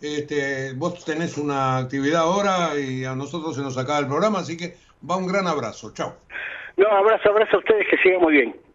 Este, 0.00 0.72
vos 0.76 1.04
tenés 1.04 1.36
una 1.36 1.78
actividad 1.78 2.22
ahora 2.22 2.78
y 2.78 3.04
a 3.04 3.14
nosotros 3.14 3.54
se 3.56 3.62
nos 3.62 3.76
acaba 3.76 3.98
el 3.98 4.06
programa, 4.06 4.38
así 4.38 4.56
que 4.56 4.76
va 5.08 5.16
un 5.16 5.26
gran 5.26 5.46
abrazo. 5.46 5.92
Chao. 5.92 6.14
No, 6.76 6.86
abrazo, 6.88 7.30
abrazo 7.30 7.56
a 7.56 7.58
ustedes, 7.58 7.86
que 7.90 7.98
sigan 7.98 8.20
muy 8.20 8.32
bien. 8.32 8.67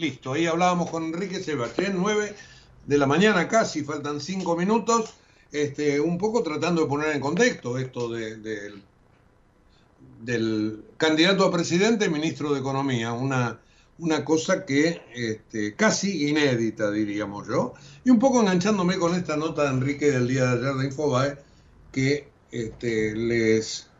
Listo, 0.00 0.32
ahí 0.32 0.46
hablábamos 0.46 0.90
con 0.90 1.04
Enrique 1.04 1.40
Sebastián, 1.40 1.92
9 1.96 2.34
de 2.86 2.98
la 2.98 3.06
mañana 3.06 3.46
casi, 3.48 3.84
faltan 3.84 4.18
5 4.18 4.56
minutos, 4.56 5.12
este, 5.52 6.00
un 6.00 6.16
poco 6.16 6.42
tratando 6.42 6.80
de 6.80 6.88
poner 6.88 7.14
en 7.14 7.20
contexto 7.20 7.76
esto 7.76 8.08
de, 8.08 8.36
del 10.22 10.84
candidato 10.96 11.44
a 11.44 11.52
presidente 11.52 12.06
y 12.06 12.08
ministro 12.08 12.54
de 12.54 12.60
Economía, 12.60 13.12
una 13.12 13.60
una 13.98 14.24
cosa 14.24 14.64
que 14.64 15.02
este, 15.14 15.74
casi 15.74 16.30
inédita, 16.30 16.90
diríamos 16.90 17.46
yo, 17.46 17.74
y 18.02 18.08
un 18.08 18.18
poco 18.18 18.40
enganchándome 18.40 18.98
con 18.98 19.14
esta 19.14 19.36
nota 19.36 19.64
de 19.64 19.70
Enrique 19.70 20.10
del 20.10 20.26
día 20.26 20.46
de 20.46 20.68
ayer 20.68 20.74
de 20.76 20.86
Infobae, 20.86 21.36
que 21.92 22.26
este, 22.50 23.14
les, 23.14 23.90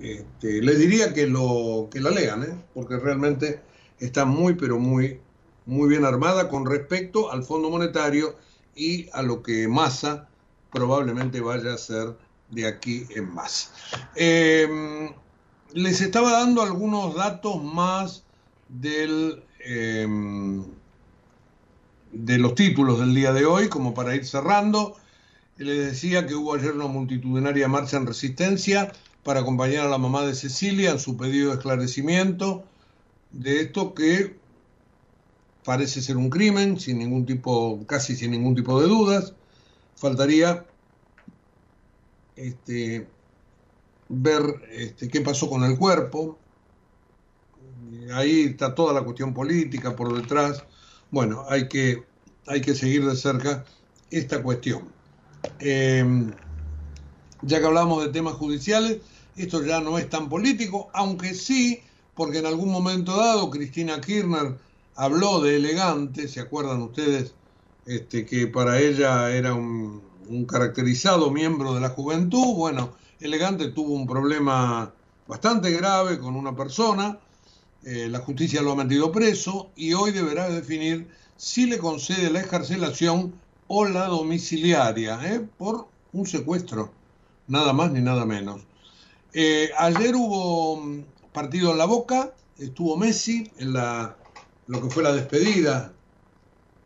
este, 0.00 0.62
les 0.62 0.78
diría 0.78 1.12
que, 1.12 1.26
lo, 1.26 1.90
que 1.90 2.00
la 2.00 2.08
lean, 2.08 2.44
¿eh? 2.44 2.64
porque 2.72 2.96
realmente 2.96 3.60
está 3.98 4.24
muy, 4.24 4.54
pero 4.54 4.78
muy, 4.78 5.20
muy 5.64 5.88
bien 5.88 6.04
armada 6.04 6.48
con 6.48 6.66
respecto 6.66 7.30
al 7.30 7.42
Fondo 7.42 7.70
Monetario 7.70 8.36
y 8.74 9.08
a 9.12 9.22
lo 9.22 9.42
que 9.42 9.68
Massa 9.68 10.28
probablemente 10.70 11.40
vaya 11.40 11.72
a 11.72 11.74
hacer 11.74 12.16
de 12.50 12.66
aquí 12.66 13.06
en 13.14 13.32
más. 13.32 13.72
Em, 14.14 15.10
les 15.72 16.00
estaba 16.00 16.32
dando 16.32 16.62
algunos 16.62 17.14
datos 17.14 17.62
más 17.62 18.24
del, 18.68 19.42
em, 19.64 20.64
de 22.12 22.38
los 22.38 22.54
títulos 22.54 23.00
del 23.00 23.14
día 23.14 23.32
de 23.32 23.46
hoy, 23.46 23.68
como 23.68 23.94
para 23.94 24.14
ir 24.14 24.24
cerrando. 24.26 24.96
Les 25.56 25.86
decía 25.86 26.26
que 26.26 26.34
hubo 26.34 26.54
ayer 26.54 26.72
una 26.72 26.86
multitudinaria 26.86 27.68
marcha 27.68 27.96
en 27.96 28.06
resistencia 28.06 28.92
para 29.24 29.40
acompañar 29.40 29.86
a 29.86 29.90
la 29.90 29.98
mamá 29.98 30.24
de 30.24 30.34
Cecilia 30.34 30.90
en 30.90 30.98
su 30.98 31.16
pedido 31.16 31.48
de 31.48 31.56
esclarecimiento 31.56 32.64
de 33.40 33.60
esto 33.60 33.94
que 33.94 34.36
parece 35.64 36.00
ser 36.00 36.16
un 36.16 36.30
crimen, 36.30 36.78
sin 36.78 36.98
ningún 36.98 37.26
tipo, 37.26 37.84
casi 37.86 38.16
sin 38.16 38.30
ningún 38.30 38.54
tipo 38.54 38.80
de 38.80 38.88
dudas. 38.88 39.34
Faltaría 39.96 40.64
este, 42.36 43.08
ver 44.08 44.42
este, 44.70 45.08
qué 45.08 45.20
pasó 45.20 45.48
con 45.48 45.64
el 45.64 45.76
cuerpo, 45.76 46.38
ahí 48.12 48.44
está 48.44 48.74
toda 48.74 48.92
la 48.92 49.02
cuestión 49.02 49.34
política 49.34 49.96
por 49.96 50.14
detrás. 50.14 50.64
Bueno, 51.10 51.44
hay 51.48 51.68
que, 51.68 52.04
hay 52.46 52.60
que 52.60 52.74
seguir 52.74 53.04
de 53.04 53.16
cerca 53.16 53.64
esta 54.10 54.42
cuestión. 54.42 54.88
Em, 55.58 56.32
ya 57.42 57.60
que 57.60 57.66
hablamos 57.66 58.04
de 58.04 58.12
temas 58.12 58.34
judiciales, 58.34 58.98
esto 59.36 59.62
ya 59.64 59.80
no 59.80 59.98
es 59.98 60.08
tan 60.08 60.28
político, 60.28 60.88
aunque 60.92 61.34
sí, 61.34 61.82
porque 62.16 62.38
en 62.38 62.46
algún 62.46 62.72
momento 62.72 63.16
dado 63.16 63.50
Cristina 63.50 64.00
Kirchner 64.00 64.56
habló 64.96 65.40
de 65.40 65.56
elegante, 65.56 66.26
¿se 66.26 66.40
acuerdan 66.40 66.82
ustedes? 66.82 67.34
Este, 67.86 68.26
que 68.26 68.48
para 68.48 68.80
ella 68.80 69.30
era 69.30 69.54
un, 69.54 70.02
caracterizado 70.48 71.30
miembro 71.30 71.74
de 71.74 71.80
la 71.80 71.90
juventud. 71.90 72.56
Bueno, 72.56 72.94
elegante 73.20 73.68
tuvo 73.68 73.94
un 73.94 74.08
problema 74.08 74.92
bastante 75.28 75.70
grave 75.70 76.18
con 76.18 76.34
una 76.34 76.56
persona 76.56 77.20
eh, 77.86 78.08
la 78.08 78.18
justicia 78.18 78.62
lo 78.62 78.72
ha 78.72 78.74
metido 78.74 79.12
preso 79.12 79.70
y 79.76 79.92
hoy 79.92 80.10
deberá 80.10 80.48
definir 80.48 81.06
si 81.36 81.66
le 81.66 81.78
concede 81.78 82.30
la 82.30 82.40
escarcelación 82.40 83.32
o 83.68 83.84
la 83.84 84.06
domiciliaria 84.06 85.20
¿eh? 85.24 85.46
por 85.56 85.86
un 86.12 86.26
secuestro, 86.26 86.90
nada 87.46 87.72
más 87.72 87.92
ni 87.92 88.00
nada 88.00 88.26
menos. 88.26 88.62
Eh, 89.32 89.70
ayer 89.78 90.16
hubo 90.16 91.04
partido 91.36 91.72
en 91.72 91.76
la 91.76 91.84
boca, 91.84 92.32
estuvo 92.56 92.96
Messi 92.96 93.52
en 93.58 93.74
la, 93.74 94.16
lo 94.68 94.80
que 94.80 94.88
fue 94.88 95.02
la 95.02 95.12
despedida 95.12 95.92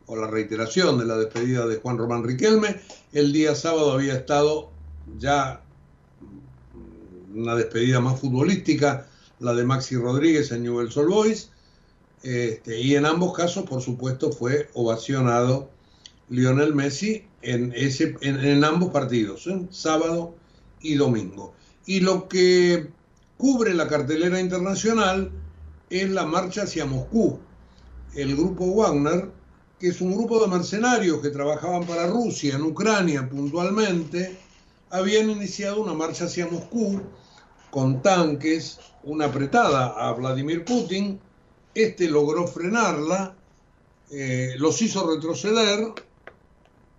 o 0.07 0.17
la 0.17 0.27
reiteración 0.27 0.99
de 0.99 1.05
la 1.05 1.15
despedida 1.15 1.65
de 1.65 1.77
Juan 1.77 1.97
Román 1.97 2.25
Riquelme. 2.25 2.81
El 3.13 3.31
día 3.31 3.55
sábado 3.55 3.93
había 3.93 4.13
estado 4.13 4.69
ya 5.17 5.63
una 7.33 7.55
despedida 7.55 8.01
más 8.01 8.19
futbolística 8.19 9.07
la 9.39 9.53
de 9.53 9.63
Maxi 9.63 9.95
Rodríguez 9.95 10.51
en 10.51 10.63
Newell's 10.63 10.97
Old 10.97 11.09
Boys, 11.09 11.49
este, 12.21 12.77
y 12.81 12.95
en 12.95 13.05
ambos 13.05 13.33
casos, 13.33 13.63
por 13.63 13.81
supuesto, 13.81 14.33
fue 14.33 14.69
ovacionado 14.73 15.69
Lionel 16.27 16.75
Messi 16.75 17.25
en, 17.41 17.71
ese, 17.73 18.17
en, 18.19 18.65
ambos 18.65 18.91
partidos, 18.91 19.47
sábado 19.69 20.35
y 20.81 20.95
domingo. 20.95 21.53
Y 21.85 22.01
lo 22.01 22.27
que 22.27 22.89
cubre 23.41 23.73
la 23.73 23.87
cartelera 23.87 24.39
internacional 24.39 25.31
es 25.89 26.07
la 26.11 26.27
marcha 26.27 26.61
hacia 26.61 26.85
Moscú. 26.85 27.39
El 28.13 28.35
grupo 28.35 28.67
Wagner, 28.67 29.31
que 29.79 29.87
es 29.87 29.99
un 29.99 30.15
grupo 30.15 30.39
de 30.39 30.47
mercenarios 30.47 31.21
que 31.21 31.31
trabajaban 31.31 31.83
para 31.87 32.05
Rusia, 32.05 32.53
en 32.53 32.61
Ucrania 32.61 33.27
puntualmente, 33.27 34.37
habían 34.91 35.31
iniciado 35.31 35.81
una 35.81 35.95
marcha 35.95 36.25
hacia 36.25 36.45
Moscú 36.45 37.01
con 37.71 38.03
tanques, 38.03 38.79
una 39.05 39.25
apretada 39.25 39.87
a 39.87 40.13
Vladimir 40.13 40.63
Putin, 40.63 41.19
este 41.73 42.11
logró 42.11 42.45
frenarla, 42.47 43.35
eh, 44.11 44.53
los 44.59 44.79
hizo 44.83 45.11
retroceder, 45.11 45.95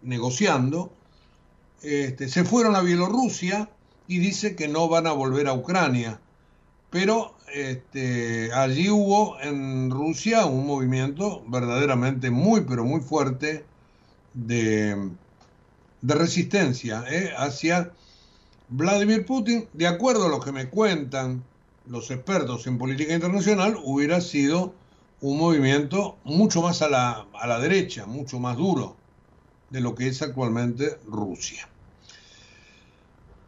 negociando, 0.02 0.92
este, 1.82 2.28
se 2.28 2.42
fueron 2.44 2.74
a 2.74 2.80
Bielorrusia 2.80 3.70
y 4.08 4.18
dice 4.18 4.56
que 4.56 4.66
no 4.66 4.88
van 4.88 5.06
a 5.06 5.12
volver 5.12 5.46
a 5.46 5.54
Ucrania. 5.54 6.20
Pero 6.92 7.34
este, 7.52 8.52
allí 8.52 8.88
hubo 8.90 9.40
en 9.40 9.90
Rusia 9.90 10.46
un 10.46 10.66
movimiento 10.66 11.42
verdaderamente 11.48 12.30
muy, 12.30 12.60
pero 12.62 12.84
muy 12.84 13.00
fuerte 13.00 13.64
de, 14.34 15.10
de 16.02 16.14
resistencia 16.14 17.04
eh, 17.10 17.32
hacia 17.36 17.92
Vladimir 18.68 19.26
Putin, 19.26 19.68
de 19.72 19.86
acuerdo 19.88 20.26
a 20.26 20.28
lo 20.28 20.40
que 20.40 20.52
me 20.52 20.68
cuentan 20.68 21.42
los 21.86 22.10
expertos 22.10 22.66
en 22.66 22.78
política 22.78 23.14
internacional, 23.14 23.76
hubiera 23.82 24.20
sido 24.20 24.74
un 25.20 25.38
movimiento 25.38 26.18
mucho 26.24 26.62
más 26.62 26.82
a 26.82 26.88
la, 26.88 27.26
a 27.34 27.46
la 27.46 27.58
derecha, 27.58 28.06
mucho 28.06 28.38
más 28.38 28.56
duro. 28.56 28.96
de 29.70 29.80
lo 29.80 29.94
que 29.94 30.08
es 30.08 30.22
actualmente 30.22 30.98
Rusia. 31.06 31.68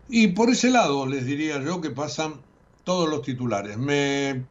Y 0.08 0.28
por 0.28 0.50
ese 0.50 0.70
lado 0.70 1.06
les 1.06 1.26
diría 1.26 1.62
yo 1.62 1.80
que 1.80 1.90
pasan 1.90 2.40
todos 2.84 3.08
los 3.08 3.22
titulares. 3.22 3.76
Me 3.76 4.44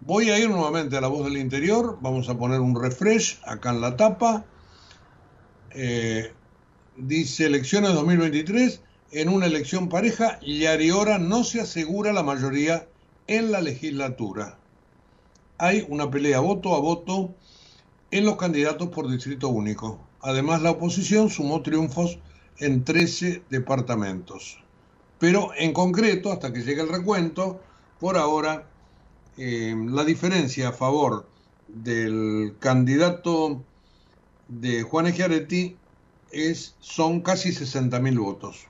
voy 0.00 0.30
a 0.30 0.38
ir 0.38 0.50
nuevamente 0.50 0.96
a 0.96 1.00
la 1.00 1.08
voz 1.08 1.24
del 1.24 1.38
interior, 1.38 1.98
vamos 2.00 2.28
a 2.28 2.36
poner 2.36 2.60
un 2.60 2.80
refresh 2.80 3.40
acá 3.44 3.70
en 3.70 3.80
la 3.80 3.96
tapa. 3.96 4.44
Eh, 5.70 6.32
dice 6.96 7.46
elecciones 7.46 7.94
2023, 7.94 8.82
en 9.12 9.28
una 9.28 9.46
elección 9.46 9.88
pareja, 9.88 10.38
Yariora 10.40 11.18
no 11.18 11.44
se 11.44 11.60
asegura 11.60 12.12
la 12.12 12.22
mayoría 12.22 12.88
en 13.26 13.52
la 13.52 13.60
legislatura. 13.60 14.58
Hay 15.58 15.86
una 15.88 16.10
pelea 16.10 16.40
voto 16.40 16.74
a 16.74 16.80
voto 16.80 17.34
en 18.10 18.24
los 18.24 18.36
candidatos 18.36 18.88
por 18.88 19.10
distrito 19.10 19.48
único. 19.48 20.00
Además, 20.20 20.60
la 20.62 20.72
oposición 20.72 21.30
sumó 21.30 21.62
triunfos 21.62 22.18
en 22.58 22.84
13 22.84 23.42
departamentos. 23.48 24.58
Pero 25.18 25.50
en 25.56 25.72
concreto, 25.72 26.32
hasta 26.32 26.52
que 26.52 26.62
llegue 26.62 26.82
el 26.82 26.88
recuento, 26.88 27.60
por 28.00 28.16
ahora 28.16 28.68
eh, 29.38 29.74
la 29.90 30.04
diferencia 30.04 30.68
a 30.68 30.72
favor 30.72 31.26
del 31.68 32.56
candidato 32.58 33.62
de 34.48 34.82
Juan 34.82 35.06
Egiaretti 35.06 35.76
es, 36.30 36.76
son 36.80 37.20
casi 37.20 37.50
60.000 37.50 38.18
votos. 38.18 38.66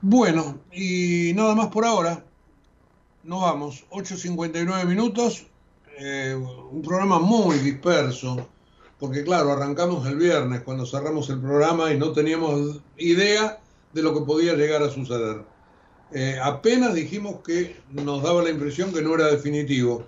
Bueno, 0.00 0.58
y 0.72 1.32
nada 1.34 1.54
más 1.54 1.68
por 1.68 1.84
ahora. 1.84 2.24
Nos 3.22 3.42
vamos, 3.42 3.84
8.59 3.90 4.86
minutos, 4.86 5.46
eh, 5.98 6.34
un 6.34 6.80
programa 6.80 7.18
muy 7.18 7.58
disperso, 7.58 8.48
porque 8.98 9.22
claro, 9.24 9.52
arrancamos 9.52 10.06
el 10.06 10.16
viernes 10.16 10.62
cuando 10.62 10.86
cerramos 10.86 11.28
el 11.28 11.38
programa 11.38 11.92
y 11.92 11.98
no 11.98 12.12
teníamos 12.12 12.80
idea 12.96 13.60
de 13.92 14.02
lo 14.02 14.14
que 14.14 14.22
podía 14.22 14.54
llegar 14.54 14.82
a 14.82 14.88
suceder. 14.88 15.44
Eh, 16.12 16.38
apenas 16.42 16.94
dijimos 16.94 17.36
que 17.44 17.76
nos 17.92 18.22
daba 18.22 18.42
la 18.42 18.50
impresión 18.50 18.92
que 18.92 19.02
no 19.02 19.14
era 19.14 19.26
definitivo, 19.26 20.06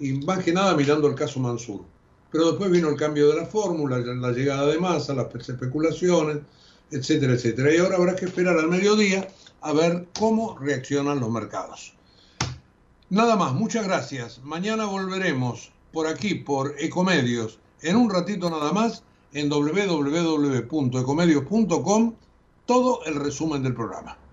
y 0.00 0.12
más 0.12 0.42
que 0.42 0.52
nada 0.52 0.76
mirando 0.76 1.08
el 1.08 1.14
caso 1.14 1.40
Mansur. 1.40 1.82
Pero 2.30 2.50
después 2.50 2.70
vino 2.70 2.88
el 2.88 2.96
cambio 2.96 3.28
de 3.28 3.36
la 3.36 3.46
fórmula, 3.46 3.98
la 3.98 4.32
llegada 4.32 4.66
de 4.66 4.78
masa, 4.78 5.14
las 5.14 5.32
especulaciones, 5.48 6.38
etcétera, 6.90 7.34
etcétera. 7.34 7.74
Y 7.74 7.78
ahora 7.78 7.96
habrá 7.96 8.16
que 8.16 8.26
esperar 8.26 8.58
al 8.58 8.68
mediodía 8.68 9.28
a 9.60 9.72
ver 9.72 10.06
cómo 10.18 10.58
reaccionan 10.58 11.20
los 11.20 11.30
mercados. 11.30 11.94
Nada 13.10 13.36
más, 13.36 13.54
muchas 13.54 13.86
gracias. 13.86 14.40
Mañana 14.44 14.84
volveremos 14.84 15.72
por 15.92 16.06
aquí, 16.06 16.34
por 16.34 16.74
Ecomedios, 16.78 17.58
en 17.80 17.96
un 17.96 18.10
ratito 18.10 18.50
nada 18.50 18.70
más, 18.72 19.02
en 19.32 19.48
www.ecomedios.com, 19.48 22.14
todo 22.66 23.02
el 23.04 23.14
resumen 23.14 23.62
del 23.62 23.72
programa. 23.74 24.17